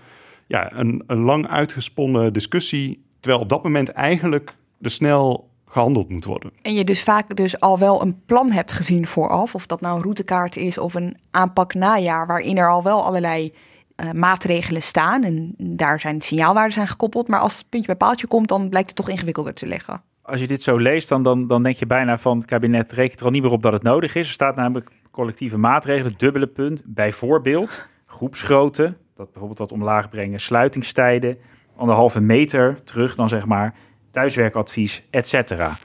ja, 0.46 0.72
een, 0.72 1.03
een 1.07 1.20
lang 1.20 1.48
uitgesponnen 1.48 2.33
discussie. 2.33 3.05
Terwijl 3.20 3.42
op 3.42 3.48
dat 3.48 3.62
moment 3.62 3.88
eigenlijk 3.88 4.55
de 4.79 4.88
snel 4.88 5.49
gehandeld 5.70 6.09
moet 6.09 6.24
worden. 6.24 6.52
En 6.62 6.74
je 6.74 6.85
dus 6.85 7.02
vaak 7.02 7.37
dus 7.37 7.61
al 7.61 7.78
wel 7.78 8.02
een 8.02 8.24
plan 8.26 8.50
hebt 8.50 8.72
gezien 8.72 9.06
vooraf, 9.06 9.54
of 9.54 9.66
dat 9.66 9.80
nou 9.80 9.96
een 9.96 10.02
routekaart 10.02 10.56
is 10.56 10.78
of 10.78 10.94
een 10.94 11.16
aanpak 11.30 11.74
najaar, 11.74 12.26
waarin 12.26 12.59
er 12.59 12.70
al 12.70 12.83
wel 12.83 13.04
allerlei 13.04 13.52
uh, 13.96 14.11
maatregelen 14.11 14.83
staan 14.83 15.24
en 15.24 15.54
daar 15.59 16.00
zijn 16.00 16.20
signaalwaarden 16.20 16.72
zijn 16.72 16.88
gekoppeld, 16.88 17.28
maar 17.28 17.40
als 17.40 17.59
het 17.59 17.68
puntje 17.68 17.87
bij 17.87 17.96
paaltje 17.96 18.26
komt, 18.26 18.48
dan 18.48 18.68
blijkt 18.68 18.88
het 18.88 18.96
toch 18.96 19.09
ingewikkelder 19.09 19.54
te 19.54 19.66
liggen. 19.66 20.02
Als 20.22 20.40
je 20.40 20.46
dit 20.46 20.62
zo 20.62 20.76
leest, 20.76 21.09
dan, 21.09 21.22
dan, 21.22 21.46
dan 21.46 21.62
denk 21.62 21.76
je 21.76 21.87
bijna 21.87 22.18
van 22.18 22.37
het 22.37 22.46
kabinet 22.46 22.92
rekent 22.92 23.20
er 23.20 23.26
al 23.26 23.33
niet 23.33 23.42
meer 23.42 23.52
op 23.52 23.62
dat 23.62 23.72
het 23.72 23.83
nodig 23.83 24.14
is. 24.14 24.26
Er 24.26 24.33
staat 24.33 24.56
namelijk 24.56 24.90
collectieve 25.11 25.59
maatregelen, 25.59 26.14
dubbele 26.16 26.46
punt, 26.46 26.83
bijvoorbeeld 26.87 27.87
groepsgrootte, 28.06 28.96
dat 29.14 29.26
bijvoorbeeld 29.26 29.59
wat 29.59 29.72
omlaag 29.72 30.09
brengen, 30.09 30.40
sluitingstijden, 30.40 31.38
anderhalve 31.76 32.20
meter 32.20 32.85
terug 32.85 33.14
dan 33.14 33.28
zeg 33.28 33.46
maar, 33.46 33.74
thuiswerkadvies, 34.11 35.03
et 35.11 35.29
cetera. 35.29 35.77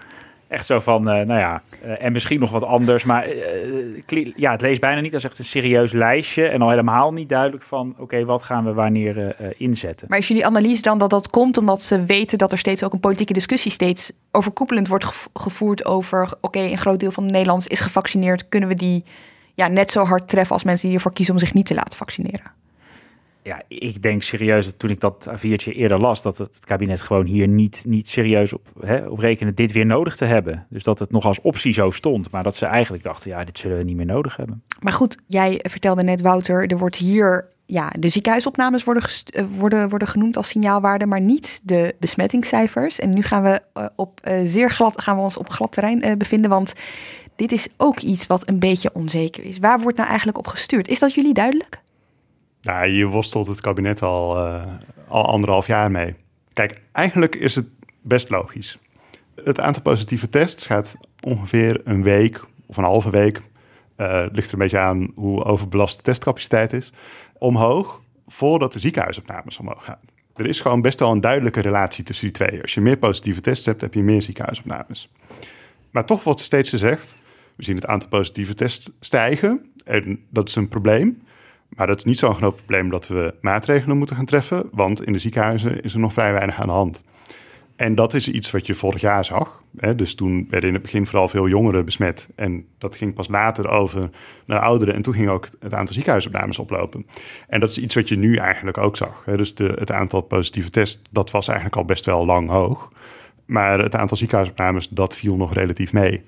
Echt 0.47 0.65
zo 0.65 0.79
van, 0.79 1.01
uh, 1.01 1.25
nou 1.25 1.39
ja, 1.39 1.61
uh, 1.85 2.03
en 2.03 2.11
misschien 2.11 2.39
nog 2.39 2.51
wat 2.51 2.63
anders. 2.63 3.03
Maar 3.03 3.33
uh, 3.33 4.31
ja, 4.35 4.51
het 4.51 4.61
leest 4.61 4.81
bijna 4.81 5.01
niet 5.01 5.13
als 5.13 5.23
echt 5.23 5.39
een 5.39 5.45
serieus 5.45 5.91
lijstje. 5.91 6.47
En 6.47 6.61
al 6.61 6.69
helemaal 6.69 7.13
niet 7.13 7.29
duidelijk 7.29 7.63
van, 7.63 7.95
oké, 7.97 8.25
wat 8.25 8.43
gaan 8.43 8.65
we 8.65 8.73
wanneer 8.73 9.35
inzetten. 9.57 10.07
Maar 10.09 10.17
is 10.17 10.27
jullie 10.27 10.45
analyse 10.45 10.81
dan 10.81 10.97
dat 10.97 11.09
dat 11.09 11.29
komt 11.29 11.57
omdat 11.57 11.81
ze 11.81 12.03
weten 12.03 12.37
dat 12.37 12.51
er 12.51 12.57
steeds 12.57 12.83
ook 12.83 12.93
een 12.93 12.99
politieke 12.99 13.33
discussie 13.33 13.71
steeds 13.71 14.11
overkoepelend 14.31 14.87
wordt 14.87 15.05
gevoerd 15.33 15.85
over, 15.85 16.33
oké, 16.41 16.59
een 16.59 16.77
groot 16.77 16.99
deel 16.99 17.11
van 17.11 17.27
de 17.27 17.63
is 17.67 17.79
gevaccineerd. 17.79 18.49
Kunnen 18.49 18.69
we 18.69 18.75
die 18.75 19.03
ja, 19.53 19.67
net 19.67 19.91
zo 19.91 20.03
hard 20.03 20.27
treffen 20.27 20.53
als 20.53 20.63
mensen 20.63 20.87
die 20.87 20.97
ervoor 20.97 21.13
kiezen 21.13 21.33
om 21.33 21.39
zich 21.39 21.53
niet 21.53 21.65
te 21.65 21.73
laten 21.73 21.97
vaccineren? 21.97 22.51
Ja, 23.45 23.61
ik 23.67 24.01
denk 24.01 24.23
serieus 24.23 24.65
dat 24.65 24.79
toen 24.79 24.89
ik 24.89 24.99
dat 24.99 25.29
A4'tje 25.29 25.73
eerder 25.73 25.99
las, 25.99 26.21
dat 26.21 26.37
het, 26.37 26.65
kabinet 26.65 27.01
gewoon 27.01 27.25
hier 27.25 27.47
niet, 27.47 27.83
niet 27.87 28.07
serieus 28.07 28.53
op, 28.53 28.67
hè, 28.79 29.07
op 29.07 29.19
rekenen 29.19 29.55
dit 29.55 29.71
weer 29.71 29.85
nodig 29.85 30.15
te 30.15 30.25
hebben. 30.25 30.65
Dus 30.69 30.83
dat 30.83 30.99
het 30.99 31.11
nog 31.11 31.25
als 31.25 31.41
optie 31.41 31.73
zo 31.73 31.89
stond, 31.89 32.31
maar 32.31 32.43
dat 32.43 32.55
ze 32.55 32.65
eigenlijk 32.65 33.03
dachten, 33.03 33.29
ja, 33.29 33.43
dit 33.43 33.57
zullen 33.57 33.77
we 33.77 33.83
niet 33.83 33.95
meer 33.95 34.05
nodig 34.05 34.35
hebben. 34.35 34.63
Maar 34.79 34.93
goed, 34.93 35.17
jij 35.27 35.59
vertelde 35.69 36.03
net, 36.03 36.21
Wouter, 36.21 36.67
er 36.67 36.77
wordt 36.77 36.95
hier 36.95 37.49
ja, 37.65 37.91
de 37.99 38.09
ziekenhuisopnames 38.09 38.83
worden, 38.83 39.03
worden, 39.57 39.89
worden 39.89 40.07
genoemd 40.07 40.37
als 40.37 40.47
signaalwaarde, 40.47 41.05
maar 41.05 41.21
niet 41.21 41.59
de 41.63 41.95
besmettingscijfers. 41.99 42.99
En 42.99 43.09
nu 43.09 43.21
gaan 43.21 43.43
we, 43.43 43.61
op, 43.95 44.19
zeer 44.43 44.71
glad, 44.71 45.01
gaan 45.01 45.15
we 45.15 45.21
ons 45.21 45.37
op 45.37 45.49
glad 45.49 45.71
terrein 45.71 46.17
bevinden, 46.17 46.49
want 46.49 46.73
dit 47.35 47.51
is 47.51 47.67
ook 47.77 47.99
iets 47.99 48.27
wat 48.27 48.49
een 48.49 48.59
beetje 48.59 48.93
onzeker 48.93 49.43
is. 49.43 49.59
Waar 49.59 49.79
wordt 49.79 49.97
nou 49.97 50.09
eigenlijk 50.09 50.37
op 50.37 50.47
gestuurd? 50.47 50.87
Is 50.87 50.99
dat 50.99 51.13
jullie 51.13 51.33
duidelijk? 51.33 51.83
Nou, 52.65 52.87
je 52.87 53.05
worstelt 53.05 53.47
het 53.47 53.61
kabinet 53.61 54.01
al, 54.01 54.37
al 55.07 55.25
anderhalf 55.25 55.67
jaar 55.67 55.91
mee. 55.91 56.15
Kijk, 56.53 56.81
eigenlijk 56.91 57.35
is 57.35 57.55
het 57.55 57.67
best 58.01 58.29
logisch. 58.29 58.77
Het 59.43 59.59
aantal 59.59 59.81
positieve 59.81 60.29
tests 60.29 60.65
gaat 60.65 60.97
ongeveer 61.19 61.81
een 61.83 62.03
week 62.03 62.45
of 62.65 62.77
een 62.77 62.83
halve 62.83 63.09
week, 63.09 63.41
uh, 63.97 64.25
ligt 64.31 64.47
er 64.47 64.53
een 64.53 64.59
beetje 64.59 64.79
aan 64.79 65.11
hoe 65.15 65.43
overbelast 65.43 65.97
de 65.97 66.03
testcapaciteit 66.03 66.73
is, 66.73 66.93
omhoog 67.37 68.01
voordat 68.27 68.73
de 68.73 68.79
ziekenhuisopnames 68.79 69.57
omhoog 69.57 69.83
gaan. 69.83 69.99
Er 70.35 70.45
is 70.45 70.59
gewoon 70.59 70.81
best 70.81 70.99
wel 70.99 71.11
een 71.11 71.21
duidelijke 71.21 71.61
relatie 71.61 72.03
tussen 72.03 72.25
die 72.25 72.35
twee. 72.35 72.61
Als 72.61 72.73
je 72.73 72.81
meer 72.81 72.97
positieve 72.97 73.41
tests 73.41 73.65
hebt, 73.65 73.81
heb 73.81 73.93
je 73.93 74.03
meer 74.03 74.21
ziekenhuisopnames. 74.21 75.11
Maar 75.91 76.05
toch 76.05 76.23
wordt 76.23 76.39
steeds 76.39 76.69
gezegd, 76.69 77.15
we 77.55 77.63
zien 77.63 77.75
het 77.75 77.85
aantal 77.85 78.09
positieve 78.09 78.53
tests 78.53 78.91
stijgen 78.99 79.71
en 79.85 80.25
dat 80.29 80.47
is 80.47 80.55
een 80.55 80.67
probleem. 80.67 81.21
Maar 81.75 81.87
dat 81.87 81.97
is 81.97 82.03
niet 82.03 82.17
zo'n 82.17 82.35
groot 82.35 82.55
probleem 82.55 82.89
dat 82.89 83.07
we 83.07 83.33
maatregelen 83.41 83.97
moeten 83.97 84.15
gaan 84.15 84.25
treffen, 84.25 84.69
want 84.71 85.03
in 85.03 85.13
de 85.13 85.19
ziekenhuizen 85.19 85.81
is 85.81 85.93
er 85.93 85.99
nog 85.99 86.13
vrij 86.13 86.33
weinig 86.33 86.59
aan 86.59 86.67
de 86.67 86.73
hand. 86.73 87.03
En 87.75 87.95
dat 87.95 88.13
is 88.13 88.29
iets 88.29 88.51
wat 88.51 88.65
je 88.65 88.73
vorig 88.73 89.01
jaar 89.01 89.25
zag. 89.25 89.63
Hè? 89.77 89.95
Dus 89.95 90.15
toen 90.15 90.47
werden 90.49 90.67
in 90.69 90.75
het 90.75 90.83
begin 90.83 91.05
vooral 91.05 91.27
veel 91.27 91.47
jongeren 91.47 91.85
besmet. 91.85 92.29
En 92.35 92.65
dat 92.77 92.95
ging 92.95 93.13
pas 93.13 93.27
later 93.27 93.69
over 93.69 94.09
naar 94.45 94.59
ouderen. 94.59 94.93
En 94.93 95.01
toen 95.01 95.13
ging 95.13 95.29
ook 95.29 95.47
het 95.59 95.73
aantal 95.73 95.93
ziekenhuisopnames 95.93 96.59
oplopen. 96.59 97.05
En 97.47 97.59
dat 97.59 97.69
is 97.69 97.77
iets 97.77 97.95
wat 97.95 98.09
je 98.09 98.17
nu 98.17 98.35
eigenlijk 98.35 98.77
ook 98.77 98.97
zag. 98.97 99.21
Hè? 99.25 99.37
Dus 99.37 99.55
de, 99.55 99.75
het 99.79 99.91
aantal 99.91 100.21
positieve 100.21 100.69
tests, 100.69 101.01
dat 101.11 101.31
was 101.31 101.47
eigenlijk 101.47 101.77
al 101.77 101.85
best 101.85 102.05
wel 102.05 102.25
lang 102.25 102.49
hoog. 102.49 102.91
Maar 103.45 103.79
het 103.79 103.95
aantal 103.95 104.17
ziekenhuisopnames, 104.17 104.89
dat 104.89 105.15
viel 105.15 105.35
nog 105.35 105.53
relatief 105.53 105.93
mee. 105.93 106.23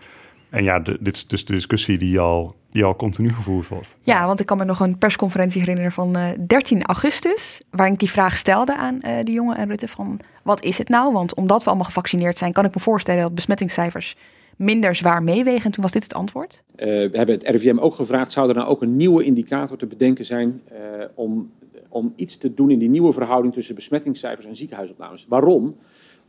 En 0.49 0.63
ja, 0.63 0.79
dit 0.79 1.15
is 1.15 1.27
dus 1.27 1.45
de 1.45 1.53
discussie 1.53 1.97
die 1.97 2.19
al, 2.19 2.55
die 2.71 2.83
al 2.83 2.95
continu 2.95 3.33
gevoerd 3.33 3.67
wordt. 3.67 3.95
Ja, 4.01 4.25
want 4.25 4.39
ik 4.39 4.45
kan 4.45 4.57
me 4.57 4.65
nog 4.65 4.79
een 4.79 4.97
persconferentie 4.97 5.59
herinneren 5.59 5.91
van 5.91 6.17
uh, 6.17 6.31
eh, 6.31 6.39
13 6.47 6.83
augustus, 6.83 7.61
waarin 7.69 7.93
ik 7.93 7.99
die 7.99 8.11
vraag 8.11 8.37
stelde 8.37 8.75
aan 8.75 8.99
uh, 9.01 9.19
de 9.23 9.31
jongen 9.31 9.57
en 9.57 9.67
Rutte 9.67 9.87
van 9.87 10.19
wat 10.43 10.63
is 10.63 10.77
het 10.77 10.89
nou? 10.89 11.13
Want 11.13 11.35
omdat 11.35 11.59
we 11.59 11.67
allemaal 11.67 11.85
gevaccineerd 11.85 12.37
zijn, 12.37 12.51
kan 12.51 12.65
ik 12.65 12.75
me 12.75 12.81
voorstellen 12.81 13.21
dat 13.21 13.35
besmettingscijfers 13.35 14.15
minder 14.55 14.95
zwaar 14.95 15.23
meewegen. 15.23 15.65
En 15.65 15.71
toen 15.71 15.83
was 15.83 15.91
dit 15.91 16.03
het 16.03 16.13
antwoord. 16.13 16.61
Uh, 16.75 16.85
we 16.85 17.17
hebben 17.17 17.35
het 17.35 17.47
RIVM 17.47 17.77
ook 17.77 17.95
gevraagd, 17.95 18.31
zou 18.31 18.49
er 18.49 18.55
nou 18.55 18.67
ook 18.67 18.81
een 18.81 18.95
nieuwe 18.95 19.23
indicator 19.23 19.77
te 19.77 19.87
bedenken 19.87 20.25
zijn 20.25 20.61
om, 21.15 21.51
om 21.89 22.13
iets 22.15 22.37
te 22.37 22.53
doen 22.53 22.69
in 22.69 22.79
die 22.79 22.89
nieuwe 22.89 23.13
verhouding 23.13 23.53
tussen 23.53 23.75
besmettingscijfers 23.75 24.45
en 24.45 24.55
ziekenhuisopnames? 24.55 25.25
Waarom? 25.29 25.75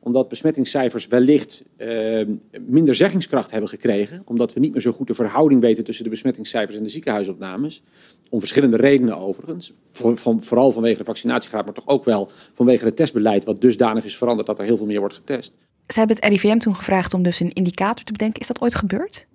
Omdat 0.00 0.28
besmettingscijfers 0.28 1.06
wellicht 1.06 1.64
uh, 1.78 2.26
minder 2.66 2.94
zeggingskracht 2.94 3.50
hebben 3.50 3.68
gekregen. 3.68 4.22
Omdat 4.24 4.52
we 4.52 4.60
niet 4.60 4.72
meer 4.72 4.80
zo 4.80 4.92
goed 4.92 5.06
de 5.06 5.14
verhouding 5.14 5.60
weten 5.60 5.84
tussen 5.84 6.04
de 6.04 6.10
besmettingscijfers 6.10 6.76
en 6.76 6.82
de 6.82 6.88
ziekenhuisopnames. 6.88 7.82
Om 8.30 8.38
verschillende 8.38 8.76
redenen 8.76 9.18
overigens. 9.18 9.72
van, 9.92 10.42
vooral 10.42 10.72
vanwege 10.72 10.98
de 10.98 11.04
vaccinatiegraad, 11.04 11.64
maar 11.64 11.74
toch 11.74 11.88
ook 11.88 12.04
wel 12.04 12.30
vanwege 12.54 12.84
het 12.84 12.96
testbeleid. 12.96 13.44
Wat 13.44 13.60
dusdanig 13.60 14.04
is 14.04 14.16
veranderd 14.16 14.46
dat 14.46 14.58
er 14.58 14.64
heel 14.64 14.76
veel 14.76 14.86
meer 14.86 15.00
wordt 15.00 15.14
getest. 15.14 15.52
Ze 15.86 15.98
hebben 15.98 16.16
het 16.16 16.24
RIVM 16.24 16.58
toen 16.58 16.76
gevraagd 16.76 17.14
om 17.14 17.22
dus 17.22 17.40
een 17.40 17.52
indicator 17.52 18.04
te 18.04 18.12
bedenken. 18.12 18.40
Is 18.40 18.46
dat 18.46 18.60
ooit 18.60 18.74
gebeurd? 18.74 19.26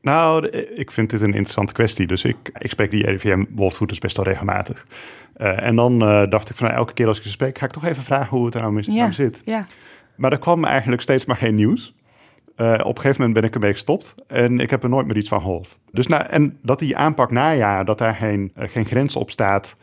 Nou, 0.00 0.48
ik 0.74 0.90
vind 0.90 1.10
dit 1.10 1.20
een 1.20 1.26
interessante 1.26 1.72
kwestie. 1.72 2.06
Dus 2.06 2.24
ik, 2.24 2.36
ik 2.58 2.70
spreek 2.70 2.90
die 2.90 3.06
RIVM-woordvoerders 3.06 3.98
best 3.98 4.16
wel 4.16 4.26
regelmatig. 4.26 4.86
Uh, 5.36 5.62
en 5.62 5.76
dan 5.76 6.02
uh, 6.02 6.30
dacht 6.30 6.50
ik 6.50 6.56
van 6.56 6.66
nou, 6.66 6.78
elke 6.78 6.92
keer 6.92 7.06
als 7.06 7.16
ik 7.16 7.22
ze 7.22 7.30
spreek, 7.30 7.58
ga 7.58 7.64
ik 7.64 7.72
toch 7.72 7.84
even 7.84 8.02
vragen 8.02 8.36
hoe 8.36 8.44
het 8.44 8.54
er 8.54 8.60
nou, 8.60 8.72
mee, 8.72 8.84
ja, 8.92 9.10
zit. 9.10 9.42
Ja. 9.44 9.66
Maar 10.16 10.32
er 10.32 10.38
kwam 10.38 10.64
eigenlijk 10.64 11.02
steeds 11.02 11.24
maar 11.24 11.36
geen 11.36 11.54
nieuws. 11.54 11.94
Uh, 12.56 12.72
op 12.72 12.96
een 12.96 13.02
gegeven 13.02 13.20
moment 13.20 13.32
ben 13.32 13.42
ik 13.48 13.54
ermee 13.54 13.72
gestopt 13.72 14.14
en 14.26 14.60
ik 14.60 14.70
heb 14.70 14.82
er 14.82 14.88
nooit 14.88 15.06
meer 15.06 15.16
iets 15.16 15.28
van 15.28 15.40
gehoord. 15.40 15.78
Dus 15.90 16.06
nou, 16.06 16.26
en 16.26 16.58
dat 16.62 16.78
die 16.78 16.96
aanpak 16.96 17.30
najaar, 17.30 17.84
dat 17.84 17.98
daar 17.98 18.14
geen, 18.14 18.52
geen 18.56 18.84
grens 18.84 19.16
op 19.16 19.30
staat 19.30 19.76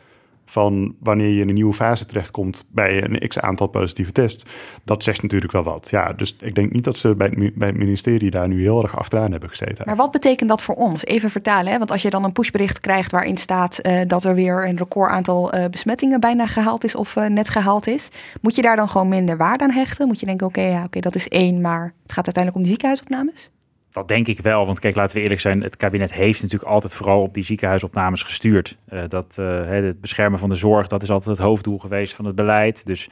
van 0.50 0.94
wanneer 1.00 1.28
je 1.28 1.40
in 1.40 1.48
een 1.48 1.54
nieuwe 1.54 1.72
fase 1.72 2.04
terechtkomt 2.04 2.64
bij 2.68 3.04
een 3.04 3.28
x 3.28 3.38
aantal 3.38 3.66
positieve 3.66 4.12
tests. 4.12 4.44
Dat 4.84 5.02
zegt 5.02 5.22
natuurlijk 5.22 5.52
wel 5.52 5.62
wat. 5.62 5.88
Ja, 5.90 6.12
dus 6.12 6.36
ik 6.40 6.54
denk 6.54 6.72
niet 6.72 6.84
dat 6.84 6.96
ze 6.96 7.14
bij 7.14 7.32
het, 7.58 7.76
ministerie 7.76 8.30
daar 8.30 8.48
nu 8.48 8.62
heel 8.62 8.82
erg 8.82 8.98
achteraan 8.98 9.30
hebben 9.30 9.48
gezeten. 9.48 9.86
Maar 9.86 9.96
wat 9.96 10.10
betekent 10.10 10.48
dat 10.48 10.62
voor 10.62 10.74
ons? 10.74 11.04
Even 11.04 11.30
vertalen, 11.30 11.72
hè? 11.72 11.78
want 11.78 11.90
als 11.90 12.02
je 12.02 12.10
dan 12.10 12.24
een 12.24 12.32
pushbericht 12.32 12.80
krijgt 12.80 13.10
waarin 13.10 13.36
staat 13.36 13.78
uh, 13.82 14.00
dat 14.06 14.24
er 14.24 14.34
weer 14.34 14.68
een 14.68 14.76
record 14.76 15.10
aantal 15.10 15.54
uh, 15.54 15.64
besmettingen 15.66 16.20
bijna 16.20 16.46
gehaald 16.46 16.84
is 16.84 16.94
of 16.94 17.16
uh, 17.16 17.26
net 17.26 17.48
gehaald 17.48 17.86
is, 17.86 18.08
moet 18.40 18.56
je 18.56 18.62
daar 18.62 18.76
dan 18.76 18.88
gewoon 18.88 19.08
minder 19.08 19.36
waarde 19.36 19.64
aan 19.64 19.70
hechten? 19.70 20.06
Moet 20.06 20.20
je 20.20 20.26
denken, 20.26 20.46
oké, 20.46 20.60
ja, 20.60 20.84
oké, 20.84 21.00
dat 21.00 21.14
is 21.14 21.28
één, 21.28 21.60
maar 21.60 21.94
het 22.02 22.12
gaat 22.12 22.24
uiteindelijk 22.24 22.56
om 22.56 22.62
de 22.62 22.68
ziekenhuisopnames? 22.68 23.50
Dat 23.90 24.08
denk 24.08 24.26
ik 24.26 24.40
wel, 24.40 24.66
want 24.66 24.78
kijk, 24.78 24.94
laten 24.94 25.16
we 25.16 25.22
eerlijk 25.22 25.40
zijn, 25.40 25.62
het 25.62 25.76
kabinet 25.76 26.12
heeft 26.12 26.42
natuurlijk 26.42 26.70
altijd 26.70 26.94
vooral 26.94 27.22
op 27.22 27.34
die 27.34 27.44
ziekenhuisopnames 27.44 28.22
gestuurd. 28.22 28.76
Uh, 28.92 29.02
dat, 29.08 29.36
uh, 29.40 29.66
het 29.66 30.00
beschermen 30.00 30.38
van 30.38 30.48
de 30.48 30.54
zorg, 30.54 30.86
dat 30.86 31.02
is 31.02 31.10
altijd 31.10 31.36
het 31.36 31.46
hoofddoel 31.46 31.78
geweest 31.78 32.14
van 32.14 32.24
het 32.24 32.34
beleid. 32.34 32.86
Dus 32.86 33.08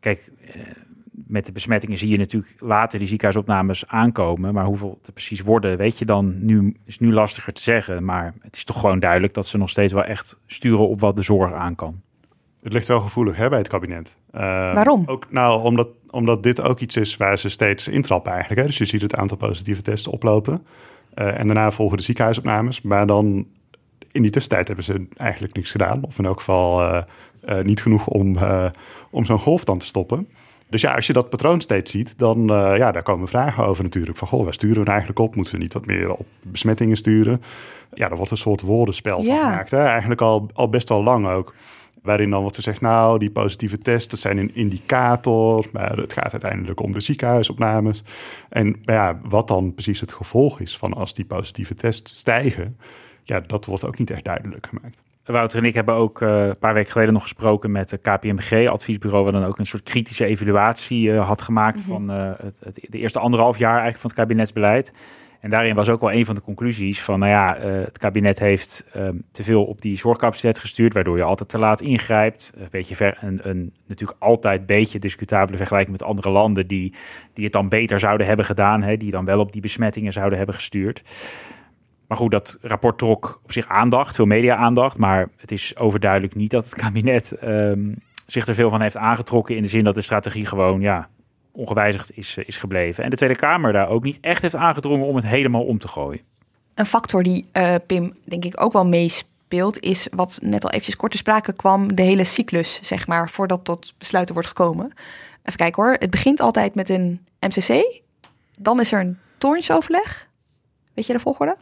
kijk, 0.00 0.30
uh, 0.40 0.62
met 1.12 1.46
de 1.46 1.52
besmettingen 1.52 1.98
zie 1.98 2.08
je 2.08 2.18
natuurlijk 2.18 2.54
later 2.58 2.98
die 2.98 3.08
ziekenhuisopnames 3.08 3.86
aankomen. 3.86 4.54
Maar 4.54 4.64
hoeveel 4.64 4.98
het 5.02 5.14
precies 5.14 5.40
worden, 5.40 5.76
weet 5.76 5.98
je 5.98 6.04
dan 6.04 6.44
nu, 6.44 6.76
is 6.84 6.98
nu 6.98 7.12
lastiger 7.12 7.52
te 7.52 7.62
zeggen. 7.62 8.04
Maar 8.04 8.34
het 8.40 8.56
is 8.56 8.64
toch 8.64 8.80
gewoon 8.80 9.00
duidelijk 9.00 9.34
dat 9.34 9.46
ze 9.46 9.58
nog 9.58 9.70
steeds 9.70 9.92
wel 9.92 10.04
echt 10.04 10.38
sturen 10.46 10.88
op 10.88 11.00
wat 11.00 11.16
de 11.16 11.22
zorg 11.22 11.52
aan 11.52 11.74
kan. 11.74 12.00
Het 12.62 12.72
ligt 12.72 12.88
wel 12.88 13.00
gevoelig 13.00 13.36
hè, 13.36 13.48
bij 13.48 13.58
het 13.58 13.68
kabinet. 13.68 14.16
Waarom? 14.30 15.02
Ook, 15.06 15.32
nou, 15.32 15.62
omdat 15.62 15.88
omdat 16.14 16.42
dit 16.42 16.62
ook 16.62 16.80
iets 16.80 16.96
is 16.96 17.16
waar 17.16 17.38
ze 17.38 17.48
steeds 17.48 17.88
intrappen 17.88 18.32
eigenlijk. 18.32 18.60
Hè? 18.60 18.66
Dus 18.66 18.78
je 18.78 18.84
ziet 18.84 19.02
het 19.02 19.16
aantal 19.16 19.36
positieve 19.36 19.82
testen 19.82 20.12
oplopen. 20.12 20.66
Uh, 21.14 21.38
en 21.38 21.46
daarna 21.46 21.70
volgen 21.70 21.96
de 21.96 22.02
ziekenhuisopnames. 22.02 22.82
Maar 22.82 23.06
dan 23.06 23.46
in 24.12 24.22
die 24.22 24.30
tussentijd 24.30 24.66
hebben 24.66 24.84
ze 24.84 25.06
eigenlijk 25.16 25.54
niks 25.54 25.70
gedaan. 25.70 26.02
Of 26.02 26.18
in 26.18 26.24
elk 26.24 26.38
geval 26.38 26.82
uh, 26.82 27.02
uh, 27.48 27.58
niet 27.64 27.82
genoeg 27.82 28.06
om, 28.06 28.36
om 29.10 29.24
zo'n 29.24 29.38
golf 29.38 29.64
dan 29.64 29.78
te 29.78 29.86
stoppen. 29.86 30.28
Dus 30.68 30.80
ja, 30.80 30.94
als 30.94 31.06
je 31.06 31.12
dat 31.12 31.30
patroon 31.30 31.60
steeds 31.60 31.90
ziet, 31.90 32.18
dan 32.18 32.44
ja, 32.46 32.92
daar 32.92 33.02
komen 33.02 33.28
vragen 33.28 33.64
over 33.64 33.82
natuurlijk. 33.82 34.18
Van, 34.18 34.28
goh, 34.28 34.44
waar 34.44 34.54
sturen 34.54 34.76
we 34.76 34.82
nou 34.82 34.90
eigenlijk 34.90 35.18
op? 35.18 35.36
Moeten 35.36 35.54
we 35.54 35.60
niet 35.60 35.72
wat 35.72 35.86
meer 35.86 36.12
op 36.12 36.26
besmettingen 36.42 36.96
sturen? 36.96 37.42
Ja, 37.92 38.10
er 38.10 38.16
wordt 38.16 38.30
een 38.30 38.36
soort 38.36 38.60
woordenspel 38.60 39.22
ja. 39.22 39.26
van 39.26 39.36
gemaakt. 39.36 39.70
Hè? 39.70 39.84
Eigenlijk 39.84 40.20
al, 40.20 40.48
al 40.52 40.68
best 40.68 40.88
wel 40.88 41.02
lang 41.02 41.26
ook. 41.26 41.54
Waarin 42.04 42.30
dan 42.30 42.40
wordt 42.40 42.56
gezegd, 42.56 42.80
nou, 42.80 43.18
die 43.18 43.30
positieve 43.30 43.78
tests, 43.78 44.08
dat 44.08 44.18
zijn 44.18 44.38
een 44.38 44.54
indicator. 44.54 45.66
Maar 45.72 45.96
het 45.96 46.12
gaat 46.12 46.32
uiteindelijk 46.32 46.80
om 46.80 46.92
de 46.92 47.00
ziekenhuisopnames. 47.00 48.02
En 48.48 48.76
ja, 48.82 49.20
wat 49.22 49.48
dan 49.48 49.74
precies 49.74 50.00
het 50.00 50.12
gevolg 50.12 50.60
is 50.60 50.76
van 50.76 50.92
als 50.92 51.14
die 51.14 51.24
positieve 51.24 51.74
tests 51.74 52.18
stijgen, 52.18 52.76
ja, 53.22 53.40
dat 53.40 53.64
wordt 53.64 53.84
ook 53.84 53.98
niet 53.98 54.10
echt 54.10 54.24
duidelijk 54.24 54.66
gemaakt. 54.66 55.02
Wouter 55.24 55.58
en 55.58 55.64
ik 55.64 55.74
hebben 55.74 55.94
ook 55.94 56.20
uh, 56.20 56.46
een 56.46 56.58
paar 56.58 56.74
weken 56.74 56.92
geleden 56.92 57.12
nog 57.12 57.22
gesproken 57.22 57.70
met 57.70 57.88
de 57.88 57.96
KPMG, 57.96 58.66
adviesbureau, 58.66 59.24
waar 59.24 59.32
dan 59.32 59.44
ook 59.44 59.58
een 59.58 59.66
soort 59.66 59.82
kritische 59.82 60.24
evaluatie 60.24 61.08
uh, 61.08 61.26
had 61.26 61.42
gemaakt 61.42 61.76
mm 61.76 61.82
-hmm. 61.82 62.06
van 62.06 62.16
uh, 62.16 62.32
het, 62.42 62.58
het, 62.64 62.86
de 62.88 62.98
eerste 62.98 63.18
anderhalf 63.18 63.58
jaar 63.58 63.80
eigenlijk 63.80 64.00
van 64.00 64.10
het 64.10 64.18
kabinetsbeleid. 64.18 64.92
En 65.44 65.50
daarin 65.50 65.74
was 65.74 65.88
ook 65.88 66.00
wel 66.00 66.12
een 66.12 66.24
van 66.24 66.34
de 66.34 66.40
conclusies 66.40 67.02
van, 67.02 67.18
nou 67.18 67.30
ja, 67.30 67.58
uh, 67.58 67.84
het 67.84 67.98
kabinet 67.98 68.38
heeft 68.38 68.86
um, 68.96 69.22
te 69.32 69.42
veel 69.42 69.64
op 69.64 69.80
die 69.80 69.96
zorgcapaciteit 69.96 70.58
gestuurd, 70.58 70.94
waardoor 70.94 71.16
je 71.16 71.22
altijd 71.22 71.48
te 71.48 71.58
laat 71.58 71.80
ingrijpt. 71.80 72.52
Een 72.56 72.68
beetje 72.70 72.96
ver, 72.96 73.18
een, 73.20 73.40
een 73.48 73.72
natuurlijk 73.86 74.20
altijd 74.20 74.60
een 74.60 74.66
beetje 74.66 74.98
discutabele 74.98 75.56
vergelijking 75.56 75.92
met 75.98 76.06
andere 76.06 76.30
landen 76.30 76.66
die, 76.66 76.94
die 77.32 77.44
het 77.44 77.52
dan 77.52 77.68
beter 77.68 77.98
zouden 77.98 78.26
hebben 78.26 78.44
gedaan, 78.44 78.82
hè, 78.82 78.96
die 78.96 79.10
dan 79.10 79.24
wel 79.24 79.40
op 79.40 79.52
die 79.52 79.60
besmettingen 79.60 80.12
zouden 80.12 80.36
hebben 80.36 80.54
gestuurd. 80.54 81.02
Maar 82.08 82.18
goed, 82.18 82.30
dat 82.30 82.58
rapport 82.60 82.98
trok 82.98 83.40
op 83.42 83.52
zich 83.52 83.68
aandacht, 83.68 84.14
veel 84.14 84.26
media-aandacht, 84.26 84.98
maar 84.98 85.28
het 85.36 85.52
is 85.52 85.76
overduidelijk 85.76 86.34
niet 86.34 86.50
dat 86.50 86.64
het 86.64 86.74
kabinet 86.74 87.36
um, 87.44 87.94
zich 88.26 88.46
er 88.46 88.54
veel 88.54 88.70
van 88.70 88.80
heeft 88.80 88.96
aangetrokken 88.96 89.56
in 89.56 89.62
de 89.62 89.68
zin 89.68 89.84
dat 89.84 89.94
de 89.94 90.02
strategie 90.02 90.46
gewoon, 90.46 90.80
ja, 90.80 91.08
ongewijzigd 91.54 92.16
is, 92.16 92.36
eh, 92.36 92.44
is 92.46 92.56
gebleven. 92.56 93.04
En 93.04 93.10
de 93.10 93.16
Tweede 93.16 93.36
Kamer 93.36 93.72
daar 93.72 93.88
ook 93.88 94.02
niet 94.02 94.18
echt 94.20 94.42
heeft 94.42 94.56
aangedrongen 94.56 95.06
om 95.06 95.16
het 95.16 95.26
helemaal 95.26 95.64
om 95.64 95.78
te 95.78 95.88
gooien. 95.88 96.20
Een 96.74 96.86
factor 96.86 97.22
die 97.22 97.46
uh, 97.52 97.74
Pim 97.86 98.16
denk 98.24 98.44
ik 98.44 98.62
ook 98.62 98.72
wel 98.72 98.86
meespeelt, 98.86 99.80
is 99.80 100.08
wat 100.10 100.38
net 100.42 100.64
al 100.64 100.70
eventjes 100.70 100.96
kort 100.96 101.12
te 101.12 101.18
sprake 101.18 101.52
kwam, 101.52 101.94
de 101.94 102.02
hele 102.02 102.24
cyclus, 102.24 102.80
zeg 102.82 103.06
maar, 103.06 103.30
voordat 103.30 103.64
tot 103.64 103.94
besluiten 103.98 104.34
wordt 104.34 104.48
gekomen. 104.48 104.92
Even 105.42 105.58
kijken 105.58 105.82
hoor, 105.82 105.96
het 105.98 106.10
begint 106.10 106.40
altijd 106.40 106.74
met 106.74 106.88
een 106.88 107.26
MCC, 107.40 108.00
dan 108.58 108.80
is 108.80 108.92
er 108.92 109.00
een 109.00 109.18
toornsoverleg. 109.38 110.28
Weet 110.94 111.06
je 111.06 111.12
de 111.12 111.20
volgorde? 111.20 111.56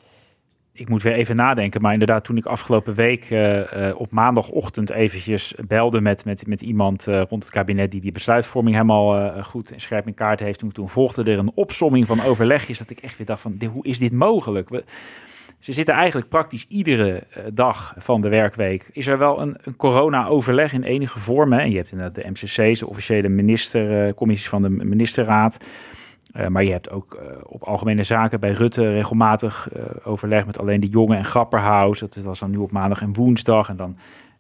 Ik 0.73 0.89
moet 0.89 1.03
weer 1.03 1.13
even 1.13 1.37
nadenken. 1.37 1.81
Maar 1.81 1.93
inderdaad, 1.93 2.25
toen 2.25 2.37
ik 2.37 2.47
afgelopen 2.47 2.95
week 2.95 3.31
uh, 3.31 3.57
uh, 3.59 3.65
op 3.95 4.11
maandagochtend 4.11 4.91
eventjes 4.91 5.55
belde 5.67 6.01
met, 6.01 6.25
met, 6.25 6.47
met 6.47 6.63
iemand 6.63 7.09
uh, 7.09 7.23
rond 7.29 7.43
het 7.43 7.53
kabinet 7.53 7.91
die 7.91 8.01
die 8.01 8.13
besluitvorming 8.13 8.75
helemaal 8.75 9.43
goed 9.43 9.73
en 9.73 9.81
scherp 9.81 10.07
in 10.07 10.15
kaart 10.15 10.41
heeft. 10.41 10.59
Toen, 10.59 10.73
toen 10.73 10.89
volgde 10.89 11.23
er 11.23 11.39
een 11.39 11.53
opsomming 11.55 12.07
van 12.07 12.23
overlegjes 12.23 12.79
dat 12.79 12.91
ik 12.91 12.99
echt 12.99 13.17
weer 13.17 13.27
dacht 13.27 13.41
van, 13.41 13.57
hoe 13.73 13.87
is 13.87 13.99
dit 13.99 14.13
mogelijk? 14.13 14.69
Ze 15.63 15.73
zitten 15.73 15.95
eigenlijk 15.95 16.29
praktisch 16.29 16.67
iedere 16.69 17.27
eh, 17.31 17.45
dag 17.53 17.95
van 17.97 18.21
de 18.21 18.29
werkweek. 18.29 18.89
Is 18.93 19.07
er 19.07 19.19
wel 19.19 19.41
een, 19.41 19.57
een 19.63 19.77
corona-overleg 19.77 20.73
in 20.73 20.83
enige 20.83 21.19
vorm? 21.19 21.53
Hè? 21.53 21.61
En 21.61 21.71
je 21.71 21.77
hebt 21.77 21.93
inderdaad 21.93 22.25
de 22.25 22.31
MCC's, 22.31 22.79
de 22.79 22.89
officiële 22.89 23.29
ministercommissies 23.29 24.49
van 24.49 24.63
de 24.63 24.69
ministerraad. 24.69 25.57
Uh, 26.37 26.47
maar 26.47 26.65
je 26.65 26.71
hebt 26.71 26.91
ook 26.91 27.15
uh, 27.15 27.37
op 27.43 27.63
algemene 27.63 28.03
zaken 28.03 28.41
bij 28.41 28.51
Rutte 28.51 28.93
regelmatig 28.93 29.69
uh, 29.77 29.83
overleg 30.05 30.47
met 30.47 30.59
alleen 30.59 30.81
de 30.81 30.87
jongen 30.87 31.17
en 31.17 31.25
Grapperhaus. 31.25 31.99
Dat 31.99 32.15
was 32.15 32.39
dan 32.39 32.51
nu 32.51 32.57
op 32.57 32.71
maandag 32.71 33.01
en 33.03 33.13
woensdag. 33.13 33.69
En 33.69 33.77
dan 33.77 33.97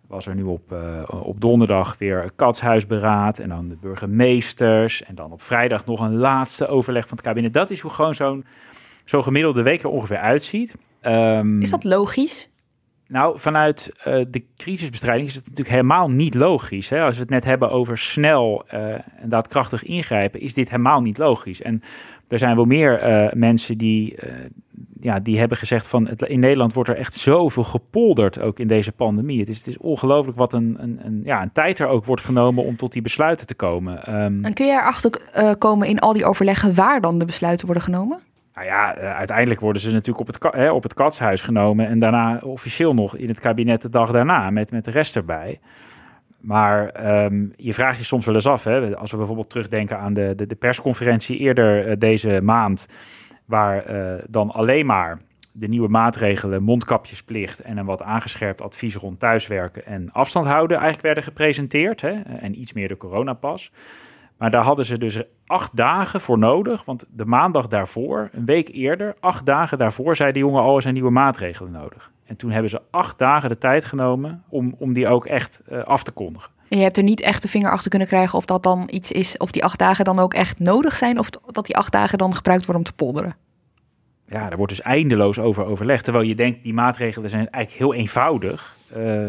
was 0.07 0.27
er 0.27 0.35
nu 0.35 0.43
op, 0.43 0.75
op 1.09 1.41
donderdag 1.41 1.99
weer 1.99 2.23
een 2.23 2.37
katshuisberaad. 2.37 3.39
En 3.39 3.49
dan 3.49 3.69
de 3.69 3.77
burgemeesters. 3.81 5.05
En 5.05 5.15
dan 5.15 5.33
op 5.33 5.43
vrijdag 5.43 5.87
nog 5.87 6.01
een 6.01 6.17
laatste 6.17 6.67
overleg 6.67 7.09
van 7.09 7.17
het 7.17 7.27
kabinet. 7.27 7.53
Dat 7.53 7.71
is 7.71 7.81
hoe 7.81 7.91
gewoon 7.91 8.15
zo'n 8.15 8.45
zo'n 9.05 9.23
gemiddelde 9.23 9.63
week 9.63 9.83
er 9.83 9.89
ongeveer 9.89 10.19
uitziet. 10.19 10.75
Um, 11.03 11.61
is 11.63 11.71
dat 11.71 11.85
logisch? 11.85 12.49
Nou, 13.13 13.39
vanuit 13.39 13.93
uh, 13.99 14.25
de 14.29 14.45
crisisbestrijding 14.57 15.29
is 15.29 15.35
het 15.35 15.45
natuurlijk 15.45 15.77
helemaal 15.77 16.11
niet 16.11 16.35
logisch. 16.35 16.89
Hè? 16.89 17.03
Als 17.03 17.15
we 17.15 17.21
het 17.21 17.31
net 17.31 17.45
hebben 17.45 17.71
over 17.71 17.99
snel 17.99 18.65
uh, 18.75 18.93
en 18.95 19.29
daadkrachtig 19.29 19.85
ingrijpen, 19.85 20.41
is 20.41 20.55
dit 20.55 20.71
helemaal 20.71 21.01
niet 21.01 21.19
logisch. 21.19 21.63
En 21.63 21.83
er 22.29 22.39
zijn 22.39 22.57
wel 22.57 22.65
meer 22.65 23.09
uh, 23.09 23.33
mensen 23.33 23.79
die, 23.79 24.19
ja, 25.01 25.21
die 25.21 25.39
hebben 25.39 25.57
gezegd 25.57 25.87
van 25.89 26.09
het, 26.09 26.23
in 26.23 26.41
Nederland 26.41 26.73
wordt 26.73 26.89
er 26.89 26.97
echt 26.97 27.15
zoveel 27.15 27.65
gepolderd 27.65 28.41
ook 28.41 28.59
in 28.59 28.67
deze 28.67 28.93
pandemie. 28.93 29.41
Het 29.41 29.49
is, 29.49 29.59
het 29.59 29.67
is 29.67 29.79
ongelooflijk 29.79 30.39
wat 30.39 30.53
een, 30.53 30.77
een, 30.79 31.01
een, 31.05 31.21
ja, 31.25 31.43
een 31.43 31.53
tijd 31.53 31.79
er 31.79 31.87
ook 31.87 32.05
wordt 32.05 32.25
genomen 32.25 32.65
om 32.65 32.77
tot 32.77 32.93
die 32.93 33.03
besluiten 33.03 33.47
te 33.47 33.55
komen. 33.55 34.23
Um, 34.23 34.45
en 34.45 34.55
kun 34.55 34.67
je 34.67 34.73
erachter 34.73 35.11
komen 35.59 35.89
in 35.89 35.99
al 35.99 36.13
die 36.13 36.25
overleggen 36.25 36.75
waar 36.75 37.01
dan 37.01 37.19
de 37.19 37.25
besluiten 37.25 37.67
worden 37.67 37.85
genomen? 37.85 38.19
Nou 38.55 38.67
ja, 38.67 38.95
uiteindelijk 38.95 39.61
worden 39.61 39.83
ze 39.83 39.91
natuurlijk 39.93 40.19
op 40.19 40.27
het, 40.27 40.55
hè, 40.55 40.71
op 40.71 40.83
het 40.83 40.95
katshuis 40.95 41.43
genomen. 41.43 41.87
En 41.87 41.99
daarna 41.99 42.39
officieel 42.39 42.95
nog 42.95 43.17
in 43.17 43.29
het 43.29 43.41
kabinet 43.41 43.83
de 43.83 43.89
dag 43.89 44.11
daarna 44.11 44.51
met, 44.51 44.71
met 44.71 44.85
de 44.85 44.91
rest 44.91 45.17
erbij. 45.17 45.61
Maar 46.43 47.07
um, 47.25 47.53
je 47.57 47.75
vraagt 47.75 47.99
je 47.99 48.05
soms 48.05 48.27
wel 48.27 48.35
eens 48.35 48.47
af, 48.47 48.65
hè, 48.65 48.97
als 48.97 49.11
we 49.11 49.17
bijvoorbeeld 49.17 49.51
terugdenken 49.51 49.99
aan 49.99 50.15
de, 50.15 50.35
de, 50.47 50.55
persconferentie 50.55 51.39
eerder 51.39 51.89
uh, 51.89 51.95
deze 51.99 52.41
maand, 52.43 52.89
waar 53.45 53.91
uh, 53.91 54.15
dan 54.29 54.51
alleen 54.51 54.87
maar 54.87 55.19
de 55.53 55.69
nieuwe 55.69 55.89
maatregelen, 55.89 56.63
mondkapjesplicht 56.63 57.61
en 57.61 57.77
een 57.77 57.85
wat 57.85 58.03
aangescherpt 58.03 58.63
advies 58.63 58.95
rond 58.95 59.19
thuiswerken 59.19 59.87
en 59.87 60.13
afstand 60.13 60.47
houden 60.47 60.77
eigenlijk 60.77 61.07
werden 61.07 61.25
gepresenteerd. 61.25 62.01
Hè, 62.01 62.21
en 62.41 62.61
iets 62.61 62.73
meer 62.73 62.89
de 62.89 62.97
coronapas. 62.97 63.73
Maar 64.43 64.51
daar 64.51 64.65
hadden 64.65 64.85
ze 64.85 64.99
dus 64.99 65.23
acht 65.47 65.77
dagen 65.77 66.21
voor 66.21 66.39
nodig. 66.39 66.85
Want 66.85 67.05
de 67.11 67.25
maandag 67.25 67.69
daarvoor, 67.69 68.29
een 68.33 68.45
week 68.45 68.69
eerder, 68.69 69.15
acht 69.21 69.47
dagen 69.47 69.79
daarvoor, 69.79 70.17
zei 70.17 70.33
de 70.33 70.39
jongen 70.39 70.63
al, 70.63 70.77
er 70.77 70.83
zijn 70.83 70.95
nieuwe 70.95 71.11
maatregelen 71.11 71.73
nodig. 71.73 72.11
En 72.25 72.37
toen 72.37 72.51
hebben 72.51 72.71
ze 72.71 72.81
acht 72.91 73.19
dagen 73.19 73.49
de 73.49 73.59
tijd 73.59 73.85
genomen 73.85 74.43
om, 74.49 74.75
om 74.79 74.93
die 74.93 75.09
ook 75.09 75.27
echt 75.27 75.63
uh, 75.73 75.83
af 75.83 76.03
te 76.03 76.11
kondigen. 76.11 76.51
En 76.69 76.77
je 76.77 76.83
hebt 76.83 76.97
er 76.97 77.03
niet 77.03 77.21
echt 77.21 77.43
de 77.43 77.49
vinger 77.49 77.71
achter 77.71 77.91
kunnen 77.91 78.09
krijgen 78.09 78.39
of 78.39 78.45
dat 78.45 78.63
dan 78.63 78.89
iets 78.91 79.13
is, 79.13 79.37
of 79.37 79.51
die 79.51 79.65
acht 79.65 79.79
dagen 79.79 80.05
dan 80.05 80.19
ook 80.19 80.35
echt 80.35 80.59
nodig 80.59 80.97
zijn, 80.97 81.19
of 81.19 81.31
dat 81.31 81.67
die 81.67 81.77
acht 81.77 81.93
dagen 81.93 82.19
dan 82.19 82.35
gebruikt 82.35 82.67
worden 82.67 82.85
om 82.85 82.91
te 82.91 82.97
polderen. 82.97 83.37
Ja, 84.27 84.49
daar 84.49 84.57
wordt 84.57 84.73
dus 84.73 84.83
eindeloos 84.83 85.39
over 85.39 85.65
overlegd. 85.65 86.05
Terwijl 86.05 86.25
je 86.25 86.35
denkt, 86.35 86.63
die 86.63 86.75
maatregelen 86.75 87.31
zijn 87.31 87.51
eigenlijk 87.51 87.85
heel 87.85 88.01
eenvoudig. 88.01 88.77
Uh, 88.97 89.25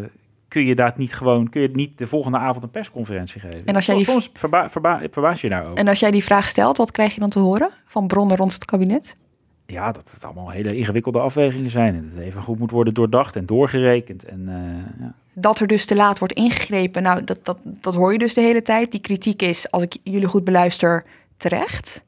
kun 0.53 0.65
je 0.65 0.75
dat 0.75 0.97
niet 0.97 1.13
gewoon, 1.13 1.49
kun 1.49 1.61
je 1.61 1.69
niet 1.73 1.97
de 1.97 2.07
volgende 2.07 2.37
avond 2.37 2.63
een 2.63 2.69
persconferentie 2.69 3.39
geven? 3.39 3.65
En 3.65 3.75
als 3.75 3.85
jij 3.85 3.95
die... 3.95 4.05
Soms 4.05 4.29
verba 4.33 4.69
verba 4.69 5.01
verbaas 5.11 5.41
je 5.41 5.49
daarover. 5.49 5.77
En 5.77 5.87
als 5.87 5.99
jij 5.99 6.11
die 6.11 6.23
vraag 6.23 6.47
stelt, 6.47 6.77
wat 6.77 6.91
krijg 6.91 7.13
je 7.13 7.19
dan 7.19 7.29
te 7.29 7.39
horen 7.39 7.69
van 7.85 8.07
bronnen 8.07 8.37
rond 8.37 8.53
het 8.53 8.65
kabinet? 8.65 9.17
Ja, 9.65 9.91
dat 9.91 10.11
het 10.11 10.23
allemaal 10.23 10.49
hele 10.49 10.75
ingewikkelde 10.75 11.19
afwegingen 11.19 11.69
zijn. 11.69 11.95
En 11.95 12.03
dat 12.03 12.13
het 12.13 12.23
even 12.23 12.41
goed 12.41 12.59
moet 12.59 12.71
worden 12.71 12.93
doordacht 12.93 13.35
en 13.35 13.45
doorgerekend. 13.45 14.23
En, 14.23 14.39
uh, 14.39 15.05
ja. 15.05 15.13
Dat 15.33 15.59
er 15.59 15.67
dus 15.67 15.85
te 15.85 15.95
laat 15.95 16.19
wordt 16.19 16.33
ingegrepen, 16.33 17.03
nou, 17.03 17.23
dat, 17.23 17.45
dat, 17.45 17.57
dat 17.63 17.95
hoor 17.95 18.11
je 18.11 18.19
dus 18.19 18.33
de 18.33 18.41
hele 18.41 18.61
tijd. 18.61 18.91
Die 18.91 19.01
kritiek 19.01 19.41
is, 19.41 19.71
als 19.71 19.83
ik 19.83 19.97
jullie 20.03 20.27
goed 20.27 20.43
beluister, 20.43 21.05
terecht. 21.37 22.03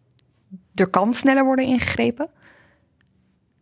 Er 0.76 0.88
kan 0.88 1.14
sneller 1.14 1.46
worden 1.46 1.66
ingegrepen. 1.66 2.30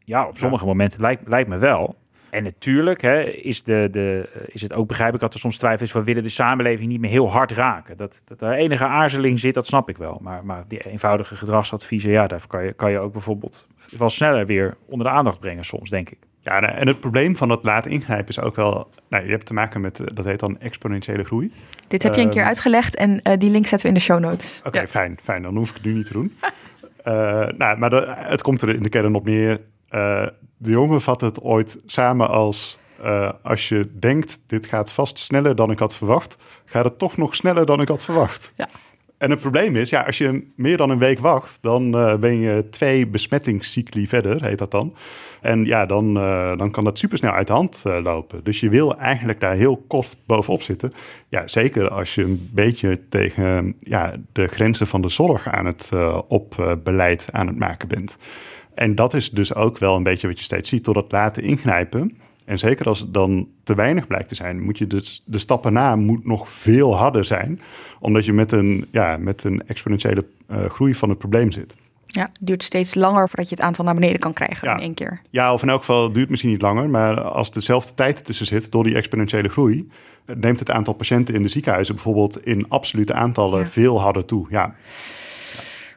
Ja, 0.06 0.28
op 0.28 0.38
sommige 0.38 0.64
ja. 0.64 0.70
momenten 0.70 1.02
lijkt, 1.02 1.28
lijkt 1.28 1.50
me 1.50 1.58
wel. 1.58 1.96
En 2.34 2.44
natuurlijk 2.44 3.02
hè, 3.02 3.22
is, 3.24 3.64
de, 3.64 3.88
de, 3.92 4.30
is 4.48 4.62
het 4.62 4.74
ook 4.74 4.88
begrijpelijk 4.88 5.24
dat 5.24 5.34
er 5.34 5.40
soms 5.40 5.58
twijfel 5.58 5.86
is... 5.86 5.92
we 5.92 6.04
willen 6.04 6.24
de 6.24 6.30
samenleving 6.30 6.90
niet 6.90 7.00
meer 7.00 7.10
heel 7.10 7.32
hard 7.32 7.52
raken. 7.52 7.98
Dat, 7.98 8.22
dat 8.26 8.42
er 8.42 8.52
enige 8.52 8.86
aarzeling 8.86 9.40
zit, 9.40 9.54
dat 9.54 9.66
snap 9.66 9.90
ik 9.90 9.98
wel. 9.98 10.20
Maar, 10.22 10.46
maar 10.46 10.64
die 10.68 10.90
eenvoudige 10.90 11.36
gedragsadviezen... 11.36 12.12
ja, 12.12 12.28
daar 12.28 12.48
kan 12.48 12.64
je, 12.66 12.74
kan 12.74 12.92
je 12.92 13.00
ook 13.00 13.12
bijvoorbeeld 13.12 13.68
wel 13.98 14.10
sneller 14.10 14.46
weer 14.46 14.78
onder 14.86 15.08
de 15.08 15.14
aandacht 15.14 15.40
brengen 15.40 15.66
soms, 15.66 15.90
denk 15.90 16.10
ik. 16.10 16.18
Ja, 16.42 16.62
en 16.62 16.88
het 16.88 17.00
probleem 17.00 17.36
van 17.36 17.48
dat 17.48 17.64
laat 17.64 17.86
ingrijpen 17.86 18.28
is 18.28 18.40
ook 18.40 18.56
wel... 18.56 18.90
Nou, 19.10 19.26
je 19.26 19.32
hebt 19.32 19.46
te 19.46 19.54
maken 19.54 19.82
met, 19.82 20.02
dat 20.14 20.26
heet 20.26 20.40
dan 20.40 20.60
exponentiële 20.60 21.24
groei. 21.24 21.52
Dit 21.88 22.04
heb 22.04 22.16
je 22.16 22.22
een 22.22 22.30
keer 22.30 22.44
uitgelegd 22.44 22.96
en 22.96 23.12
uh, 23.24 23.34
die 23.38 23.50
link 23.50 23.68
zetten 23.68 23.82
we 23.82 23.88
in 23.88 24.00
de 24.00 24.06
show 24.06 24.20
notes. 24.20 24.58
Oké, 24.60 24.68
okay, 24.68 24.82
ja. 24.82 24.88
fijn, 24.88 25.18
fijn. 25.24 25.42
Dan 25.42 25.58
hoef 25.58 25.70
ik 25.70 25.76
het 25.76 25.86
nu 25.86 25.94
niet 25.94 26.06
te 26.06 26.14
doen. 26.14 26.38
uh, 27.06 27.14
nou, 27.62 27.78
maar 27.78 27.90
de, 27.90 28.06
het 28.08 28.42
komt 28.42 28.62
er 28.62 28.70
in 28.70 28.84
de 28.84 28.90
kern 28.90 29.16
op 29.16 29.26
neer... 29.26 29.60
Uh, 29.96 30.26
de 30.58 30.72
jongen 30.72 31.02
vat 31.02 31.22
het 31.22 31.41
ooit 31.41 31.80
samen 31.86 32.30
als... 32.30 32.82
Uh, 33.06 33.30
als 33.41 33.70
je 33.70 33.89
denkt, 34.00 34.39
dit 34.48 34.66
gaat 34.66 34.91
vast 34.91 35.18
sneller 35.18 35.56
dan 35.56 35.72
ik 35.72 35.80
had 35.80 35.96
verwacht... 35.96 36.38
gaat 36.66 36.84
het 36.84 37.00
toch 37.00 37.18
nog 37.18 37.36
sneller 37.36 37.66
dan 37.66 37.82
ik 37.82 37.88
had 37.88 38.04
verwacht. 38.04 38.52
Ja. 38.56 38.70
En 39.18 39.30
het 39.30 39.39
probleem 39.39 39.76
is, 39.76 39.89
ja, 39.89 40.02
als 40.02 40.18
je 40.18 40.52
meer 40.56 40.78
dan 40.78 40.89
een 40.89 40.98
week 40.98 41.20
wacht... 41.20 41.58
dan 41.62 41.98
uh, 41.98 42.16
ben 42.16 42.39
je 42.39 42.70
twee 42.70 43.08
besmettingscycli 43.08 44.08
verder, 44.08 44.44
heet 44.44 44.58
dat 44.58 44.72
dan. 44.72 44.96
En 45.41 45.66
ja, 45.66 45.86
dan, 45.86 46.18
uh, 46.18 46.58
dan 46.58 46.72
kan 46.72 46.84
dat 46.84 46.98
supersnel 46.98 47.32
uit 47.32 47.48
de 47.48 47.54
hand 47.54 47.84
lopen. 47.86 48.44
Dus 48.44 48.60
je 48.60 48.70
wil 48.70 48.98
eigenlijk 48.98 49.39
daar 49.39 49.56
heel 49.56 49.84
kort 49.88 50.16
bovenop 50.26 50.62
zitten. 50.62 50.91
Ja, 51.28 51.48
zeker 51.48 51.89
als 51.89 52.16
je 52.16 52.24
een 52.24 52.50
beetje 52.54 53.08
tegen 53.10 53.76
ja, 53.80 54.14
de 54.32 54.48
grenzen 54.48 54.88
van 54.88 55.02
de 55.02 55.10
zorg 55.10 55.48
aan 55.48 55.66
het 55.66 55.91
op 56.28 56.78
beleid 56.84 57.28
aan 57.32 57.48
het 57.48 57.58
maken 57.58 57.88
bent... 57.88 58.18
En 58.76 58.95
dat 58.95 59.13
is 59.13 59.30
dus 59.30 59.53
ook 59.55 59.78
wel 59.78 59.95
een 59.95 60.03
beetje 60.03 60.28
wat 60.28 60.38
je 60.38 60.43
steeds 60.43 60.69
ziet, 60.69 60.86
door 60.86 60.93
dat 60.93 61.11
laten 61.11 61.43
ingrijpen. 61.43 62.17
En 62.45 62.59
zeker 62.59 62.86
als 62.86 62.99
het 62.99 63.13
dan 63.13 63.47
te 63.63 63.76
weinig 63.76 64.07
blijkt 64.07 64.28
te 64.28 64.36
zijn, 64.36 64.61
moet 64.61 64.78
je 64.78 64.88
dus 64.88 65.24
de 65.26 65.38
stappen 65.38 65.74
na 65.74 65.95
moet 65.95 66.26
nog 66.26 66.49
veel 66.49 66.95
harder 66.95 67.26
zijn, 67.26 67.61
omdat 67.99 68.26
je 68.26 68.34
met 68.34 68.51
een, 68.51 68.88
ja, 68.91 69.17
met 69.17 69.43
een 69.43 69.67
exponentiële 69.67 70.26
uh, 70.51 70.65
groei 70.65 70.95
van 70.95 71.09
het 71.09 71.17
probleem 71.17 71.51
zit. 71.51 71.76
Ja, 72.05 72.21
het 72.21 72.38
duurt 72.39 72.63
steeds 72.63 72.95
langer 72.95 73.28
voordat 73.28 73.49
je 73.49 73.55
het 73.55 73.63
aantal 73.63 73.86
naar 73.86 73.93
beneden 73.93 74.19
kan 74.19 74.34
krijgen 74.34 74.67
ja. 74.67 74.76
in 74.76 74.82
één 74.82 74.93
keer. 74.93 75.21
Ja, 75.30 75.53
of 75.53 75.61
in 75.61 75.69
elk 75.69 75.80
geval 75.80 76.05
duurt 76.05 76.19
het 76.19 76.30
misschien 76.30 76.51
niet 76.51 76.61
langer, 76.61 76.89
maar 76.89 77.21
als 77.21 77.51
dezelfde 77.51 77.93
tijd 77.93 78.26
tussen 78.26 78.45
zit 78.45 78.71
door 78.71 78.84
die 78.84 78.95
exponentiële 78.95 79.49
groei, 79.49 79.89
neemt 80.26 80.59
het 80.59 80.71
aantal 80.71 80.93
patiënten 80.93 81.34
in 81.34 81.43
de 81.43 81.49
ziekenhuizen 81.49 81.95
bijvoorbeeld 81.95 82.45
in 82.45 82.69
absolute 82.69 83.13
aantallen 83.13 83.59
ja. 83.59 83.65
veel 83.65 84.01
harder 84.01 84.26
toe. 84.26 84.47
Ja. 84.49 84.76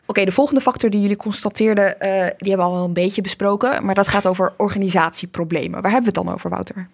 Oké, 0.07 0.25
de 0.25 0.33
volgende 0.33 0.61
factor 0.61 0.91
die 0.91 1.01
jullie 1.01 1.17
constateerden, 1.17 1.87
uh, 1.87 2.11
die 2.39 2.49
hebben 2.49 2.57
we 2.57 2.63
al 2.63 2.73
wel 2.73 2.85
een 2.85 2.93
beetje 2.93 3.23
besproken. 3.23 3.85
Maar 3.85 3.95
dat 3.95 4.09
gaat 4.09 4.27
over 4.27 4.53
organisatieproblemen. 4.57 5.83
Waar 5.83 5.93
hebben 5.93 6.13
we 6.13 6.19
het 6.19 6.27
dan 6.27 6.35
over, 6.35 6.51
Wouter? 6.51 6.89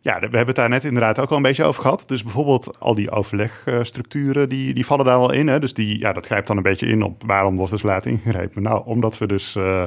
Ja, 0.00 0.14
we 0.14 0.20
hebben 0.20 0.46
het 0.46 0.56
daar 0.56 0.68
net 0.68 0.84
inderdaad 0.84 1.18
ook 1.18 1.30
al 1.30 1.36
een 1.36 1.42
beetje 1.42 1.64
over 1.64 1.82
gehad. 1.82 2.04
Dus 2.06 2.22
bijvoorbeeld 2.22 2.80
al 2.80 2.94
die 2.94 3.10
overlegstructuren, 3.10 4.48
die, 4.48 4.74
die 4.74 4.86
vallen 4.86 5.04
daar 5.04 5.18
wel 5.18 5.32
in. 5.32 5.46
Hè? 5.46 5.58
Dus 5.58 5.74
die, 5.74 5.98
ja, 5.98 6.12
dat 6.12 6.26
grijpt 6.26 6.46
dan 6.46 6.56
een 6.56 6.62
beetje 6.62 6.86
in 6.86 7.02
op 7.02 7.22
waarom 7.26 7.56
wordt 7.56 7.72
dus 7.72 7.82
laat 7.82 8.06
ingegrepen. 8.06 8.62
Nou, 8.62 8.82
omdat 8.84 9.18
we 9.18 9.26
dus 9.26 9.56
uh, 9.56 9.82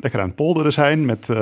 lekker 0.00 0.20
aan 0.20 0.26
het 0.26 0.36
polderen 0.36 0.72
zijn 0.72 1.04
met, 1.04 1.28
uh, 1.28 1.36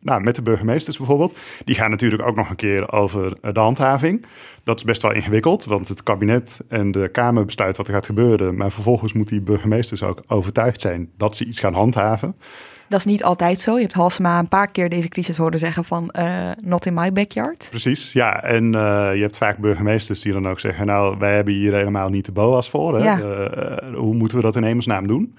nou, 0.00 0.22
met 0.22 0.34
de 0.34 0.42
burgemeesters 0.42 0.96
bijvoorbeeld. 0.96 1.36
Die 1.64 1.74
gaan 1.74 1.90
natuurlijk 1.90 2.22
ook 2.22 2.36
nog 2.36 2.50
een 2.50 2.56
keer 2.56 2.92
over 2.92 3.36
de 3.52 3.60
handhaving. 3.60 4.26
Dat 4.64 4.76
is 4.76 4.84
best 4.84 5.02
wel 5.02 5.12
ingewikkeld, 5.12 5.64
want 5.64 5.88
het 5.88 6.02
kabinet 6.02 6.60
en 6.68 6.90
de 6.90 7.08
Kamer 7.08 7.44
besluit 7.44 7.76
wat 7.76 7.88
er 7.88 7.94
gaat 7.94 8.06
gebeuren. 8.06 8.56
Maar 8.56 8.70
vervolgens 8.70 9.12
moeten 9.12 9.36
die 9.36 9.44
burgemeesters 9.44 10.02
ook 10.02 10.22
overtuigd 10.26 10.80
zijn 10.80 11.10
dat 11.16 11.36
ze 11.36 11.44
iets 11.44 11.60
gaan 11.60 11.74
handhaven. 11.74 12.36
Dat 12.88 12.98
is 12.98 13.04
niet 13.04 13.24
altijd 13.24 13.60
zo. 13.60 13.74
Je 13.74 13.80
hebt 13.80 13.92
Halsema 13.92 14.38
een 14.38 14.48
paar 14.48 14.70
keer 14.70 14.88
deze 14.88 15.08
crisis 15.08 15.36
horen 15.36 15.58
zeggen 15.58 15.84
van 15.84 16.14
uh, 16.18 16.50
not 16.64 16.86
in 16.86 16.94
my 16.94 17.12
backyard. 17.12 17.66
Precies, 17.70 18.12
ja. 18.12 18.42
En 18.42 18.64
uh, 18.64 19.10
je 19.14 19.20
hebt 19.20 19.36
vaak 19.36 19.58
burgemeesters 19.58 20.20
die 20.20 20.32
dan 20.32 20.48
ook 20.48 20.60
zeggen... 20.60 20.86
nou, 20.86 21.16
wij 21.18 21.34
hebben 21.34 21.54
hier 21.54 21.74
helemaal 21.74 22.08
niet 22.08 22.24
de 22.24 22.32
BOA's 22.32 22.70
voor. 22.70 22.98
Hè? 22.98 23.04
Ja. 23.04 23.20
Hoe 23.94 24.14
moeten 24.14 24.36
we 24.36 24.42
dat 24.42 24.56
in 24.56 24.62
hemelsnaam 24.62 25.06
doen? 25.06 25.36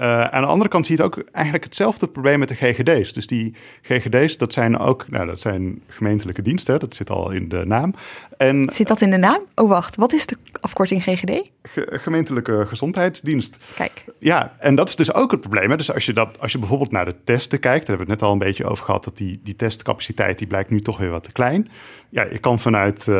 Uh, 0.00 0.24
aan 0.24 0.42
de 0.42 0.48
andere 0.48 0.70
kant 0.70 0.86
zie 0.86 0.96
je 0.96 1.02
het 1.02 1.12
ook 1.12 1.24
eigenlijk 1.32 1.64
hetzelfde 1.64 2.06
probleem 2.06 2.38
met 2.38 2.48
de 2.48 2.54
GGD's. 2.54 3.12
Dus 3.12 3.26
die 3.26 3.54
GGD's, 3.82 4.36
dat 4.36 4.52
zijn 4.52 4.78
ook, 4.78 5.08
nou, 5.08 5.26
dat 5.26 5.40
zijn 5.40 5.82
gemeentelijke 5.86 6.42
diensten, 6.42 6.80
dat 6.80 6.94
zit 6.94 7.10
al 7.10 7.30
in 7.30 7.48
de 7.48 7.64
naam. 7.64 7.94
En, 8.36 8.68
zit 8.72 8.88
dat 8.88 9.00
in 9.00 9.10
de 9.10 9.16
naam? 9.16 9.40
Oh, 9.54 9.68
wacht, 9.68 9.96
wat 9.96 10.12
is 10.12 10.26
de 10.26 10.36
afkorting 10.60 11.02
GGD? 11.02 11.50
Ge 11.62 11.86
gemeentelijke 11.90 12.64
gezondheidsdienst. 12.66 13.58
Kijk. 13.74 14.04
Ja, 14.18 14.56
en 14.58 14.74
dat 14.74 14.88
is 14.88 14.96
dus 14.96 15.14
ook 15.14 15.30
het 15.30 15.40
probleem. 15.40 15.70
Hè? 15.70 15.76
Dus 15.76 15.92
als 15.92 16.06
je, 16.06 16.12
dat, 16.12 16.40
als 16.40 16.52
je 16.52 16.58
bijvoorbeeld 16.58 16.90
naar 16.90 17.04
de 17.04 17.16
testen 17.24 17.60
kijkt, 17.60 17.86
daar 17.86 17.96
hebben 17.96 18.06
we 18.06 18.12
het 18.12 18.20
net 18.20 18.28
al 18.28 18.34
een 18.34 18.46
beetje 18.46 18.70
over 18.70 18.84
gehad, 18.84 19.04
dat 19.04 19.16
die, 19.16 19.40
die 19.44 19.56
testcapaciteit 19.56 20.38
die 20.38 20.46
blijkt 20.46 20.70
nu 20.70 20.80
toch 20.80 20.98
weer 20.98 21.10
wat 21.10 21.22
te 21.22 21.32
klein. 21.32 21.68
Ja, 22.08 22.26
je 22.30 22.38
kan 22.38 22.58
vanuit 22.58 23.06
uh, 23.06 23.14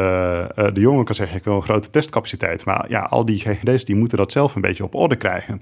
de 0.73 0.81
jongen 0.81 1.05
kan 1.05 1.15
zeggen, 1.15 1.37
ik 1.37 1.45
wil 1.45 1.55
een 1.55 1.63
grote 1.63 1.91
testcapaciteit. 1.91 2.65
Maar 2.65 2.85
ja, 2.89 3.01
al 3.01 3.25
die 3.25 3.39
GGD's 3.39 3.85
die 3.85 3.97
moeten 3.97 4.19
dat 4.19 4.33
zelf 4.33 4.55
een 4.55 4.61
beetje 4.61 4.85
op 4.85 4.95
orde 4.95 5.17
krijgen. 5.17 5.61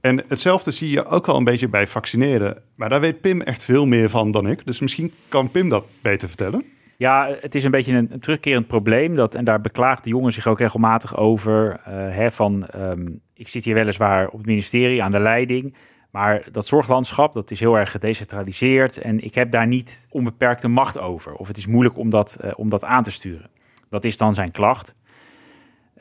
En 0.00 0.22
hetzelfde 0.28 0.70
zie 0.70 0.90
je 0.90 1.04
ook 1.04 1.28
al 1.28 1.36
een 1.36 1.44
beetje 1.44 1.68
bij 1.68 1.86
vaccineren. 1.86 2.62
Maar 2.74 2.88
daar 2.88 3.00
weet 3.00 3.20
Pim 3.20 3.40
echt 3.40 3.64
veel 3.64 3.86
meer 3.86 4.10
van 4.10 4.30
dan 4.30 4.48
ik. 4.48 4.66
Dus 4.66 4.80
misschien 4.80 5.12
kan 5.28 5.50
Pim 5.50 5.68
dat 5.68 5.84
beter 6.02 6.28
vertellen. 6.28 6.64
Ja, 6.96 7.36
het 7.40 7.54
is 7.54 7.64
een 7.64 7.70
beetje 7.70 7.92
een, 7.92 8.20
terugkerend 8.20 8.66
probleem. 8.66 9.14
Dat, 9.14 9.34
en 9.34 9.44
daar 9.44 9.60
beklaagt 9.60 10.04
de 10.04 10.10
jongen 10.10 10.32
zich 10.32 10.46
ook 10.46 10.58
regelmatig 10.58 11.16
over. 11.16 11.70
Uh, 11.70 11.94
hè, 11.94 12.30
van, 12.30 12.66
ehm, 12.66 13.08
ik 13.34 13.48
zit 13.48 13.64
hier 13.64 13.74
weliswaar 13.74 14.28
op 14.28 14.38
het 14.38 14.46
ministerie 14.46 15.02
aan 15.02 15.10
de 15.10 15.18
leiding. 15.18 15.74
Maar 16.10 16.44
dat 16.52 16.66
zorglandschap, 16.66 17.34
dat 17.34 17.50
is 17.50 17.60
heel 17.60 17.78
erg 17.78 17.90
gedecentraliseerd. 17.90 18.98
En 18.98 19.20
ik 19.24 19.34
heb 19.34 19.50
daar 19.50 19.66
niet 19.66 20.06
onbeperkte 20.10 20.68
macht 20.68 20.98
over. 20.98 21.34
Of 21.34 21.48
het 21.48 21.56
is 21.56 21.66
moeilijk 21.66 21.98
om 21.98 22.10
dat, 22.10 22.36
uh, 22.44 22.50
om 22.56 22.68
dat 22.68 22.84
aan 22.84 23.02
te 23.02 23.10
sturen. 23.10 23.50
Dat 23.88 24.04
is 24.04 24.16
dan 24.16 24.34
zijn 24.34 24.50
klacht. 24.50 24.94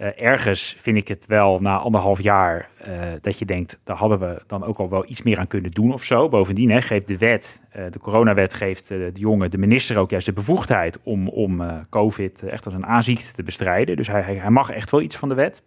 Uh, 0.01 0.21
ergens 0.21 0.75
vind 0.77 0.97
ik 0.97 1.07
het 1.07 1.25
wel 1.25 1.59
na 1.59 1.77
anderhalf 1.77 2.21
jaar 2.21 2.69
uh, 2.87 2.93
dat 3.21 3.39
je 3.39 3.45
denkt, 3.45 3.79
daar 3.83 3.97
hadden 3.97 4.19
we 4.19 4.41
dan 4.47 4.63
ook 4.63 4.77
al 4.77 4.89
wel 4.89 5.05
iets 5.07 5.21
meer 5.21 5.39
aan 5.39 5.47
kunnen 5.47 5.71
doen 5.71 5.93
of 5.93 6.03
zo. 6.03 6.29
Bovendien 6.29 6.69
hè, 6.69 6.81
geeft 6.81 7.07
de 7.07 7.17
wet, 7.17 7.61
uh, 7.77 7.83
de 7.91 7.99
coronawet 7.99 8.53
geeft 8.53 8.87
de 8.87 9.11
jongen, 9.13 9.51
de 9.51 9.57
minister 9.57 9.97
ook 9.97 10.09
juist 10.09 10.25
de 10.25 10.33
bevoegdheid 10.33 10.99
om, 11.03 11.27
om 11.27 11.81
COVID 11.89 12.43
echt 12.43 12.65
als 12.65 12.73
een 12.73 12.85
aanziekte 12.85 13.33
te 13.33 13.43
bestrijden. 13.43 13.95
Dus 13.95 14.07
hij, 14.07 14.21
hij 14.21 14.49
mag 14.49 14.69
echt 14.69 14.91
wel 14.91 15.01
iets 15.01 15.15
van 15.15 15.29
de 15.29 15.35
wet. 15.35 15.63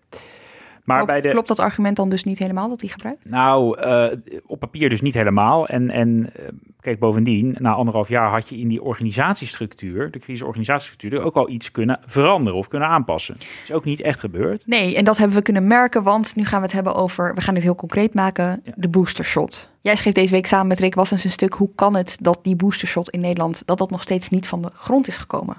Maar 0.84 0.96
Klopt, 0.96 1.12
bij 1.12 1.20
de... 1.20 1.28
klopt 1.28 1.48
dat 1.48 1.60
argument 1.60 1.96
dan 1.96 2.08
dus 2.08 2.24
niet 2.24 2.38
helemaal 2.38 2.68
dat 2.68 2.80
hij 2.80 2.90
gebruikt? 2.90 3.24
Nou, 3.24 3.80
uh, 3.80 4.06
op 4.46 4.60
papier 4.60 4.88
dus 4.88 5.00
niet 5.00 5.14
helemaal. 5.14 5.66
En, 5.68 5.90
en 5.90 6.08
uh, 6.08 6.48
kijk, 6.80 6.98
bovendien, 6.98 7.56
na 7.58 7.72
anderhalf 7.72 8.08
jaar 8.08 8.30
had 8.30 8.48
je 8.48 8.58
in 8.58 8.68
die 8.68 8.82
organisatiestructuur, 8.82 10.10
de 10.10 10.18
crisisorganisatiestructuur, 10.18 11.22
ook 11.22 11.34
al 11.34 11.48
iets 11.48 11.70
kunnen 11.70 12.00
veranderen 12.06 12.58
of 12.58 12.68
kunnen 12.68 12.88
aanpassen. 12.88 13.34
Dat 13.34 13.44
is 13.64 13.72
ook 13.72 13.84
niet 13.84 14.00
echt 14.00 14.20
gebeurd. 14.20 14.66
Nee, 14.66 14.96
en 14.96 15.04
dat 15.04 15.18
hebben 15.18 15.36
we 15.36 15.42
kunnen 15.42 15.66
merken, 15.66 16.02
want 16.02 16.36
nu 16.36 16.44
gaan 16.44 16.58
we 16.58 16.64
het 16.64 16.74
hebben 16.74 16.94
over, 16.94 17.34
we 17.34 17.40
gaan 17.40 17.54
dit 17.54 17.62
heel 17.62 17.74
concreet 17.74 18.14
maken, 18.14 18.60
ja. 18.64 18.72
de 18.76 18.88
boostershot. 18.88 19.70
Jij 19.80 19.96
schreef 19.96 20.14
deze 20.14 20.32
week 20.32 20.46
samen 20.46 20.66
met 20.66 20.80
Rick 20.80 20.94
Wassens 20.94 21.24
een 21.24 21.30
stuk, 21.30 21.52
hoe 21.52 21.70
kan 21.74 21.96
het 21.96 22.16
dat 22.20 22.38
die 22.42 22.56
boostershot 22.56 23.10
in 23.10 23.20
Nederland, 23.20 23.62
dat 23.64 23.78
dat 23.78 23.90
nog 23.90 24.02
steeds 24.02 24.28
niet 24.28 24.46
van 24.46 24.62
de 24.62 24.70
grond 24.74 25.08
is 25.08 25.16
gekomen? 25.16 25.56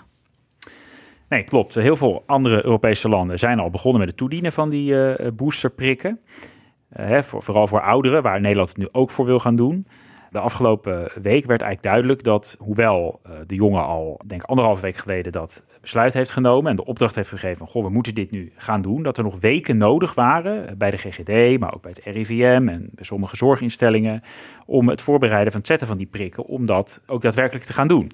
Nee, 1.34 1.44
klopt. 1.44 1.76
Heel 1.76 1.96
veel 1.96 2.24
andere 2.26 2.66
Europese 2.66 3.10
landen 3.10 3.40
zijn 3.40 3.60
al 3.60 3.70
begonnen 3.70 4.00
met 4.00 4.10
het 4.10 4.18
toedienen 4.18 4.52
van 4.52 4.70
die 4.70 4.92
uh, 4.92 5.14
boosterprikken. 5.34 6.20
Uh, 6.98 7.06
hè, 7.06 7.24
voor, 7.24 7.44
vooral 7.44 7.68
voor 7.68 7.82
ouderen, 7.82 8.24
waar 8.24 8.42
Nederland 8.42 8.70
het 8.70 8.78
nu 8.78 8.88
ook 8.92 9.10
voor 9.10 9.26
wil 9.26 9.40
gaan 9.40 9.56
doen. 9.56 9.88
De 10.32 10.40
afgelopen 10.40 11.12
week 11.22 11.46
werd 11.46 11.62
eigenlijk 11.62 11.82
duidelijk 11.82 12.24
dat, 12.24 12.56
hoewel 12.60 13.20
uh, 13.26 13.32
de 13.48 13.56
jongen 13.56 13.86
al, 13.86 14.20
denk 14.26 14.44
anderhalf 14.44 14.82
week 14.82 14.96
geleden, 14.96 15.32
dat 15.32 15.64
besluit 15.82 16.14
heeft 16.14 16.32
genomen 16.32 16.70
en 16.70 16.76
de 16.76 16.86
opdracht 16.86 17.16
heeft 17.16 17.30
gegeven 17.30 17.58
van, 17.58 17.68
goh, 17.68 17.84
we 17.84 17.90
moeten 17.90 18.16
dit 18.16 18.32
nu 18.32 18.52
gaan 18.56 18.82
doen, 18.82 19.04
dat 19.04 19.18
er 19.18 19.24
nog 19.24 19.40
weken 19.40 19.78
nodig 19.78 20.14
waren 20.14 20.78
bij 20.78 20.92
de 20.92 20.98
GGD, 20.98 21.60
maar 21.60 21.74
ook 21.74 21.82
bij 21.82 21.94
het 21.96 22.16
RIVM 22.16 22.68
en 22.70 22.90
bij 22.92 23.06
sommige 23.06 23.36
zorginstellingen, 23.36 24.22
om 24.66 24.90
het 24.90 25.02
voorbereiden 25.02 25.52
van 25.52 25.60
het 25.60 25.70
zetten 25.70 25.88
van 25.88 25.98
die 25.98 26.08
prikken, 26.08 26.46
om 26.46 26.66
dat 26.66 27.02
ook 27.06 27.22
daadwerkelijk 27.22 27.66
te 27.66 27.74
gaan 27.74 27.88
doen. 27.88 28.12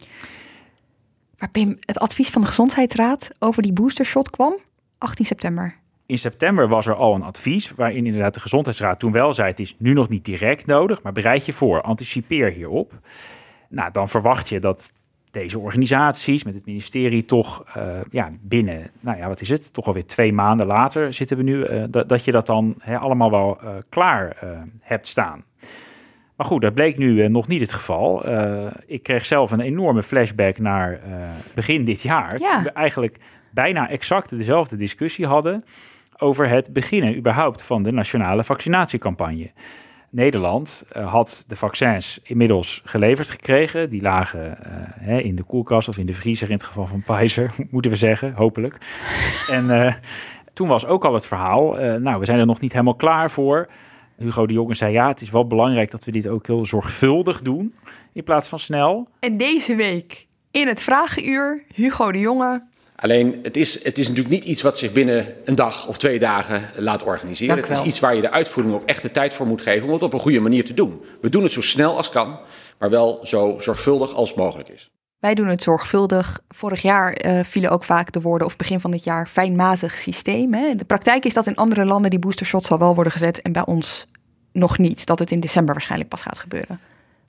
Maar 1.40 1.50
Pim, 1.50 1.78
het 1.80 2.00
advies 2.00 2.30
van 2.30 2.42
de 2.42 2.48
Gezondheidsraad 2.48 3.30
over 3.40 3.62
die 3.62 3.74
boostershot 3.74 4.30
kwam 4.30 4.54
18 4.98 5.26
september. 5.26 5.76
In 6.06 6.18
september 6.18 6.68
was 6.68 6.88
er 6.88 6.96
al 6.96 7.16
een 7.16 7.24
advies 7.24 7.72
waarin 7.72 8.06
inderdaad 8.06 8.34
de 8.34 8.40
Gezondheidsraad 8.40 9.00
toen 9.00 9.12
wel 9.12 9.34
zei: 9.34 9.50
het 9.50 9.60
is 9.60 9.76
nu 9.78 9.94
nog 9.94 10.10
niet 10.10 10.26
direct 10.26 10.66
nodig, 10.66 11.02
maar 11.02 11.12
bereid 11.12 11.46
je 11.46 11.54
voor, 11.54 11.82
anticipeer 11.82 12.52
hierop. 12.52 12.94
Nou, 13.70 13.92
dan 13.92 14.10
verwacht 14.10 14.50
je 14.50 14.60
dat 14.60 14.92
deze 15.32 15.60
organisaties 15.60 16.44
met 16.44 16.54
het 16.54 16.66
ministerie 16.66 17.26
toch 17.26 17.78
uh, 17.78 17.84
ja, 18.12 18.32
binnen, 18.42 18.92
nou 19.00 19.18
ja, 19.18 19.28
wat 19.28 19.42
is 19.42 19.50
het? 19.50 19.74
Toch 19.74 19.86
alweer 19.86 20.06
twee 20.06 20.34
maanden 20.34 20.66
later 20.66 21.14
zitten 21.14 21.38
we 21.38 21.44
nu, 21.44 21.68
uh, 21.68 21.84
dat, 21.90 22.10
dat 22.10 22.26
je 22.26 22.32
dat 22.32 22.46
dan 22.46 22.76
allemaal 22.84 23.32
wel 23.32 23.60
uh, 23.64 23.70
klaar 23.90 24.38
hebt 24.82 25.08
staan. 25.08 25.44
Maar 26.40 26.48
goed, 26.48 26.62
dat 26.62 26.74
bleek 26.74 26.98
nu 26.98 27.24
uh, 27.24 27.30
nog 27.30 27.48
niet 27.48 27.62
het 27.62 27.72
geval. 27.72 28.30
Uh, 28.30 28.66
ik 28.86 29.04
kreeg 29.04 29.26
zelf 29.26 29.52
een 29.52 29.60
enorme 29.60 30.04
flashback 30.04 30.58
naar 30.58 30.92
uh, 30.92 31.00
begin 31.56 31.86
dit 31.86 32.02
jaar. 32.02 32.40
Ja. 32.40 32.54
Toen 32.54 32.64
we 32.64 32.72
eigenlijk 32.72 33.18
bijna 33.52 33.90
exact 33.90 34.30
dezelfde 34.30 34.76
discussie 34.76 35.26
hadden 35.26 35.66
over 36.18 36.50
het 36.50 36.74
beginnen 36.74 37.18
überhaupt 37.18 37.62
van 37.62 37.84
de 37.84 37.92
nationale 37.92 38.44
vaccinatiecampagne. 38.44 39.52
Nederland 40.10 40.86
had 40.94 41.46
de 41.48 41.56
vaccins 41.56 42.20
inmiddels 42.24 42.82
geleverd 42.86 43.30
gekregen. 43.30 43.90
Die 43.90 44.02
lagen 44.02 44.58
hè, 45.00 45.20
in 45.20 45.36
de 45.36 45.44
koelkast 45.44 45.88
of 45.88 45.98
in 45.98 46.06
de 46.06 46.14
vriezer 46.14 46.48
in 46.48 46.56
het 46.56 46.64
geval 46.64 46.88
van 46.88 47.04
Pfizer, 47.08 47.52
moeten 47.70 47.92
we 47.92 47.98
zeggen, 47.98 48.34
hopelijk. 48.34 48.78
en 49.58 49.96
toen 50.54 50.68
was 50.68 50.86
ook 50.86 51.06
al 51.06 51.14
het 51.14 51.26
verhaal, 51.26 51.76
nou, 52.00 52.20
we 52.20 52.26
zijn 52.26 52.40
er 52.40 52.46
nog 52.46 52.60
niet 52.60 52.72
helemaal 52.74 52.96
klaar 52.96 53.32
voor. 53.32 53.68
Hugo 54.20 54.48
de 54.48 54.54
Jonge 54.54 54.76
zei: 54.76 54.94
Ja, 54.94 55.08
het 55.08 55.22
is 55.22 55.30
wel 55.30 55.48
belangrijk 55.48 55.92
dat 55.92 56.04
we 56.04 56.12
dit 56.12 56.28
ook 56.28 56.48
heel 56.48 56.66
zorgvuldig 56.66 57.42
doen 57.42 57.76
in 58.14 58.24
plaats 58.24 58.48
van 58.48 58.60
snel. 58.60 59.08
En 59.20 59.38
deze 59.38 59.76
week 59.76 60.28
in 60.52 60.68
het 60.68 60.82
Vragenuur, 60.82 61.64
Hugo 61.74 62.12
de 62.12 62.20
Jonge. 62.20 62.68
Alleen, 62.96 63.40
het 63.42 63.58
is, 63.58 63.84
het 63.84 63.98
is 63.98 64.08
natuurlijk 64.08 64.36
niet 64.36 64.44
iets 64.44 64.62
wat 64.62 64.78
zich 64.78 64.92
binnen 64.92 65.36
een 65.44 65.56
dag 65.56 65.88
of 65.88 65.98
twee 65.98 66.20
dagen 66.20 66.64
laat 66.78 67.04
organiseren. 67.04 67.58
Het 67.58 67.70
is 67.70 67.82
iets 67.82 68.00
waar 68.00 68.16
je 68.16 68.22
de 68.22 68.32
uitvoering 68.32 68.76
ook 68.76 68.86
echt 68.86 69.02
de 69.02 69.12
tijd 69.12 69.34
voor 69.34 69.46
moet 69.46 69.62
geven 69.62 69.88
om 69.88 69.94
het 69.94 70.04
op 70.04 70.14
een 70.14 70.20
goede 70.20 70.40
manier 70.40 70.66
te 70.66 70.74
doen. 70.74 71.02
We 71.22 71.30
doen 71.30 71.44
het 71.44 71.52
zo 71.52 71.62
snel 71.62 71.98
als 71.98 72.10
kan, 72.10 72.40
maar 72.80 72.90
wel 72.90 73.20
zo 73.24 73.56
zorgvuldig 73.60 74.14
als 74.14 74.34
mogelijk 74.34 74.70
is. 74.70 74.92
Wij 75.20 75.36
doen 75.36 75.48
het 75.48 75.64
zorgvuldig. 75.64 76.40
Vorig 76.50 76.82
jaar 76.82 77.26
uh, 77.26 77.44
vielen 77.44 77.72
ook 77.72 77.84
vaak 77.84 78.12
de 78.12 78.22
woorden, 78.22 78.48
of 78.48 78.56
begin 78.56 78.80
van 78.80 78.92
dit 78.92 79.04
jaar, 79.04 79.28
fijnmazig 79.28 79.98
systeem. 79.98 80.54
Hè. 80.54 80.76
De 80.76 80.86
praktijk 80.86 81.26
is 81.26 81.34
dat 81.34 81.48
in 81.48 81.56
andere 81.56 81.86
landen 81.86 82.10
die 82.10 82.20
boostershots 82.20 82.72
al 82.72 82.80
wel 82.80 82.96
worden 82.96 83.14
gezet 83.14 83.42
en 83.42 83.52
bij 83.52 83.66
ons 83.66 84.08
nog 84.52 84.78
niet. 84.78 85.06
Dat 85.06 85.20
het 85.20 85.32
in 85.32 85.40
december 85.40 85.74
waarschijnlijk 85.74 86.10
pas 86.10 86.22
gaat 86.22 86.40
gebeuren. 86.40 86.80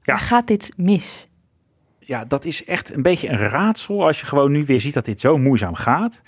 Ja. 0.03 0.13
Maar 0.13 0.19
gaat 0.19 0.47
dit 0.47 0.73
mis? 0.77 1.29
Ja, 1.99 2.25
dat 2.25 2.45
is 2.45 2.65
echt 2.65 2.95
een 2.95 3.03
beetje 3.03 3.29
een 3.29 3.49
raadsel 3.49 4.07
als 4.07 4.21
je 4.21 4.27
gewoon 4.27 4.53
nu 4.53 4.65
weer 4.65 4.81
ziet 4.81 4.95
dat 4.95 5.05
dit 5.05 5.21
zo 5.21 5.39
moeizaam 5.39 5.75
gaat. 5.75 6.23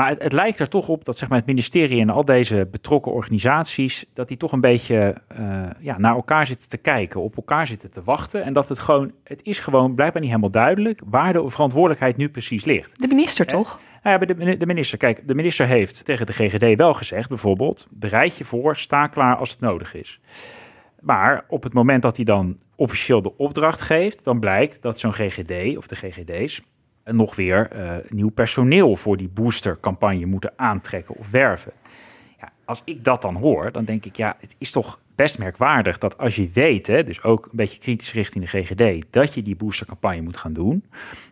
Maar 0.00 0.08
het, 0.08 0.22
het, 0.22 0.32
lijkt 0.32 0.60
er 0.60 0.68
toch 0.68 0.88
op 0.88 1.04
dat 1.04 1.16
zeg 1.16 1.28
maar, 1.28 1.38
het 1.38 1.46
ministerie 1.46 2.00
en 2.00 2.10
al 2.10 2.24
deze 2.24 2.68
betrokken 2.70 3.12
organisaties, 3.12 4.04
dat 4.14 4.28
die 4.28 4.36
toch 4.36 4.52
een 4.52 4.60
beetje 4.60 5.16
uh, 5.40 5.66
ja, 5.80 5.98
naar 5.98 6.14
elkaar 6.14 6.46
zitten 6.46 6.68
te 6.68 6.76
kijken, 6.76 7.20
op 7.20 7.36
elkaar 7.36 7.66
zitten 7.66 7.90
te 7.90 8.02
wachten. 8.04 8.44
En 8.44 8.52
dat 8.52 8.68
het 8.68 8.78
gewoon, 8.78 9.12
het 9.24 9.40
is 9.42 9.58
gewoon 9.58 9.94
blijkbaar 9.94 10.20
niet 10.20 10.30
helemaal 10.30 10.50
duidelijk 10.50 11.00
waar 11.04 11.32
de 11.32 11.50
verantwoordelijkheid 11.50 12.16
nu 12.16 12.28
precies 12.28 12.64
ligt. 12.64 13.00
De 13.00 13.08
minister 13.08 13.46
toch? 13.46 13.80
Nou 14.02 14.20
ja, 14.20 14.26
de, 14.26 14.56
de 14.56 14.66
minister. 14.66 14.98
Kijk, 14.98 15.28
de 15.28 15.34
minister 15.34 15.66
heeft 15.66 16.04
tegen 16.04 16.26
de 16.26 16.32
GGD 16.32 16.76
wel 16.76 16.94
gezegd, 16.94 17.28
bijvoorbeeld, 17.28 17.86
bereid 17.90 18.36
je 18.36 18.44
voor, 18.44 18.76
sta 18.76 19.06
klaar 19.06 19.36
als 19.36 19.50
het 19.50 19.60
nodig 19.60 19.94
is. 19.94 20.20
Maar 21.00 21.44
op 21.48 21.62
het 21.62 21.72
moment 21.72 22.02
dat 22.02 22.16
hij 22.16 22.24
dan 22.24 22.58
officieel 22.76 23.22
de 23.22 23.36
opdracht 23.36 23.80
geeft, 23.80 24.24
dan 24.24 24.40
blijkt 24.40 24.82
dat 24.82 24.98
zo'n 24.98 25.14
GGD 25.14 25.76
of 25.76 25.86
de 25.86 25.94
GGD's 25.94 26.62
nog 27.16 27.36
weer 27.36 27.70
uh, 27.74 27.92
nieuw 28.08 28.30
personeel 28.30 28.96
voor 28.96 29.16
die 29.16 29.28
boostercampagne 29.28 30.26
moeten 30.26 30.52
aantrekken 30.56 31.16
of 31.16 31.30
werven. 31.30 31.72
Ja, 32.40 32.52
als 32.64 32.82
ik 32.84 33.04
dat 33.04 33.22
dan 33.22 33.36
hoor, 33.36 33.72
dan 33.72 33.84
denk 33.84 34.04
ik, 34.04 34.16
ja, 34.16 34.36
het 34.40 34.54
is 34.58 34.70
toch 34.70 35.00
best 35.14 35.38
merkwaardig 35.38 35.98
dat 35.98 36.18
als 36.18 36.36
je 36.36 36.50
weet, 36.52 36.86
hè, 36.86 37.02
dus 37.04 37.22
ook 37.22 37.44
een 37.44 37.56
beetje 37.56 37.78
kritisch 37.78 38.12
richting 38.12 38.44
de 38.44 38.62
GGD, 38.62 39.06
dat 39.10 39.34
je 39.34 39.42
die 39.42 39.56
boostercampagne 39.56 40.20
moet 40.20 40.36
gaan 40.36 40.52
doen, 40.52 40.84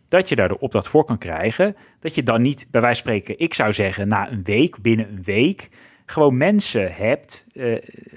dat 0.09 0.29
je 0.29 0.37
daar 0.37 0.49
de 0.49 0.61
opdracht 0.61 0.89
voor 0.89 1.05
kan 1.05 1.19
krijgen, 1.19 1.77
dat 2.01 2.15
je 2.15 2.23
dan 2.23 2.43
niet, 2.43 2.67
bij 2.71 2.81
wijze 2.81 3.03
van 3.03 3.13
spreken, 3.13 3.45
ik 3.45 3.55
zou 3.55 3.73
zeggen, 3.73 4.09
na 4.09 4.31
een 4.31 4.43
week, 4.45 4.83
binnen 4.83 5.09
een 5.09 5.23
week, 5.23 5.69
gewoon 6.07 6.37
mensen 6.37 6.95
hebt. 6.95 7.47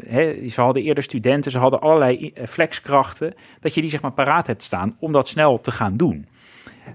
Hè, 0.06 0.50
ze 0.50 0.62
hadden 0.62 0.84
eerder 0.84 1.04
studenten, 1.04 1.52
ze 1.52 1.60
hadden 1.60 1.82
allerlei 1.82 2.34
flexkrachten, 2.46 3.34
dat 3.60 3.74
je 3.74 3.82
die 3.82 3.90
zeg 3.90 4.02
maar 4.02 4.12
paraat 4.12 4.48
hebt 4.48 4.64
staan 4.64 4.96
om 5.00 5.12
dat 5.12 5.28
snel 5.28 5.60
te 5.60 5.72
gaan 5.72 5.98
doen. 5.98 6.28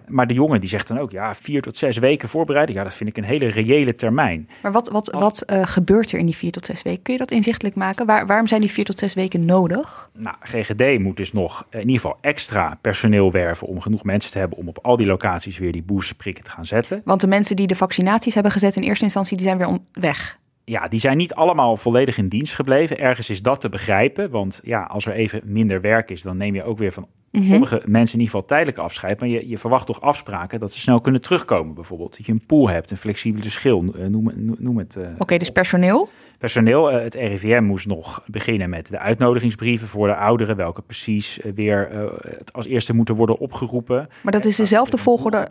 Maar 0.06 0.26
de 0.26 0.34
jongen 0.34 0.60
die 0.60 0.68
zegt 0.68 0.88
dan 0.88 0.98
ook, 0.98 1.10
ja, 1.10 1.34
vier 1.34 1.62
tot 1.62 1.76
zes 1.76 1.98
weken 1.98 2.28
voorbereiden. 2.28 2.74
Ja, 2.74 2.82
dat 2.82 2.94
vind 2.94 3.08
ik 3.08 3.16
een 3.16 3.24
hele 3.24 3.46
reële 3.46 3.94
termijn. 3.94 4.48
Maar 4.62 4.72
wat, 4.72 4.88
wat, 4.88 5.12
Als... 5.12 5.22
wat 5.24 5.52
uh, 5.52 5.66
gebeurt 5.66 6.12
er 6.12 6.18
in 6.18 6.26
die 6.26 6.36
vier 6.36 6.52
tot 6.52 6.66
zes 6.66 6.82
weken? 6.82 7.02
Kun 7.02 7.12
je 7.12 7.18
dat 7.18 7.30
inzichtelijk 7.30 7.74
maken? 7.74 8.06
Waar, 8.06 8.26
waarom 8.26 8.46
zijn 8.46 8.60
die 8.60 8.70
vier 8.70 8.84
tot 8.84 8.98
zes 8.98 9.14
weken 9.14 9.44
nodig? 9.44 10.10
Nou, 10.12 10.36
GGD 10.40 10.98
moet 10.98 11.16
dus 11.16 11.32
nog 11.32 11.66
in 11.70 11.78
ieder 11.78 11.94
geval 11.94 12.18
extra 12.20 12.78
personeel 12.80 13.32
werven... 13.32 13.66
om 13.66 13.80
genoeg 13.80 14.04
mensen 14.04 14.30
te 14.30 14.38
hebben 14.38 14.58
om 14.58 14.68
op 14.68 14.78
al 14.82 14.96
die 14.96 15.06
locaties 15.06 15.58
weer 15.58 15.72
die 15.72 15.82
boosterprikken 15.82 16.44
te 16.44 16.50
gaan 16.50 16.66
zetten. 16.66 17.00
Want 17.04 17.20
de 17.20 17.26
mensen 17.26 17.56
die 17.56 17.66
de 17.66 17.76
vaccinaties 17.76 18.34
hebben 18.34 18.52
gezet 18.52 18.76
in 18.76 18.82
eerste 18.82 19.04
instantie, 19.04 19.36
die 19.36 19.46
zijn 19.46 19.58
weer 19.58 19.78
weg 19.92 20.38
ja, 20.66 20.88
die 20.88 21.00
zijn 21.00 21.16
niet 21.16 21.34
allemaal 21.34 21.76
volledig 21.76 22.18
in 22.18 22.28
dienst 22.28 22.54
gebleven. 22.54 22.98
Ergens 22.98 23.30
is 23.30 23.42
dat 23.42 23.60
te 23.60 23.68
begrijpen. 23.68 24.30
Want 24.30 24.60
ja, 24.64 24.82
als 24.82 25.06
er 25.06 25.12
even 25.12 25.40
minder 25.44 25.80
werk 25.80 26.10
is, 26.10 26.22
dan 26.22 26.36
neem 26.36 26.54
je 26.54 26.64
ook 26.64 26.78
weer 26.78 26.92
van 26.92 27.08
-hmm. 27.40 27.50
sommige 27.50 27.82
mensen 27.84 28.14
in 28.14 28.20
ieder 28.20 28.34
geval 28.34 28.44
tijdelijk 28.44 28.78
afscheid. 28.78 29.20
Maar 29.20 29.28
je, 29.28 29.48
je 29.48 29.58
verwacht 29.58 29.86
toch 29.86 30.00
afspraken 30.00 30.60
dat 30.60 30.72
ze 30.72 30.80
snel 30.80 31.00
kunnen 31.00 31.20
terugkomen, 31.20 31.74
bijvoorbeeld. 31.74 32.16
Dat 32.16 32.26
je 32.26 32.32
een 32.32 32.46
pool 32.46 32.68
hebt, 32.68 32.90
een 32.90 32.96
flexibele 32.96 33.50
schil, 33.50 33.82
noem, 34.08 34.32
noem 34.58 34.78
het. 34.78 34.96
Uh, 34.96 35.04
Oké, 35.04 35.22
okay, 35.22 35.38
dus 35.38 35.50
personeel? 35.50 36.08
personeel. 36.38 36.90
het 36.90 37.14
RIVM 37.14 37.62
moest 37.62 37.86
nog 37.86 38.22
beginnen 38.26 38.70
met 38.70 38.90
de 38.90 38.98
uitnodigingsbrieven 38.98 39.88
voor 39.88 40.06
de 40.06 40.16
ouderen, 40.16 40.56
welke 40.56 40.82
precies 40.82 41.38
weer 41.54 42.10
als 42.52 42.66
eerste 42.66 42.94
moeten 42.94 43.14
worden 43.14 43.38
opgeroepen. 43.38 44.08
Maar 44.22 44.32
dat 44.32 44.44
is 44.44 44.56
dezelfde 44.56 44.98
volgorde 44.98 45.48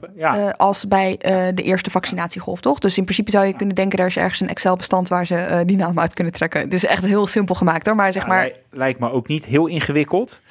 als 0.58 0.88
bij 0.88 1.18
de 1.54 1.64
eerste 1.64 1.90
vaccinatiegolf, 1.90 2.62
toch? 2.62 2.80
Dus 2.80 2.98
in 2.98 3.04
principe 3.04 3.32
zou 3.32 3.46
je 3.46 3.54
kunnen 3.54 3.76
denken, 3.76 4.00
er 4.00 4.06
is 4.06 4.18
ergens 4.18 4.40
een 4.40 4.50
Excel-bestand 4.50 5.08
waar 5.08 5.26
ze 5.26 5.64
die 5.66 5.78
naam 5.78 6.00
uit 6.00 6.14
kunnen 6.14 6.34
trekken. 6.34 6.62
Het 6.62 6.74
is 6.74 6.86
echt 6.86 7.06
heel 7.06 7.28
simpel 7.28 7.56
gemaakt 7.56 7.86
hoor, 7.86 7.96
maar 7.96 8.14
zeg 8.14 8.28
maar... 8.28 8.52
Lijkt 8.72 9.00
me 9.00 9.12
ook 9.12 9.28
niet 9.28 9.46
heel 9.46 9.68
ingewikkeld. 9.68 10.42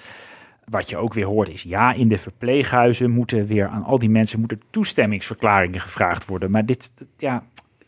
Wat 0.68 0.90
je 0.90 0.96
ook 0.96 1.14
weer 1.14 1.26
hoort 1.26 1.48
is, 1.48 1.62
ja, 1.62 1.92
in 1.92 2.08
de 2.08 2.18
verpleeghuizen 2.18 3.10
moeten 3.10 3.46
weer 3.46 3.68
aan 3.68 3.84
al 3.84 3.98
die 3.98 4.10
mensen 4.10 4.38
moeten 4.38 4.62
toestemmingsverklaringen 4.70 5.80
gevraagd 5.80 6.26
worden. 6.26 6.50
Maar 6.50 6.66
dit, 6.66 6.92
ja, 7.18 7.44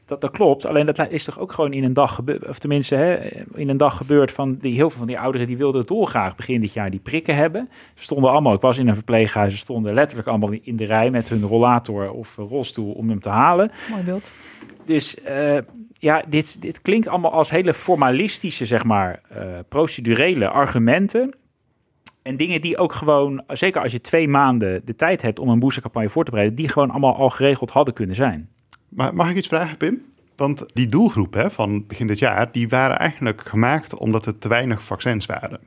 dat, 0.06 0.20
dat 0.20 0.30
klopt. 0.30 0.66
Alleen 0.66 0.86
dat 0.86 1.10
is 1.10 1.24
toch 1.24 1.38
ook 1.38 1.52
gewoon 1.52 1.72
in 1.72 1.84
een 1.84 1.92
dag 1.92 2.14
gebeurd, 2.14 2.48
of 2.48 2.58
tenminste 2.58 2.94
hè, 2.94 3.14
in 3.54 3.68
een 3.68 3.76
dag 3.76 3.96
gebeurd 3.96 4.30
van 4.30 4.56
die, 4.60 4.74
heel 4.74 4.90
veel 4.90 4.98
van 4.98 5.06
die 5.06 5.18
ouderen 5.18 5.46
die 5.46 5.56
wilden 5.56 5.86
dolgraag 5.86 6.36
begin 6.36 6.60
dit 6.60 6.72
jaar 6.72 6.90
die 6.90 7.00
prikken 7.00 7.34
hebben. 7.34 7.68
Ze 7.94 8.02
stonden 8.02 8.30
allemaal, 8.30 8.54
ik 8.54 8.60
was 8.60 8.78
in 8.78 8.88
een 8.88 8.94
verpleeghuis, 8.94 9.52
ze 9.52 9.58
stonden 9.58 9.94
letterlijk 9.94 10.28
allemaal 10.28 10.52
in 10.62 10.76
de 10.76 10.84
rij 10.84 11.10
met 11.10 11.28
hun 11.28 11.42
rollator 11.42 12.10
of 12.10 12.36
rolstoel 12.36 12.92
om 12.92 13.08
hem 13.08 13.20
te 13.20 13.28
halen. 13.28 13.70
Mooi 13.90 14.02
beeld. 14.02 14.30
Dus 14.84 15.16
uh, 15.28 15.58
ja, 15.92 16.22
dit, 16.28 16.62
dit 16.62 16.82
klinkt 16.82 17.08
allemaal 17.08 17.32
als 17.32 17.50
hele 17.50 17.74
formalistische, 17.74 18.66
zeg 18.66 18.84
maar, 18.84 19.20
uh, 19.32 19.38
procedurele 19.68 20.48
argumenten. 20.48 21.34
En 22.26 22.36
dingen 22.36 22.60
die 22.60 22.78
ook 22.78 22.92
gewoon, 22.92 23.42
zeker 23.48 23.82
als 23.82 23.92
je 23.92 24.00
twee 24.00 24.28
maanden 24.28 24.82
de 24.84 24.96
tijd 24.96 25.22
hebt 25.22 25.38
om 25.38 25.48
een 25.48 25.58
boostercampagne 25.58 26.08
voor 26.08 26.24
te 26.24 26.30
bereiden, 26.30 26.56
die 26.56 26.68
gewoon 26.68 26.90
allemaal 26.90 27.16
al 27.16 27.30
geregeld 27.30 27.70
hadden 27.70 27.94
kunnen 27.94 28.16
zijn. 28.16 28.48
Maar 28.88 29.14
mag 29.14 29.30
ik 29.30 29.36
iets 29.36 29.48
vragen, 29.48 29.76
Pim? 29.76 30.02
Want 30.36 30.64
die 30.72 30.86
doelgroep 30.86 31.34
hè, 31.34 31.50
van 31.50 31.86
begin 31.86 32.06
dit 32.06 32.18
jaar, 32.18 32.52
die 32.52 32.68
waren 32.68 32.98
eigenlijk 32.98 33.48
gemaakt 33.48 33.96
omdat 33.96 34.26
er 34.26 34.38
te 34.38 34.48
weinig 34.48 34.82
vaccins 34.82 35.26
waren. 35.26 35.60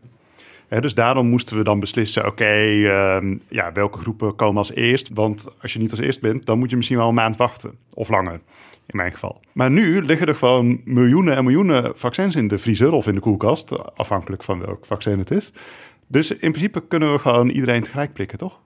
dus 0.80 0.94
daarom 0.94 1.28
moesten 1.28 1.58
we 1.58 1.64
dan 1.64 1.80
beslissen, 1.80 2.26
oké, 2.26 2.46
ehm, 2.46 3.38
ja, 3.48 3.72
welke 3.72 4.00
groepen 4.00 4.36
komen 4.36 4.58
als 4.58 4.74
eerst? 4.74 5.10
Want 5.14 5.62
als 5.62 5.74
je 5.74 5.80
niet 5.80 5.92
als 5.92 6.00
eerst 6.00 6.22
bent, 6.22 6.46
dan 6.46 6.60
moet 6.60 6.70
je 6.70 6.76
misschien 6.76 6.98
wel 6.98 7.08
een 7.08 7.14
maand 7.14 7.38
wachten. 7.38 7.72
Of 7.94 8.10
langer 8.10 8.40
in 8.86 8.98
mijn 8.98 9.12
geval. 9.12 9.40
Maar 9.52 9.72
nu 9.72 10.02
liggen 10.02 10.28
er 10.28 10.36
gewoon 10.36 10.82
miljoenen 10.86 11.36
en 11.36 11.44
miljoenen 11.44 11.92
vaccins 11.96 12.36
in 12.36 12.48
de 12.48 12.58
vriezer 12.58 12.92
of 12.92 13.08
in 13.08 13.14
de 13.14 13.20
koelkast, 13.20 13.98
afhankelijk 13.98 14.44
van 14.44 14.60
welk 14.60 14.86
vaccin 14.86 15.20
het 15.20 15.32
is. 15.32 15.52
Dus 16.12 16.32
in 16.32 16.52
principe 16.52 16.88
kunnen 16.88 17.12
we 17.12 17.20
gewoon 17.20 17.50
iedereen 17.50 17.84
tegelijk 17.84 18.14
prikken, 18.14 18.38
toch? 18.38 18.62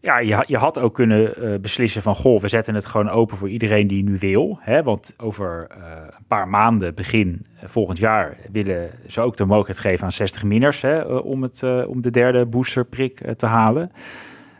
Ja, 0.00 0.18
je, 0.18 0.44
je 0.46 0.56
had 0.56 0.78
ook 0.78 0.94
kunnen 0.94 1.44
uh, 1.44 1.58
beslissen 1.58 2.02
van, 2.02 2.14
goh, 2.14 2.40
we 2.40 2.48
zetten 2.48 2.74
het 2.74 2.86
gewoon 2.86 3.08
open 3.08 3.36
voor 3.36 3.48
iedereen 3.48 3.86
die 3.86 4.04
nu 4.04 4.18
wil. 4.18 4.58
Hè? 4.60 4.82
Want 4.82 5.14
over 5.16 5.68
uh, 5.70 5.76
een 6.18 6.24
paar 6.28 6.48
maanden, 6.48 6.94
begin 6.94 7.46
uh, 7.56 7.68
volgend 7.68 7.98
jaar, 7.98 8.36
willen 8.52 8.90
ze 9.06 9.20
ook 9.20 9.36
de 9.36 9.44
mogelijkheid 9.44 9.86
geven 9.86 10.04
aan 10.04 10.12
60 10.12 10.44
minners 10.44 10.80
hè, 10.80 11.02
om, 11.04 11.42
het, 11.42 11.62
om 11.86 12.00
de 12.00 12.10
derde 12.10 12.46
boosterprik 12.46 13.22
te 13.36 13.46
halen. 13.46 13.90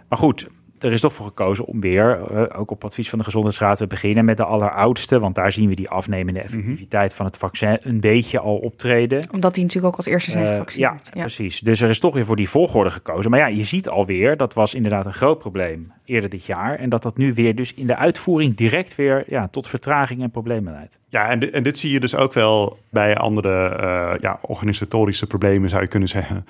Maar 0.08 0.18
goed, 0.18 0.48
er 0.78 0.92
is 0.92 1.00
toch 1.00 1.12
voor 1.12 1.26
gekozen 1.26 1.64
om 1.64 1.80
weer, 1.80 2.20
uh, 2.32 2.42
ook 2.58 2.70
op 2.70 2.84
advies 2.84 3.10
van 3.10 3.18
de 3.18 3.24
Gezondheidsraad, 3.24 3.78
te 3.78 3.86
beginnen 3.86 4.24
met 4.24 4.36
de 4.36 4.44
alleroudste. 4.44 5.18
Want 5.18 5.34
daar 5.34 5.52
zien 5.52 5.68
we 5.68 5.74
die 5.74 5.88
afnemende 5.88 6.40
mhm. 6.40 6.48
effectiviteit 6.48 7.14
van 7.14 7.26
het 7.26 7.36
vaccin 7.36 7.78
een 7.80 8.00
beetje 8.00 8.38
al 8.38 8.56
optreden. 8.56 9.24
Omdat 9.32 9.54
die 9.54 9.62
natuurlijk 9.62 9.92
ook 9.92 9.96
als 9.96 10.06
eerste 10.06 10.30
zijn 10.30 10.44
uh, 10.44 10.50
gevaccineerd. 10.50 11.10
Ja, 11.14 11.20
precies. 11.20 11.60
Dus 11.60 11.80
er 11.80 11.88
is 11.90 11.98
toch 11.98 12.14
weer 12.14 12.24
voor 12.24 12.36
die 12.36 12.48
volgorde 12.48 12.90
gekozen. 12.90 13.30
Maar 13.30 13.40
ja, 13.40 13.46
je 13.46 13.64
ziet 13.64 13.88
alweer, 13.88 14.36
dat 14.36 14.54
was 14.54 14.74
inderdaad 14.74 15.06
een 15.06 15.12
groot 15.12 15.38
probleem 15.38 15.92
eerder 16.04 16.30
dit 16.30 16.44
jaar. 16.44 16.78
En 16.78 16.88
dat 16.88 17.02
dat 17.02 17.16
nu 17.16 17.34
weer 17.34 17.54
dus 17.54 17.74
in 17.74 17.86
de 17.86 17.96
uitvoering 17.96 18.56
direct 18.56 18.94
weer 18.94 19.24
ja, 19.26 19.48
tot 19.48 19.68
vertraging 19.68 20.22
en 20.22 20.30
problemen 20.30 20.72
leidt. 20.72 20.98
Ja, 21.08 21.28
en, 21.28 21.52
en 21.52 21.62
dit 21.62 21.78
zie 21.78 21.92
je 21.92 22.00
dus 22.00 22.14
ook 22.14 22.32
wel 22.32 22.78
bij 22.90 23.16
andere 23.16 23.78
uh, 23.80 24.20
ja, 24.20 24.38
organisatorische 24.42 25.26
problemen, 25.26 25.70
zou 25.70 25.82
je 25.82 25.88
kunnen 25.88 26.08
zeggen. 26.08 26.46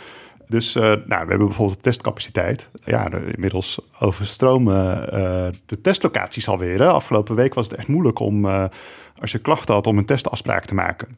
Dus 0.49 0.77
uh, 0.77 0.83
nou, 0.83 1.01
we 1.07 1.17
hebben 1.17 1.47
bijvoorbeeld 1.47 1.83
testcapaciteit. 1.83 2.69
Ja, 2.85 3.11
inmiddels 3.35 3.81
overstromen 3.99 5.01
uh, 5.01 5.47
de 5.67 5.81
testlocaties 5.81 6.49
alweer. 6.49 6.87
Afgelopen 6.87 7.35
week 7.35 7.55
was 7.55 7.69
het 7.69 7.79
echt 7.79 7.89
moeilijk 7.89 8.19
om, 8.19 8.45
uh, 8.45 8.65
als 9.19 9.33
je 9.33 9.39
klachten 9.39 9.75
had, 9.75 9.87
om 9.87 9.99
een 9.99 10.05
testafspraak 10.05 10.65
te 10.65 10.75
maken 10.75 11.09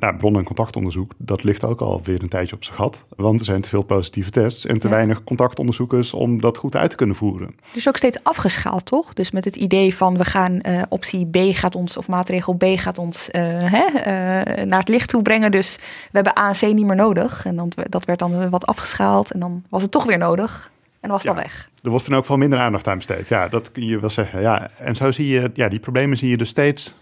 nou, 0.00 0.16
bron- 0.16 0.36
en 0.36 0.44
contactonderzoek, 0.44 1.12
dat 1.16 1.44
ligt 1.44 1.64
ook 1.64 1.80
alweer 1.80 2.22
een 2.22 2.28
tijdje 2.28 2.56
op 2.56 2.64
zijn 2.64 2.76
gat. 2.76 3.04
Want 3.16 3.40
er 3.40 3.46
zijn 3.46 3.60
te 3.60 3.68
veel 3.68 3.82
positieve 3.82 4.30
tests 4.30 4.66
en 4.66 4.78
te 4.78 4.88
weinig 4.88 5.24
contactonderzoekers 5.24 6.14
om 6.14 6.40
dat 6.40 6.56
goed 6.56 6.76
uit 6.76 6.90
te 6.90 6.96
kunnen 6.96 7.16
voeren. 7.16 7.54
Dus 7.72 7.88
ook 7.88 7.96
steeds 7.96 8.18
afgeschaald, 8.22 8.86
toch? 8.86 9.12
Dus 9.14 9.30
met 9.30 9.44
het 9.44 9.56
idee 9.56 9.94
van 9.94 10.16
we 10.16 10.24
gaan 10.24 10.60
uh, 10.62 10.82
optie 10.88 11.26
B 11.26 11.36
gaat 11.36 11.74
ons, 11.74 11.96
of 11.96 12.08
maatregel 12.08 12.54
B 12.54 12.64
gaat 12.76 12.98
ons 12.98 13.28
uh, 13.32 13.42
hè, 13.58 13.86
uh, 13.86 14.64
naar 14.64 14.78
het 14.78 14.88
licht 14.88 15.08
toe 15.08 15.22
brengen. 15.22 15.50
Dus 15.50 15.76
we 15.76 15.82
hebben 16.12 16.34
ANC 16.34 16.60
niet 16.60 16.86
meer 16.86 16.96
nodig. 16.96 17.44
En 17.46 17.56
dan, 17.56 17.72
dat 17.88 18.04
werd 18.04 18.18
dan 18.18 18.50
wat 18.50 18.66
afgeschaald 18.66 19.30
en 19.30 19.40
dan 19.40 19.62
was 19.68 19.82
het 19.82 19.90
toch 19.90 20.04
weer 20.04 20.18
nodig. 20.18 20.70
En 21.00 21.08
dan 21.08 21.10
was 21.10 21.22
het 21.22 21.34
dan 21.34 21.42
weg. 21.42 21.68
Er 21.82 21.90
was 21.90 22.04
dan 22.04 22.18
ook 22.18 22.26
veel 22.26 22.36
minder 22.36 22.58
aandacht 22.58 22.88
aan 22.88 22.96
besteed. 22.96 23.28
Ja, 23.28 23.48
dat 23.48 23.72
kun 23.72 23.86
je 23.86 24.00
wel 24.00 24.10
zeggen. 24.10 24.40
Ja, 24.40 24.70
en 24.78 24.96
zo 24.96 25.12
zie 25.12 25.28
je, 25.28 25.50
ja, 25.54 25.68
die 25.68 25.80
problemen 25.80 26.16
zie 26.16 26.30
je 26.30 26.36
dus 26.36 26.48
steeds 26.48 26.94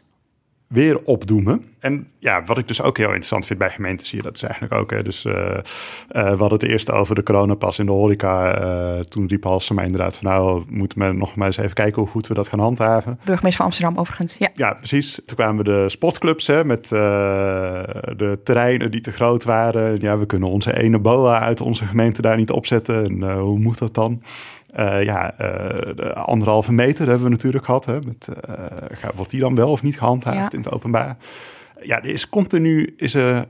weer 0.68 1.02
opdoemen. 1.04 1.64
En 1.78 2.06
ja, 2.18 2.44
wat 2.44 2.58
ik 2.58 2.68
dus 2.68 2.82
ook 2.82 2.96
heel 2.96 3.06
interessant 3.06 3.46
vind 3.46 3.58
bij 3.58 3.70
gemeenten, 3.70 4.06
zie 4.06 4.16
je 4.16 4.24
dat 4.24 4.36
is 4.36 4.42
eigenlijk 4.42 4.74
ook. 4.74 4.90
Hè. 4.90 5.02
Dus 5.02 5.24
uh, 5.24 5.34
uh, 5.34 5.58
we 6.10 6.20
hadden 6.20 6.52
het 6.52 6.62
eerst 6.62 6.90
over 6.90 7.14
de 7.14 7.22
coronapas 7.22 7.78
in 7.78 7.86
de 7.86 7.92
horeca. 7.92 8.62
Uh, 8.62 9.00
toen 9.00 9.26
riep 9.26 9.44
Halsema 9.44 9.82
inderdaad 9.82 10.16
van 10.16 10.30
nou, 10.30 10.64
moeten 10.68 10.98
we 10.98 11.12
nog 11.12 11.34
maar 11.34 11.46
eens 11.46 11.56
even 11.56 11.74
kijken 11.74 12.02
hoe 12.02 12.10
goed 12.10 12.26
we 12.26 12.34
dat 12.34 12.48
gaan 12.48 12.58
handhaven. 12.58 13.18
Burgemeester 13.24 13.56
van 13.56 13.64
Amsterdam 13.64 13.98
overigens, 13.98 14.36
ja. 14.38 14.48
Ja, 14.54 14.74
precies. 14.74 15.20
Toen 15.26 15.36
kwamen 15.36 15.64
we 15.64 15.70
de 15.70 15.88
sportclubs 15.88 16.46
hè, 16.46 16.64
met 16.64 16.88
de 16.88 18.38
terreinen 18.44 18.90
die 18.90 19.00
te 19.00 19.12
groot 19.12 19.44
waren. 19.44 20.00
Ja, 20.00 20.18
we 20.18 20.26
kunnen 20.26 20.48
onze 20.48 20.78
ene 20.78 20.98
boa 20.98 21.40
uit 21.40 21.60
onze 21.60 21.84
gemeente 21.84 22.22
daar 22.22 22.36
niet 22.36 22.50
opzetten. 22.50 23.04
En 23.04 23.38
hoe 23.38 23.58
moet 23.58 23.78
dat 23.78 23.94
dan? 23.94 24.22
Uh, 24.76 25.02
ja, 25.02 25.34
uh, 25.40 26.12
anderhalve 26.12 26.72
meter 26.72 27.06
hebben 27.06 27.24
we 27.24 27.30
natuurlijk 27.30 27.64
gehad. 27.64 27.84
Hè, 27.84 28.00
met, 28.00 28.28
uh, 28.48 29.08
wordt 29.14 29.30
die 29.30 29.40
dan 29.40 29.54
wel 29.54 29.70
of 29.70 29.82
niet 29.82 29.98
gehandhaafd 29.98 30.52
in 30.52 30.60
het 30.60 30.70
openbaar? 30.70 31.16
Ja, 31.82 32.02
er 32.02 32.08
is 32.08 32.28
continu 32.28 32.94
is 32.96 33.14
er, 33.14 33.46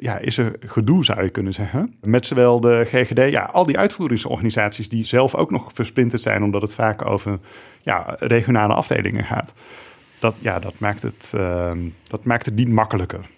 ja, 0.00 0.18
is 0.18 0.38
er 0.38 0.56
gedoe, 0.60 1.04
zou 1.04 1.22
je 1.22 1.30
kunnen 1.30 1.52
zeggen. 1.52 1.94
Met 2.00 2.26
zowel 2.26 2.60
de 2.60 2.82
GGD, 2.84 3.30
ja, 3.30 3.44
al 3.52 3.66
die 3.66 3.78
uitvoeringsorganisaties 3.78 4.88
die 4.88 5.04
zelf 5.04 5.34
ook 5.34 5.50
nog 5.50 5.70
versplinterd 5.74 6.22
zijn, 6.22 6.42
omdat 6.42 6.62
het 6.62 6.74
vaak 6.74 7.04
over 7.04 7.38
ja, 7.82 8.16
regionale 8.18 8.74
afdelingen 8.74 9.24
gaat. 9.24 9.52
Dat, 10.18 10.34
ja, 10.38 10.58
dat, 10.58 10.78
maakt 10.78 11.02
het, 11.02 11.32
ehm, 11.34 11.78
dat 12.08 12.24
maakt 12.24 12.46
het 12.46 12.54
niet 12.54 12.68
makkelijker. 12.68 13.28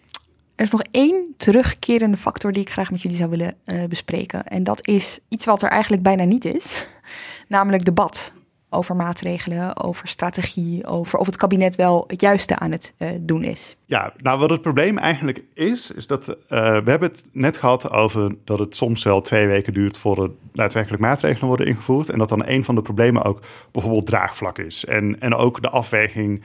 Er 0.55 0.65
is 0.65 0.71
nog 0.71 0.83
één 0.91 1.35
terugkerende 1.37 2.17
factor 2.17 2.53
die 2.53 2.63
ik 2.63 2.71
graag 2.71 2.91
met 2.91 3.03
jullie 3.03 3.17
zou 3.17 3.31
willen 3.31 3.55
bespreken. 3.89 4.47
En 4.47 4.63
dat 4.63 4.87
is 4.87 5.19
iets 5.29 5.45
wat 5.45 5.63
er 5.63 5.69
eigenlijk 5.69 6.03
bijna 6.03 6.25
niet 6.25 6.45
is 6.45 6.87
namelijk 7.49 7.85
debat 7.85 8.33
over 8.73 8.97
maatregelen, 8.97 9.83
over 9.83 10.09
strategie, 10.09 10.87
over 10.87 11.19
of 11.19 11.27
het 11.27 11.37
kabinet 11.37 11.77
wel 11.77 12.05
het 12.07 12.21
juiste 12.21 12.59
aan 12.59 12.71
het 12.71 12.95
uh, 12.99 13.09
doen 13.21 13.45
is. 13.45 13.77
Ja, 13.87 14.13
nou 14.17 14.39
wat 14.39 14.51
het 14.51 14.63
probleem 14.63 14.99
eigenlijk 14.99 15.43
is, 15.55 15.91
is 15.91 16.07
dat 16.07 16.29
uh, 16.29 16.35
we 16.49 16.91
hebben 16.91 17.09
het 17.09 17.25
net 17.33 17.57
gehad 17.57 17.91
over 17.91 18.35
dat 18.45 18.59
het 18.59 18.77
soms 18.77 19.05
wel 19.05 19.21
twee 19.21 19.47
weken 19.47 19.73
duurt 19.73 19.99
voor 19.99 20.23
er 20.23 20.31
daadwerkelijk 20.53 21.03
maatregelen 21.03 21.49
worden 21.49 21.67
ingevoerd. 21.67 22.09
En 22.09 22.19
dat 22.19 22.29
dan 22.29 22.47
een 22.47 22.65
van 22.65 22.75
de 22.75 22.83
problemen 22.83 23.23
ook 23.23 23.41
bijvoorbeeld 23.73 24.07
draagvlak 24.07 24.59
is. 24.59 24.85
En, 24.85 25.21
en 25.21 25.35
ook 25.35 25.63
de 25.63 25.71
afweging, 25.71 26.43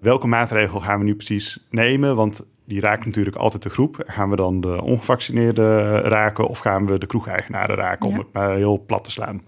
welke 0.00 0.26
maatregel 0.26 0.80
gaan 0.80 0.98
we 0.98 1.04
nu 1.04 1.14
precies 1.14 1.66
nemen? 1.70 2.16
Want 2.16 2.46
die 2.68 2.80
raakt 2.80 3.04
natuurlijk 3.04 3.36
altijd 3.36 3.62
de 3.62 3.70
groep. 3.70 4.02
Gaan 4.06 4.30
we 4.30 4.36
dan 4.36 4.60
de 4.60 4.82
ongevaccineerden 4.82 6.00
raken 6.00 6.46
of 6.46 6.58
gaan 6.58 6.86
we 6.86 6.98
de 6.98 7.06
kroegeigenaren 7.06 7.76
raken, 7.76 8.08
om 8.08 8.18
het 8.18 8.32
maar 8.32 8.56
heel 8.56 8.84
plat 8.86 9.04
te 9.04 9.10
slaan? 9.10 9.42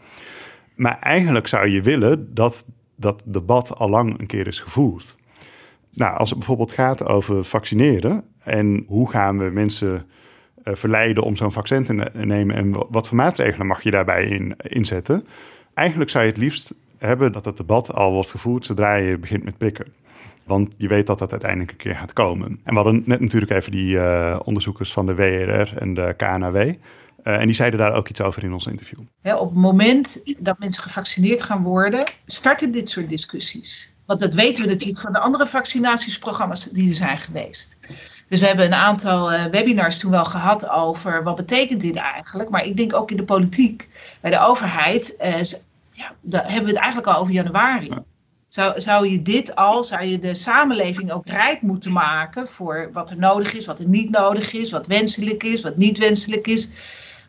Maar 0.74 0.98
eigenlijk 1.00 1.46
zou 1.46 1.68
je 1.68 1.82
willen 1.82 2.34
dat 2.34 2.64
dat 2.96 3.22
debat 3.26 3.78
al 3.78 3.88
lang 3.88 4.18
een 4.18 4.26
keer 4.26 4.46
is 4.46 4.60
gevoerd. 4.60 5.16
Nou, 5.90 6.16
als 6.16 6.28
het 6.28 6.38
bijvoorbeeld 6.38 6.72
gaat 6.72 7.06
over 7.06 7.44
vaccineren 7.44 8.24
en 8.38 8.84
hoe 8.86 9.10
gaan 9.10 9.38
we 9.38 9.50
mensen 9.50 10.06
uh, 10.64 10.74
verleiden 10.74 11.22
om 11.22 11.36
zo'n 11.36 11.52
vaccin 11.52 11.84
te 11.84 12.10
nemen 12.12 12.56
en 12.56 12.86
wat 12.90 13.08
voor 13.08 13.16
maatregelen 13.16 13.66
mag 13.66 13.82
je 13.82 13.90
daarbij 13.90 14.24
in, 14.24 14.54
inzetten. 14.56 15.26
Eigenlijk 15.74 16.10
zou 16.10 16.24
je 16.24 16.30
het 16.30 16.40
liefst 16.40 16.74
hebben 16.98 17.32
dat 17.32 17.44
het 17.44 17.56
debat 17.56 17.94
al 17.94 18.12
wordt 18.12 18.30
gevoerd 18.30 18.64
zodra 18.64 18.94
je 18.94 19.18
begint 19.18 19.44
met 19.44 19.58
prikken. 19.58 19.86
Want 20.50 20.74
je 20.78 20.88
weet 20.88 21.06
dat 21.06 21.18
dat 21.18 21.30
uiteindelijk 21.30 21.70
een 21.70 21.76
keer 21.76 21.94
gaat 21.94 22.12
komen. 22.12 22.60
En 22.64 22.74
we 22.74 22.80
hadden 22.80 23.02
net 23.06 23.20
natuurlijk 23.20 23.52
even 23.52 23.72
die 23.72 23.94
uh, 23.94 24.40
onderzoekers 24.44 24.92
van 24.92 25.06
de 25.06 25.14
WRR 25.14 25.78
en 25.78 25.94
de 25.94 26.14
KNW. 26.16 26.56
Uh, 26.56 26.74
en 27.24 27.46
die 27.46 27.54
zeiden 27.54 27.78
daar 27.78 27.94
ook 27.94 28.08
iets 28.08 28.20
over 28.20 28.44
in 28.44 28.52
ons 28.52 28.66
interview. 28.66 28.98
op 29.22 29.48
het 29.48 29.54
moment 29.58 30.22
dat 30.38 30.58
mensen 30.58 30.82
gevaccineerd 30.82 31.42
gaan 31.42 31.62
worden, 31.62 32.12
starten 32.26 32.72
dit 32.72 32.88
soort 32.88 33.08
discussies. 33.08 33.94
Want 34.06 34.20
dat 34.20 34.34
weten 34.34 34.64
we 34.64 34.70
natuurlijk 34.70 35.00
van 35.00 35.12
de 35.12 35.18
andere 35.18 35.46
vaccinatieprogramma's 35.46 36.64
die 36.64 36.88
er 36.88 36.94
zijn 36.94 37.18
geweest. 37.18 37.76
Dus 38.28 38.40
we 38.40 38.46
hebben 38.46 38.64
een 38.64 38.74
aantal 38.74 39.32
uh, 39.32 39.44
webinars 39.44 39.98
toen 39.98 40.10
wel 40.10 40.24
gehad 40.24 40.68
over 40.68 41.22
wat 41.22 41.36
betekent 41.36 41.80
dit 41.80 41.96
eigenlijk. 41.96 42.50
Maar 42.50 42.64
ik 42.64 42.76
denk 42.76 42.94
ook 42.94 43.10
in 43.10 43.16
de 43.16 43.24
politiek, 43.24 43.88
bij 44.20 44.30
de 44.30 44.40
overheid, 44.40 45.14
ja, 45.92 46.12
daar 46.20 46.42
hebben 46.44 46.64
we 46.64 46.70
het 46.70 46.78
eigenlijk 46.78 47.06
al 47.06 47.20
over 47.20 47.32
januari. 47.32 47.90
Zou, 48.50 48.80
zou 48.80 49.08
je 49.08 49.22
dit 49.22 49.54
al, 49.54 49.84
zou 49.84 50.04
je 50.04 50.18
de 50.18 50.34
samenleving 50.34 51.12
ook 51.12 51.26
rijk 51.26 51.62
moeten 51.62 51.92
maken 51.92 52.46
voor 52.46 52.90
wat 52.92 53.10
er 53.10 53.18
nodig 53.18 53.52
is, 53.52 53.66
wat 53.66 53.78
er 53.78 53.88
niet 53.88 54.10
nodig 54.10 54.52
is, 54.52 54.70
wat 54.70 54.86
wenselijk 54.86 55.42
is, 55.42 55.62
wat 55.62 55.76
niet 55.76 55.98
wenselijk 55.98 56.46
is, 56.46 56.70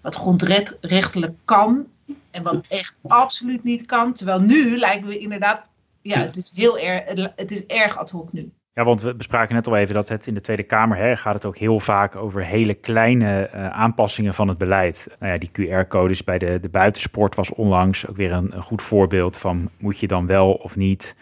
wat 0.01 0.15
grondrechtelijk 0.15 1.35
kan 1.45 1.87
en 2.31 2.43
wat 2.43 2.65
echt 2.67 2.97
absoluut 3.07 3.63
niet 3.63 3.85
kan. 3.85 4.13
Terwijl 4.13 4.39
nu 4.39 4.77
lijken 4.77 5.07
we 5.07 5.17
inderdaad, 5.17 5.65
ja, 6.01 6.19
het 6.19 6.37
is 6.37 6.51
heel 6.55 6.77
erg, 6.77 7.29
het 7.35 7.51
is 7.51 7.65
erg 7.65 7.97
ad 7.97 8.09
hoc 8.09 8.33
nu. 8.33 8.51
Ja, 8.73 8.83
want 8.83 9.01
we 9.01 9.15
bespraken 9.15 9.55
net 9.55 9.67
al 9.67 9.75
even 9.75 9.93
dat 9.93 10.09
het 10.09 10.27
in 10.27 10.33
de 10.33 10.41
Tweede 10.41 10.63
Kamer 10.63 10.97
hè, 10.97 11.15
gaat 11.15 11.33
het 11.33 11.45
ook 11.45 11.57
heel 11.57 11.79
vaak 11.79 12.15
over 12.15 12.45
hele 12.45 12.73
kleine 12.73 13.49
uh, 13.55 13.69
aanpassingen 13.69 14.33
van 14.33 14.47
het 14.47 14.57
beleid. 14.57 15.07
Nou 15.19 15.33
ja, 15.33 15.37
die 15.37 15.51
QR-codes 15.51 16.23
bij 16.23 16.37
de, 16.37 16.59
de 16.59 16.69
buitensport 16.69 17.35
was 17.35 17.53
onlangs 17.53 18.07
ook 18.07 18.15
weer 18.15 18.31
een, 18.31 18.53
goed 18.61 18.81
voorbeeld 18.81 19.37
van 19.37 19.69
moet 19.77 19.99
je 19.99 20.07
dan 20.07 20.27
wel 20.27 20.53
of 20.53 20.75
niet. 20.75 21.15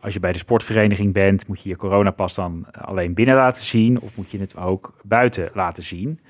Als 0.00 0.14
je 0.14 0.20
bij 0.20 0.32
de 0.32 0.38
sportvereniging 0.38 1.12
bent, 1.12 1.46
moet 1.46 1.62
je 1.62 1.68
je 1.68 1.76
coronapas 1.76 2.34
dan 2.34 2.66
alleen 2.80 3.14
binnen 3.14 3.34
laten 3.34 3.62
zien 3.64 4.00
of 4.00 4.16
moet 4.16 4.30
je 4.30 4.38
het 4.38 4.56
ook 4.56 4.94
buiten 5.02 5.50
laten 5.54 5.82
zien. 5.82 6.20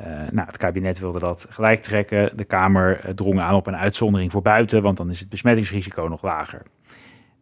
Uh, 0.00 0.04
nou, 0.30 0.46
het 0.46 0.56
kabinet 0.56 0.98
wilde 0.98 1.18
dat 1.18 1.46
gelijk 1.50 1.82
trekken. 1.82 2.36
De 2.36 2.44
Kamer 2.44 3.14
drong 3.14 3.40
aan 3.40 3.54
op 3.54 3.66
een 3.66 3.76
uitzondering 3.76 4.32
voor 4.32 4.42
buiten, 4.42 4.82
want 4.82 4.96
dan 4.96 5.10
is 5.10 5.20
het 5.20 5.28
besmettingsrisico 5.28 6.06
nog 6.06 6.22
lager. 6.22 6.62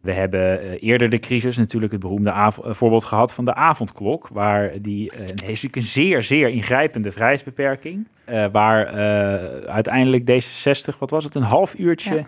We 0.07 0.13
hebben 0.13 0.61
eh, 0.61 0.89
eerder 0.89 1.09
de 1.09 1.19
crisis 1.19 1.57
natuurlijk 1.57 1.91
het 1.91 2.01
beroemde 2.01 2.29
eh, 2.29 2.47
voorbeeld 2.51 3.05
gehad 3.05 3.33
van 3.33 3.45
de 3.45 3.53
avondklok, 3.53 4.27
waar 4.27 4.81
die 4.81 5.11
uh, 5.43 5.49
is 5.49 5.63
een 5.63 5.81
zeer, 5.81 6.23
zeer 6.23 6.49
ingrijpende 6.49 7.11
vrijheidsbeperking, 7.11 8.07
uh, 8.29 8.45
waar 8.51 8.87
uiteindelijk 9.65 10.31
D66, 10.31 10.97
wat 10.99 11.09
was 11.09 11.23
het, 11.23 11.35
een 11.35 11.41
half 11.41 11.75
uurtje 11.77 12.25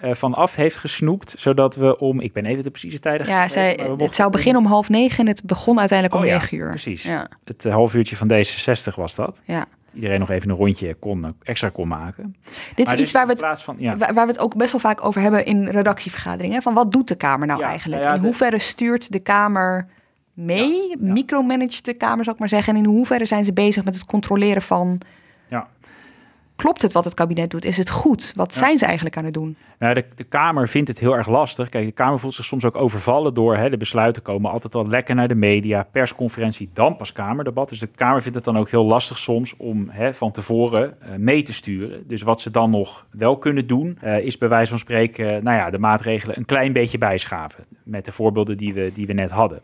van 0.00 0.34
af 0.34 0.54
heeft 0.54 0.78
gesnoept, 0.78 1.34
zodat 1.38 1.76
we 1.76 1.98
om, 1.98 2.20
ik 2.20 2.32
ben 2.32 2.46
even 2.46 2.64
de 2.64 2.70
precieze 2.70 2.98
tijden. 2.98 3.26
Ja, 3.26 3.48
zij, 3.48 3.80
het 3.96 4.14
zou 4.14 4.30
beginnen 4.30 4.62
om 4.62 4.68
half 4.68 4.88
negen 4.88 5.18
en 5.18 5.26
het 5.26 5.44
begon 5.44 5.78
uiteindelijk 5.78 6.22
om 6.22 6.28
oh, 6.28 6.34
negen 6.34 6.58
uur. 6.58 6.68
Precies. 6.68 7.02
Ja. 7.02 7.30
Het 7.44 7.64
half 7.64 7.94
uurtje 7.94 8.16
van 8.16 8.32
D66 8.32 8.94
was 8.94 9.14
dat. 9.14 9.42
Ja 9.46 9.66
iedereen 9.94 10.20
nog 10.20 10.30
even 10.30 10.50
een 10.50 10.56
rondje 10.56 10.94
kon, 10.94 11.34
extra 11.42 11.68
kon 11.68 11.88
maken. 11.88 12.36
Dit 12.74 12.92
is 12.92 13.00
iets 13.00 13.12
waar 13.12 13.26
we, 13.26 13.32
het, 13.32 13.62
van, 13.62 13.76
ja. 13.78 13.96
waar 13.96 14.14
we 14.14 14.32
het 14.32 14.38
ook 14.38 14.56
best 14.56 14.72
wel 14.72 14.80
vaak 14.80 15.04
over 15.04 15.20
hebben 15.20 15.44
in 15.44 15.68
redactievergaderingen. 15.68 16.62
Van 16.62 16.74
wat 16.74 16.92
doet 16.92 17.08
de 17.08 17.14
Kamer 17.14 17.46
nou 17.46 17.62
eigenlijk? 17.62 18.02
Nou 18.02 18.16
in 18.16 18.22
hoeverre 18.22 18.58
stuurt 18.58 19.12
de 19.12 19.18
Kamer 19.18 19.86
mee? 20.32 20.96
Micromanagt 20.98 21.84
de 21.84 21.94
Kamer, 21.94 22.24
zou 22.24 22.34
ik 22.34 22.40
maar 22.40 22.48
zeggen. 22.48 22.74
En 22.74 22.84
in 22.84 22.90
hoeverre 22.90 23.24
zijn 23.24 23.44
ze 23.44 23.52
bezig 23.52 23.84
met 23.84 23.94
het 23.94 24.04
controleren 24.04 24.62
van 24.62 25.00
klopt 26.62 26.82
het 26.82 26.92
wat 26.92 27.04
het 27.04 27.14
kabinet 27.14 27.50
doet? 27.50 27.64
Is 27.64 27.76
het 27.76 27.90
goed? 27.90 28.32
Wat 28.36 28.54
zijn 28.54 28.78
ze 28.78 28.84
eigenlijk 28.84 29.16
aan 29.16 29.24
het 29.24 29.34
doen? 29.34 29.56
Nou, 29.78 29.94
de, 29.94 30.04
de, 30.14 30.24
Kamer 30.24 30.68
vindt 30.68 30.88
het 30.88 30.98
heel 30.98 31.16
erg 31.16 31.28
lastig. 31.28 31.68
Kijk, 31.68 31.86
de 31.86 31.92
Kamer 31.92 32.18
voelt 32.18 32.34
zich 32.34 32.44
soms 32.44 32.64
ook 32.64 32.76
overvallen 32.76 33.34
door 33.34 33.56
hè, 33.56 33.70
de 33.70 33.76
besluiten 33.76 34.22
komen 34.22 34.50
altijd 34.50 34.72
wel 34.72 34.88
lekker 34.88 35.14
naar 35.14 35.28
de 35.28 35.34
media, 35.34 35.86
persconferentie, 35.92 36.70
dan 36.72 36.96
pas 36.96 37.12
Kamerdebat. 37.12 37.68
Dus 37.68 37.78
de 37.78 37.86
Kamer 37.86 38.22
vindt 38.22 38.36
het 38.36 38.44
dan 38.44 38.58
ook 38.58 38.70
heel 38.70 38.84
lastig 38.84 39.18
soms 39.18 39.56
om 39.56 39.88
hè, 39.88 40.14
van 40.14 40.30
tevoren 40.32 40.96
uh, 41.02 41.14
mee 41.16 41.42
te 41.42 41.52
sturen. 41.52 42.04
Dus 42.06 42.22
wat 42.22 42.40
ze 42.40 42.50
dan 42.50 42.70
nog 42.70 43.06
wel 43.10 43.38
kunnen 43.38 43.66
doen, 43.66 43.98
uh, 44.04 44.18
is 44.18 44.38
bij 44.38 44.48
wijze 44.48 44.70
van 44.70 44.78
spreken, 44.78 45.44
nou 45.44 45.56
ja, 45.56 45.70
de 45.70 45.78
maatregelen 45.78 46.38
een 46.38 46.44
klein 46.44 46.72
beetje 46.72 46.98
bijschaven. 46.98 47.64
Met 47.82 48.04
de 48.04 48.12
voorbeelden 48.12 48.56
die 48.56 48.74
we, 48.74 48.90
die 48.94 49.06
we 49.06 49.12
net 49.12 49.30
hadden. 49.30 49.62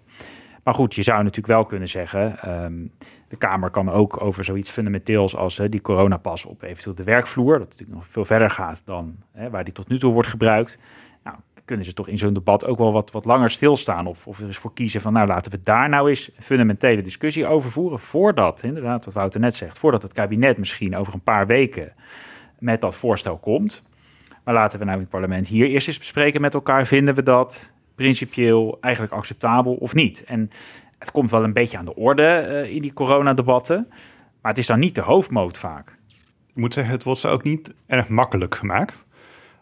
Maar 0.65 0.75
goed, 0.75 0.95
je 0.95 1.03
zou 1.03 1.19
natuurlijk 1.19 1.47
wel 1.47 1.65
kunnen 1.65 1.89
zeggen. 1.89 2.51
Um, 2.65 2.93
de 3.29 3.37
Kamer 3.37 3.71
kan 3.71 3.91
ook 3.91 4.21
over 4.21 4.45
zoiets 4.45 4.71
fundamenteels 4.71 5.37
als 5.37 5.61
die 5.69 5.81
coronapas 5.81 6.45
op 6.45 6.63
eventueel 6.63 6.95
de 6.95 7.05
werkvloer, 7.05 7.59
dat 7.59 7.69
natuurlijk 7.69 7.99
nog 7.99 8.07
veel 8.09 8.25
verder 8.25 8.51
gaat 8.51 8.83
dan 8.85 9.17
waar 9.51 9.65
die 9.65 9.73
tot 9.73 9.89
nu 9.89 9.99
toe 9.99 10.13
wordt 10.13 10.29
gebruikt. 10.29 10.79
Nou, 11.25 11.37
kunnen 11.65 11.85
ze 11.85 11.93
toch 11.93 12.09
in 12.09 12.19
zo'n 12.19 12.35
debat 12.35 12.67
ook 12.67 12.79
wel 12.79 12.93
wat, 12.93 13.11
wat 13.11 13.25
langer 13.25 13.51
stilstaan 13.51 14.07
of, 14.07 14.27
of 14.27 14.39
er 14.39 14.47
eens 14.47 14.57
voor 14.57 14.75
kiezen 14.75 15.01
van 15.01 15.13
nou 15.13 15.27
laten 15.27 15.51
we 15.51 15.61
daar 15.63 15.89
nou 15.89 16.09
eens 16.09 16.31
een 16.37 16.43
fundamentele 16.43 17.03
discussie 17.03 17.47
over 17.47 17.71
voeren 17.71 17.99
voordat, 17.99 18.63
inderdaad 18.63 19.05
wat 19.05 19.15
Wouter 19.15 19.41
net 19.41 19.55
zegt, 19.55 19.79
voordat 19.79 20.03
het 20.03 20.13
kabinet 20.13 20.59
misschien 20.59 20.97
over 20.97 21.15
een 21.15 21.23
paar 21.23 21.47
weken 21.47 21.93
met 22.59 22.81
dat 22.81 22.97
voorstel 22.97 23.39
komt. 23.39 23.83
Maar 24.45 24.55
laten 24.55 24.79
we 24.79 24.85
nou 24.85 24.97
in 24.97 25.03
het 25.03 25.13
parlement 25.13 25.47
hier 25.47 25.67
eerst 25.67 25.89
eens 25.89 25.99
bespreken 25.99 26.41
met 26.41 26.55
elkaar, 26.55 26.87
vinden 26.87 27.15
we 27.15 27.23
dat 27.23 27.73
principieel 27.95 28.79
eigenlijk 28.81 29.15
acceptabel 29.15 29.75
of 29.75 29.95
niet? 29.95 30.25
En 30.25 30.51
het 31.05 31.13
komt 31.13 31.31
wel 31.31 31.45
een 31.45 31.53
beetje 31.53 31.79
aan 31.79 31.85
de 31.85 31.95
orde 31.95 32.47
uh, 32.49 32.75
in 32.75 32.83
die 32.83 32.93
coronadebatten. 32.93 33.87
Maar 34.41 34.53
het 34.53 34.61
is 34.61 34.67
dan 34.67 34.79
niet 34.79 34.95
de 34.95 35.01
hoofdmoot 35.01 35.59
vaak. 35.59 35.99
Ik 36.47 36.57
moet 36.57 36.75
zeggen, 36.75 36.93
het 36.93 37.03
wordt 37.03 37.21
ze 37.21 37.29
ook 37.29 37.43
niet 37.43 37.75
erg 37.87 38.09
makkelijk 38.09 38.55
gemaakt. 38.55 39.05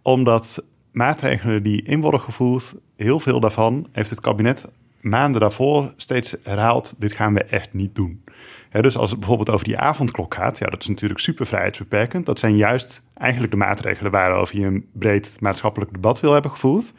Omdat 0.03 0.65
maatregelen 0.93 1.63
die 1.63 1.83
in 1.83 2.01
worden 2.01 2.21
gevoerd, 2.21 2.75
heel 2.97 3.21
veel 3.21 3.41
daarvan 3.41 3.87
heeft 3.93 4.11
het 4.11 4.21
kabinet 4.21 4.71
maanden 5.01 5.41
daarvoor 5.41 5.93
steeds 5.97 6.37
herhaald: 6.43 6.95
dit 6.99 7.13
gaan 7.13 7.35
we 7.35 7.45
echt 7.45 7.73
niet 7.73 7.95
doen. 7.95 8.25
dus 8.71 8.97
als 8.97 9.11
het 9.11 9.19
bijvoorbeeld 9.19 9.51
over 9.51 9.67
die 9.67 9.79
avondklok 9.79 10.35
gaat, 10.35 10.59
ja, 10.59 10.67
dat 10.67 10.83
is 10.83 10.89
natuurlijk 10.89 11.21
super 11.21 11.47
vrijheidsbeperkend. 11.47 12.27
Dat 12.27 12.39
zijn 12.39 12.57
juist 12.57 13.01
eigenlijk 13.15 13.53
de 13.53 13.59
maatregelen 13.59 14.13
waarover 14.13 14.59
je 14.59 14.67
een 14.67 14.87
breed 14.93 15.37
maatschappelijk 15.41 15.93
debat 15.93 16.21
wil 16.21 16.33
hebben 16.33 16.51
gevoerd. 16.51 16.93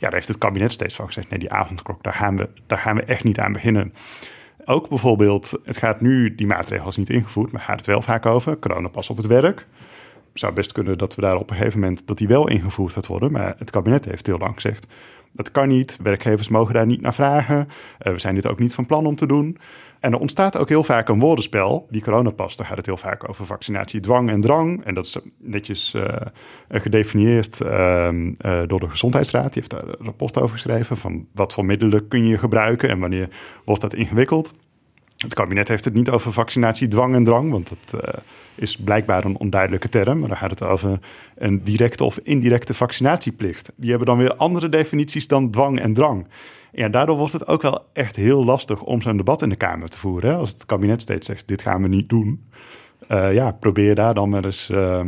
Ja, 0.00 0.06
daar 0.06 0.12
heeft 0.12 0.28
het 0.28 0.38
kabinet 0.38 0.72
steeds 0.72 0.94
van 0.94 1.06
gezegd: 1.06 1.30
nee, 1.30 1.38
die 1.38 1.52
avondklok, 1.52 2.02
daar 2.02 2.12
gaan 2.12 2.36
we, 2.36 2.48
daar 2.66 2.78
gaan 2.78 2.96
we 2.96 3.02
echt 3.02 3.24
niet 3.24 3.38
aan 3.38 3.52
beginnen. 3.52 3.92
Ook 4.64 4.88
bijvoorbeeld, 4.88 5.52
het 5.64 5.76
gaat 5.76 6.00
nu, 6.00 6.34
die 6.34 6.46
maatregels 6.46 6.96
niet 6.96 7.10
ingevoerd, 7.10 7.52
maar 7.52 7.60
gaat 7.60 7.76
het 7.76 7.86
wel 7.86 8.02
vaak 8.02 8.26
over, 8.26 8.56
pas 8.92 9.10
op 9.10 9.16
het 9.16 9.26
werk. 9.26 9.66
Zou 10.32 10.52
best 10.52 10.72
kunnen 10.72 10.98
dat 10.98 11.14
we 11.14 11.20
daar 11.20 11.36
op 11.36 11.50
een 11.50 11.56
gegeven 11.56 11.80
moment, 11.80 12.06
dat 12.06 12.18
die 12.18 12.28
wel 12.28 12.48
ingevoerd 12.48 12.92
gaat 12.92 13.06
worden. 13.06 13.32
Maar 13.32 13.54
het 13.58 13.70
kabinet 13.70 14.04
heeft 14.04 14.26
heel 14.26 14.38
lang 14.38 14.54
gezegd, 14.54 14.86
dat 15.32 15.50
kan 15.50 15.68
niet. 15.68 15.98
Werkgevers 16.02 16.48
mogen 16.48 16.74
daar 16.74 16.86
niet 16.86 17.00
naar 17.00 17.14
vragen. 17.14 17.56
Uh, 17.58 18.12
we 18.12 18.18
zijn 18.18 18.34
dit 18.34 18.46
ook 18.46 18.58
niet 18.58 18.74
van 18.74 18.86
plan 18.86 19.06
om 19.06 19.16
te 19.16 19.26
doen. 19.26 19.58
En 20.00 20.12
er 20.12 20.18
ontstaat 20.18 20.56
ook 20.56 20.68
heel 20.68 20.84
vaak 20.84 21.08
een 21.08 21.20
woordenspel. 21.20 21.86
Die 21.90 22.02
coronapas, 22.02 22.56
daar 22.56 22.66
gaat 22.66 22.76
het 22.76 22.86
heel 22.86 22.96
vaak 22.96 23.28
over 23.28 23.46
vaccinatie, 23.46 24.00
dwang 24.00 24.30
en 24.30 24.40
drang. 24.40 24.84
En 24.84 24.94
dat 24.94 25.06
is 25.06 25.18
netjes 25.38 25.94
uh, 25.94 26.04
gedefinieerd 26.68 27.60
uh, 27.60 28.08
door 28.66 28.80
de 28.80 28.90
Gezondheidsraad. 28.90 29.52
Die 29.52 29.62
heeft 29.62 29.70
daar 29.70 29.82
een 29.82 30.04
rapport 30.04 30.38
over 30.38 30.54
geschreven 30.54 30.96
van 30.96 31.26
wat 31.32 31.52
voor 31.52 31.64
middelen 31.64 32.08
kun 32.08 32.26
je 32.26 32.38
gebruiken 32.38 32.88
en 32.88 32.98
wanneer 32.98 33.28
wordt 33.64 33.80
dat 33.80 33.94
ingewikkeld. 33.94 34.54
Het 35.16 35.34
kabinet 35.34 35.68
heeft 35.68 35.84
het 35.84 35.94
niet 35.94 36.10
over 36.10 36.32
vaccinatie, 36.32 36.88
dwang 36.88 37.14
en 37.14 37.24
drang, 37.24 37.50
want 37.50 37.68
dat 37.68 38.02
uh, 38.02 38.10
is 38.54 38.76
blijkbaar 38.76 39.24
een 39.24 39.38
onduidelijke 39.38 39.88
term. 39.88 40.18
Maar 40.18 40.28
dan 40.28 40.36
gaat 40.36 40.50
het 40.50 40.62
over 40.62 40.98
een 41.36 41.64
directe 41.64 42.04
of 42.04 42.18
indirecte 42.22 42.74
vaccinatieplicht. 42.74 43.72
Die 43.76 43.88
hebben 43.90 44.06
dan 44.06 44.18
weer 44.18 44.34
andere 44.34 44.68
definities 44.68 45.26
dan 45.26 45.50
dwang 45.50 45.80
en 45.80 45.94
drang. 45.94 46.26
Ja, 46.72 46.88
daardoor 46.88 47.16
wordt 47.16 47.32
het 47.32 47.46
ook 47.46 47.62
wel 47.62 47.84
echt 47.92 48.16
heel 48.16 48.44
lastig 48.44 48.82
om 48.82 49.02
zo'n 49.02 49.16
debat 49.16 49.42
in 49.42 49.48
de 49.48 49.56
Kamer 49.56 49.88
te 49.88 49.98
voeren. 49.98 50.30
Hè? 50.30 50.36
Als 50.36 50.50
het 50.50 50.66
kabinet 50.66 51.02
steeds 51.02 51.26
zegt, 51.26 51.48
dit 51.48 51.62
gaan 51.62 51.82
we 51.82 51.88
niet 51.88 52.08
doen. 52.08 52.48
Uh, 53.08 53.32
ja, 53.32 53.52
probeer 53.52 53.94
daar 53.94 54.14
dan 54.14 54.28
maar 54.28 54.44
eens... 54.44 54.70
Uh, 54.70 55.00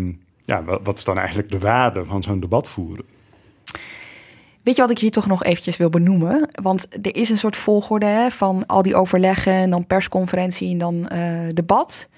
ja, 0.45 0.65
wat 0.83 0.99
is 0.99 1.05
dan 1.05 1.19
eigenlijk 1.19 1.51
de 1.51 1.59
waarde 1.59 2.05
van 2.05 2.23
zo'n 2.23 2.41
debat 2.41 2.69
voeren? 2.69 3.05
Weet 4.63 4.77
je 4.77 4.83
wat 4.83 4.91
ik 4.91 4.99
hier 4.99 5.11
toch 5.11 5.27
nog 5.27 5.45
eventjes 5.45 5.77
wil 5.77 5.91
benoemen? 5.91 6.49
Want 6.63 6.87
er 7.07 7.17
is 7.17 7.29
een 7.29 7.39
soort 7.39 7.57
volgorde 7.57 8.07
hè, 8.07 8.31
van 8.31 8.67
al 8.67 8.83
die 8.83 8.95
overleggen 8.95 9.53
en 9.53 9.71
dan 9.71 9.87
persconferentie 9.87 10.71
en 10.71 10.79
dan 10.79 11.09
uh, 11.13 11.49
debat. 11.55 12.09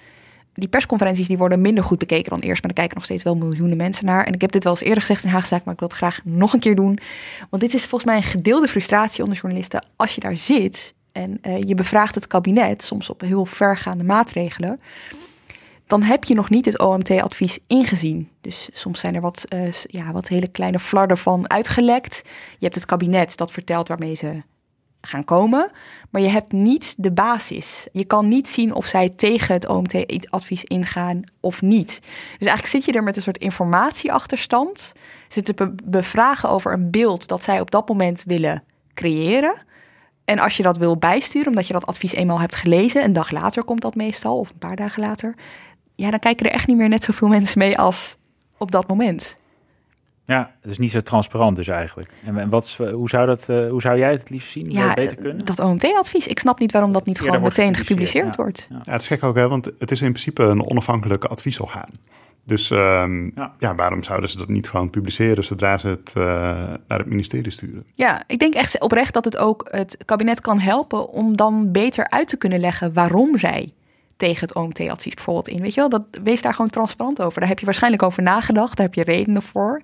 Die 0.54 0.68
persconferenties 0.68 1.26
die 1.26 1.38
worden 1.38 1.60
minder 1.60 1.84
goed 1.84 1.98
bekeken 1.98 2.30
dan 2.30 2.40
eerst, 2.40 2.62
maar 2.62 2.70
er 2.70 2.76
kijken 2.76 2.96
nog 2.96 3.04
steeds 3.04 3.22
wel 3.22 3.36
miljoenen 3.36 3.76
mensen 3.76 4.06
naar. 4.06 4.24
En 4.24 4.32
ik 4.32 4.40
heb 4.40 4.52
dit 4.52 4.64
wel 4.64 4.72
eens 4.72 4.82
eerder 4.82 5.00
gezegd 5.00 5.24
in 5.24 5.30
Haagzaak, 5.30 5.64
maar 5.64 5.74
ik 5.74 5.80
wil 5.80 5.88
het 5.88 5.96
graag 5.96 6.20
nog 6.24 6.52
een 6.52 6.60
keer 6.60 6.74
doen. 6.74 6.98
Want 7.50 7.62
dit 7.62 7.74
is 7.74 7.86
volgens 7.86 8.04
mij 8.04 8.16
een 8.16 8.28
gedeelde 8.28 8.68
frustratie 8.68 9.22
onder 9.22 9.38
journalisten. 9.38 9.86
Als 9.96 10.14
je 10.14 10.20
daar 10.20 10.36
zit 10.36 10.94
en 11.12 11.38
uh, 11.42 11.62
je 11.62 11.74
bevraagt 11.74 12.14
het 12.14 12.26
kabinet, 12.26 12.82
soms 12.82 13.10
op 13.10 13.20
heel 13.20 13.46
vergaande 13.46 14.04
maatregelen 14.04 14.80
dan 15.86 16.02
heb 16.02 16.24
je 16.24 16.34
nog 16.34 16.50
niet 16.50 16.64
het 16.64 16.78
OMT-advies 16.78 17.58
ingezien. 17.66 18.28
Dus 18.40 18.68
soms 18.72 19.00
zijn 19.00 19.14
er 19.14 19.20
wat, 19.20 19.44
uh, 19.54 19.72
ja, 19.72 20.12
wat 20.12 20.28
hele 20.28 20.48
kleine 20.48 20.78
flarden 20.78 21.18
van 21.18 21.50
uitgelekt. 21.50 22.22
Je 22.58 22.64
hebt 22.64 22.74
het 22.74 22.86
kabinet 22.86 23.36
dat 23.36 23.52
vertelt 23.52 23.88
waarmee 23.88 24.14
ze 24.14 24.42
gaan 25.06 25.24
komen, 25.24 25.70
maar 26.10 26.22
je 26.22 26.28
hebt 26.28 26.52
niet 26.52 26.94
de 26.98 27.12
basis. 27.12 27.86
Je 27.92 28.04
kan 28.04 28.28
niet 28.28 28.48
zien 28.48 28.74
of 28.74 28.86
zij 28.86 29.08
tegen 29.08 29.54
het 29.54 29.68
OMT-advies 29.68 30.64
ingaan 30.64 31.22
of 31.40 31.62
niet. 31.62 32.00
Dus 32.38 32.48
eigenlijk 32.48 32.66
zit 32.66 32.84
je 32.84 32.92
er 32.92 33.02
met 33.02 33.16
een 33.16 33.22
soort 33.22 33.38
informatieachterstand. 33.38 34.92
Zitten 35.28 35.54
te 35.54 35.74
bevragen 35.84 36.48
over 36.48 36.72
een 36.72 36.90
beeld 36.90 37.28
dat 37.28 37.42
zij 37.42 37.60
op 37.60 37.70
dat 37.70 37.88
moment 37.88 38.22
willen 38.26 38.62
creëren. 38.94 39.62
En 40.24 40.38
als 40.38 40.56
je 40.56 40.62
dat 40.62 40.76
wil 40.76 40.96
bijsturen, 40.96 41.48
omdat 41.48 41.66
je 41.66 41.72
dat 41.72 41.86
advies 41.86 42.12
eenmaal 42.12 42.40
hebt 42.40 42.56
gelezen, 42.56 43.04
een 43.04 43.12
dag 43.12 43.30
later 43.30 43.64
komt 43.64 43.80
dat 43.80 43.94
meestal, 43.94 44.38
of 44.38 44.50
een 44.50 44.58
paar 44.58 44.76
dagen 44.76 45.02
later, 45.02 45.34
ja, 45.94 46.10
dan 46.10 46.18
kijken 46.18 46.46
er 46.46 46.52
echt 46.52 46.66
niet 46.66 46.76
meer 46.76 46.88
net 46.88 47.04
zoveel 47.04 47.28
mensen 47.28 47.58
mee 47.58 47.78
als 47.78 48.16
op 48.58 48.70
dat 48.70 48.88
moment. 48.88 49.36
Ja, 50.26 50.54
het 50.60 50.70
is 50.70 50.78
niet 50.78 50.90
zo 50.90 51.00
transparant 51.00 51.56
dus 51.56 51.68
eigenlijk. 51.68 52.10
En 52.24 52.48
wat, 52.48 52.76
hoe, 52.92 53.08
zou 53.08 53.26
dat, 53.26 53.46
uh, 53.50 53.70
hoe 53.70 53.80
zou 53.80 53.98
jij 53.98 54.10
het 54.10 54.30
liefst 54.30 54.50
zien? 54.50 54.70
Ja, 54.70 54.94
beter 54.94 55.16
kunnen? 55.16 55.44
dat 55.44 55.60
OMT-advies. 55.60 56.26
Ik 56.26 56.38
snap 56.38 56.58
niet 56.58 56.72
waarom 56.72 56.92
dat 56.92 57.06
niet 57.06 57.20
gewoon 57.20 57.42
meteen 57.42 57.76
gepubliceerd 57.76 58.36
wordt. 58.36 58.66
Ja. 58.70 58.92
het 58.92 59.00
is 59.00 59.06
gek 59.06 59.22
ook, 59.22 59.36
hè, 59.36 59.48
want 59.48 59.70
het 59.78 59.90
is 59.90 60.00
in 60.00 60.10
principe 60.10 60.42
een 60.42 60.70
onafhankelijke 60.70 61.28
adviesorgaan. 61.28 61.88
Dus 62.46 62.70
ehm, 62.70 63.30
ja. 63.58 63.74
waarom 63.74 64.02
zouden 64.02 64.30
ze 64.30 64.38
dat 64.38 64.48
niet 64.48 64.68
gewoon 64.68 64.90
publiceren 64.90 65.44
zodra 65.44 65.78
ze 65.78 65.88
het 65.88 66.12
uh, 66.16 66.24
naar 66.88 66.98
het 66.98 67.06
ministerie 67.06 67.50
sturen? 67.50 67.84
Ja, 67.94 68.22
ik 68.26 68.38
denk 68.38 68.54
echt 68.54 68.80
oprecht 68.80 69.14
dat 69.14 69.24
het 69.24 69.36
ook 69.36 69.68
het 69.70 69.96
kabinet 70.04 70.40
kan 70.40 70.58
helpen 70.58 71.08
om 71.08 71.36
dan 71.36 71.72
beter 71.72 72.10
uit 72.10 72.28
te 72.28 72.36
kunnen 72.36 72.60
leggen 72.60 72.92
waarom 72.92 73.38
zij 73.38 73.72
tegen 74.16 74.46
het 74.46 74.56
OMT-advies 74.56 75.14
bijvoorbeeld 75.14 75.48
in. 75.48 75.60
Weet 75.60 75.74
je 75.74 75.80
wel, 75.80 75.88
dat, 75.88 76.02
wees 76.22 76.42
daar 76.42 76.54
gewoon 76.54 76.70
transparant 76.70 77.22
over. 77.22 77.40
Daar 77.40 77.48
heb 77.48 77.58
je 77.58 77.64
waarschijnlijk 77.64 78.02
over 78.02 78.22
nagedacht, 78.22 78.76
daar 78.76 78.86
heb 78.86 78.94
je 78.94 79.04
redenen 79.04 79.42
voor. 79.42 79.82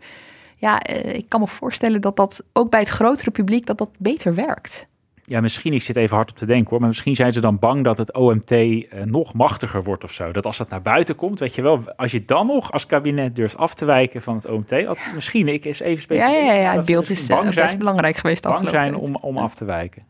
Ja, 0.61 0.91
uh, 0.91 1.15
ik 1.15 1.29
kan 1.29 1.41
me 1.41 1.47
voorstellen 1.47 2.01
dat 2.01 2.17
dat 2.17 2.43
ook 2.53 2.71
bij 2.71 2.81
het 2.81 2.89
grotere 2.89 3.31
publiek 3.31 3.67
dat 3.67 3.79
dat 3.79 3.91
beter 3.99 4.35
werkt. 4.35 4.87
Ja, 5.23 5.41
misschien, 5.41 5.73
ik 5.73 5.83
zit 5.83 5.97
even 5.97 6.17
hard 6.17 6.31
op 6.31 6.37
te 6.37 6.47
denken 6.47 6.71
hoor, 6.71 6.79
maar 6.79 6.89
misschien 6.89 7.17
zijn 7.17 7.33
ze 7.33 7.41
dan 7.41 7.59
bang 7.59 7.85
dat 7.85 7.99
het 7.99 8.15
OMT 8.15 8.51
uh, 8.51 8.85
nog 9.05 9.35
machtiger 9.35 9.83
wordt 9.83 10.05
of 10.05 10.13
zo. 10.13 10.33
Dat 10.33 10.47
als 10.47 10.57
dat 10.57 10.69
naar 10.69 10.83
buiten 10.83 11.15
komt, 11.15 11.39
weet 11.39 11.55
je 11.55 11.63
wel, 11.63 11.83
als 11.97 12.13
je 12.13 12.25
dan 12.25 12.47
nog 12.47 12.73
als 12.73 12.87
kabinet 12.87 13.37
durft 13.37 13.57
af 13.57 13.75
te 13.75 13.85
wijken 13.85 14.23
van 14.23 14.35
het 14.35 14.47
OMT, 14.47 14.71
misschien, 15.15 15.49
ik 15.49 15.65
is 15.65 15.81
even 15.81 16.03
specifiek. 16.03 16.35
Ja, 16.35 16.45
ja, 16.45 16.53
ja, 16.53 16.77
het 16.77 16.87
beeld 16.87 17.11
is 17.11 17.27
bang 17.27 17.53
zijn, 17.53 17.67
best 17.67 17.79
belangrijk 17.79 18.17
geweest. 18.17 18.43
Bang 18.43 18.71
zijn 18.71 18.95
om, 18.95 19.17
om 19.21 19.39
af 19.39 19.55
te 19.55 19.65
wijken. 19.65 20.05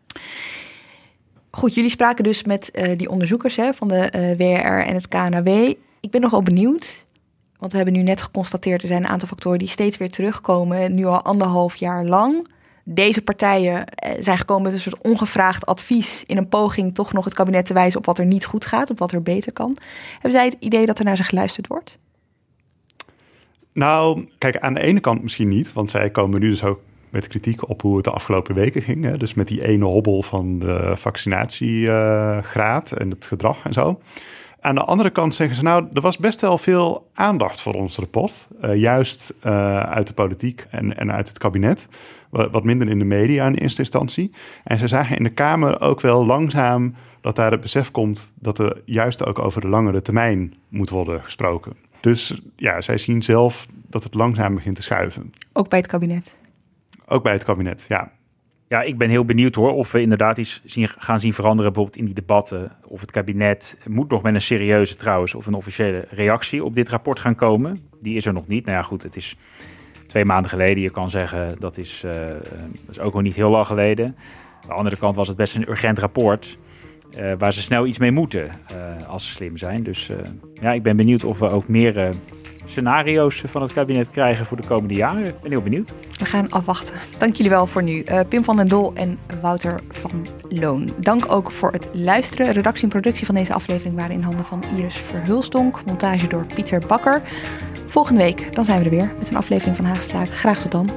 Goed, 1.50 1.74
jullie 1.74 1.90
spraken 1.90 2.24
dus 2.24 2.44
met 2.44 2.70
uh, 2.72 2.96
die 2.96 3.10
onderzoekers 3.10 3.56
hè, 3.56 3.72
van 3.72 3.88
de 3.88 4.12
uh, 4.16 4.36
WR 4.36 4.86
en 4.86 4.94
het 4.94 5.08
KNW. 5.08 5.48
Ik 6.00 6.10
ben 6.10 6.20
nogal 6.20 6.42
benieuwd, 6.42 7.06
want 7.60 7.72
we 7.72 7.78
hebben 7.78 7.96
nu 7.96 8.02
net 8.02 8.22
geconstateerd... 8.22 8.82
er 8.82 8.88
zijn 8.88 9.02
een 9.02 9.08
aantal 9.08 9.28
factoren 9.28 9.58
die 9.58 9.68
steeds 9.68 9.96
weer 9.96 10.10
terugkomen, 10.10 10.94
nu 10.94 11.04
al 11.04 11.22
anderhalf 11.22 11.74
jaar 11.74 12.04
lang 12.04 12.48
deze 12.84 13.22
partijen 13.22 13.86
eh, 13.86 14.12
zijn 14.20 14.38
gekomen 14.38 14.62
met 14.62 14.72
een 14.72 14.78
soort 14.78 15.00
ongevraagd 15.02 15.66
advies 15.66 16.24
in 16.26 16.36
een 16.36 16.48
poging 16.48 16.94
toch 16.94 17.12
nog 17.12 17.24
het 17.24 17.34
kabinet 17.34 17.66
te 17.66 17.74
wijzen 17.74 17.98
op 17.98 18.06
wat 18.06 18.18
er 18.18 18.26
niet 18.26 18.44
goed 18.44 18.64
gaat, 18.64 18.90
op 18.90 18.98
wat 18.98 19.12
er 19.12 19.22
beter 19.22 19.52
kan. 19.52 19.76
Hebben 20.12 20.32
zij 20.32 20.44
het 20.44 20.56
idee 20.58 20.86
dat 20.86 20.98
er 20.98 21.04
naar 21.04 21.16
ze 21.16 21.22
geluisterd 21.22 21.66
wordt? 21.66 21.98
Nou, 23.72 24.28
kijk, 24.38 24.58
aan 24.58 24.74
de 24.74 24.80
ene 24.80 25.00
kant 25.00 25.22
misschien 25.22 25.48
niet, 25.48 25.72
want 25.72 25.90
zij 25.90 26.10
komen 26.10 26.40
nu 26.40 26.48
dus 26.48 26.64
ook 26.64 26.80
met 27.08 27.26
kritiek 27.26 27.68
op 27.68 27.82
hoe 27.82 27.96
het 27.96 28.04
de 28.04 28.10
afgelopen 28.10 28.54
weken 28.54 28.82
ging. 28.82 29.16
Dus 29.16 29.34
met 29.34 29.48
die 29.48 29.66
ene 29.66 29.84
hobbel 29.84 30.22
van 30.22 30.58
de 30.58 30.92
vaccinatiegraad 30.94 32.92
en 32.92 33.10
het 33.10 33.26
gedrag 33.26 33.64
en 33.64 33.72
zo. 33.72 34.00
Aan 34.60 34.74
de 34.74 34.84
andere 34.84 35.10
kant 35.10 35.34
zeggen 35.34 35.56
ze, 35.56 35.62
nou, 35.62 35.86
er 35.94 36.00
was 36.00 36.18
best 36.18 36.40
wel 36.40 36.58
veel 36.58 37.10
aandacht 37.14 37.60
voor 37.60 37.74
ons 37.74 37.96
rapport. 37.96 38.48
Uh, 38.64 38.76
juist 38.76 39.34
uh, 39.44 39.80
uit 39.80 40.06
de 40.06 40.12
politiek 40.12 40.66
en, 40.70 40.96
en 40.96 41.12
uit 41.12 41.28
het 41.28 41.38
kabinet. 41.38 41.86
Wat 42.30 42.64
minder 42.64 42.88
in 42.88 42.98
de 42.98 43.04
media 43.04 43.46
in 43.46 43.54
eerste 43.54 43.80
instantie. 43.80 44.34
En 44.64 44.78
ze 44.78 44.88
zagen 44.88 45.16
in 45.16 45.22
de 45.22 45.30
Kamer 45.30 45.80
ook 45.80 46.00
wel 46.00 46.26
langzaam 46.26 46.94
dat 47.20 47.36
daar 47.36 47.50
het 47.50 47.60
besef 47.60 47.90
komt 47.90 48.32
dat 48.34 48.58
er 48.58 48.82
juist 48.84 49.26
ook 49.26 49.38
over 49.38 49.60
de 49.60 49.68
langere 49.68 50.02
termijn 50.02 50.54
moet 50.68 50.90
worden 50.90 51.22
gesproken. 51.22 51.76
Dus 52.00 52.40
ja, 52.56 52.80
zij 52.80 52.98
zien 52.98 53.22
zelf 53.22 53.66
dat 53.86 54.02
het 54.02 54.14
langzaam 54.14 54.54
begint 54.54 54.76
te 54.76 54.82
schuiven. 54.82 55.32
Ook 55.52 55.68
bij 55.68 55.78
het 55.78 55.88
kabinet? 55.88 56.36
Ook 57.06 57.22
bij 57.22 57.32
het 57.32 57.44
kabinet, 57.44 57.84
ja. 57.88 58.12
Ja, 58.70 58.82
ik 58.82 58.98
ben 58.98 59.10
heel 59.10 59.24
benieuwd 59.24 59.54
hoor 59.54 59.72
of 59.72 59.92
we 59.92 60.00
inderdaad 60.00 60.38
iets 60.38 60.60
zien, 60.64 60.88
gaan 60.88 61.20
zien 61.20 61.32
veranderen 61.32 61.72
bijvoorbeeld 61.72 61.98
in 61.98 62.04
die 62.04 62.14
debatten. 62.14 62.72
Of 62.86 63.00
het 63.00 63.10
kabinet 63.10 63.78
moet 63.86 64.10
nog 64.10 64.22
met 64.22 64.34
een 64.34 64.40
serieuze 64.40 64.96
trouwens 64.96 65.34
of 65.34 65.46
een 65.46 65.54
officiële 65.54 66.04
reactie 66.10 66.64
op 66.64 66.74
dit 66.74 66.88
rapport 66.88 67.18
gaan 67.18 67.34
komen. 67.34 67.78
Die 68.00 68.16
is 68.16 68.26
er 68.26 68.32
nog 68.32 68.46
niet. 68.46 68.64
Nou 68.64 68.76
ja, 68.76 68.82
goed, 68.82 69.02
het 69.02 69.16
is 69.16 69.36
twee 70.06 70.24
maanden 70.24 70.50
geleden. 70.50 70.82
Je 70.82 70.90
kan 70.90 71.10
zeggen 71.10 71.56
dat 71.58 71.78
is, 71.78 72.00
dat 72.86 72.90
is 72.90 73.00
ook 73.00 73.12
nog 73.12 73.22
niet 73.22 73.34
heel 73.34 73.50
lang 73.50 73.66
geleden. 73.66 74.06
Aan 74.06 74.68
de 74.68 74.72
andere 74.72 74.96
kant 74.96 75.16
was 75.16 75.28
het 75.28 75.36
best 75.36 75.56
een 75.56 75.68
urgent 75.68 75.98
rapport. 75.98 76.58
Uh, 77.18 77.32
waar 77.38 77.52
ze 77.52 77.62
snel 77.62 77.86
iets 77.86 77.98
mee 77.98 78.12
moeten 78.12 78.44
uh, 78.46 79.08
als 79.08 79.26
ze 79.26 79.32
slim 79.32 79.56
zijn. 79.56 79.82
Dus 79.82 80.10
ja, 80.60 80.72
ik 80.72 80.82
ben 80.82 80.96
benieuwd 80.96 81.24
of 81.24 81.38
we 81.38 81.48
ook 81.48 81.68
meer 81.68 82.10
scenario's 82.70 83.42
van 83.46 83.62
het 83.62 83.72
kabinet 83.72 84.10
krijgen 84.10 84.46
voor 84.46 84.56
de 84.56 84.66
komende 84.66 84.94
jaren. 84.94 85.26
Ik 85.26 85.40
ben 85.40 85.50
heel 85.50 85.62
benieuwd. 85.62 85.92
We 86.16 86.24
gaan 86.24 86.50
afwachten. 86.50 86.94
Dank 87.18 87.34
jullie 87.34 87.50
wel 87.50 87.66
voor 87.66 87.82
nu. 87.82 88.04
Uh, 88.04 88.20
Pim 88.28 88.44
van 88.44 88.56
den 88.56 88.68
Dol 88.68 88.92
en 88.94 89.18
Wouter 89.40 89.80
van 89.88 90.26
Loon. 90.48 90.88
Dank 90.98 91.32
ook 91.32 91.52
voor 91.52 91.72
het 91.72 91.88
luisteren. 91.92 92.52
Redactie 92.52 92.84
en 92.84 92.88
productie 92.88 93.26
van 93.26 93.34
deze 93.34 93.54
aflevering 93.54 93.96
waren 93.96 94.12
in 94.12 94.22
handen 94.22 94.44
van 94.44 94.62
Iris 94.76 94.96
Verhulstonk. 94.96 95.84
Montage 95.84 96.26
door 96.26 96.46
Pieter 96.46 96.86
Bakker. 96.86 97.22
Volgende 97.86 98.20
week 98.20 98.54
dan 98.54 98.64
zijn 98.64 98.78
we 98.78 98.84
er 98.84 98.90
weer 98.90 99.14
met 99.18 99.28
een 99.28 99.36
aflevering 99.36 99.76
van 99.76 99.84
Haagse 99.84 100.08
Zaak. 100.08 100.28
Graag 100.28 100.60
tot 100.60 100.72
dan. 100.72 100.88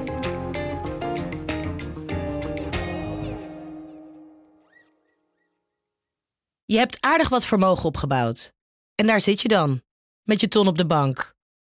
Je 6.64 6.78
hebt 6.78 6.96
aardig 7.00 7.28
wat 7.28 7.46
vermogen 7.46 7.84
opgebouwd. 7.84 8.52
En 8.94 9.06
daar 9.06 9.20
zit 9.20 9.40
je 9.40 9.48
dan, 9.48 9.82
met 10.22 10.40
je 10.40 10.48
ton 10.48 10.66
op 10.66 10.78
de 10.78 10.86
bank. 10.86 11.33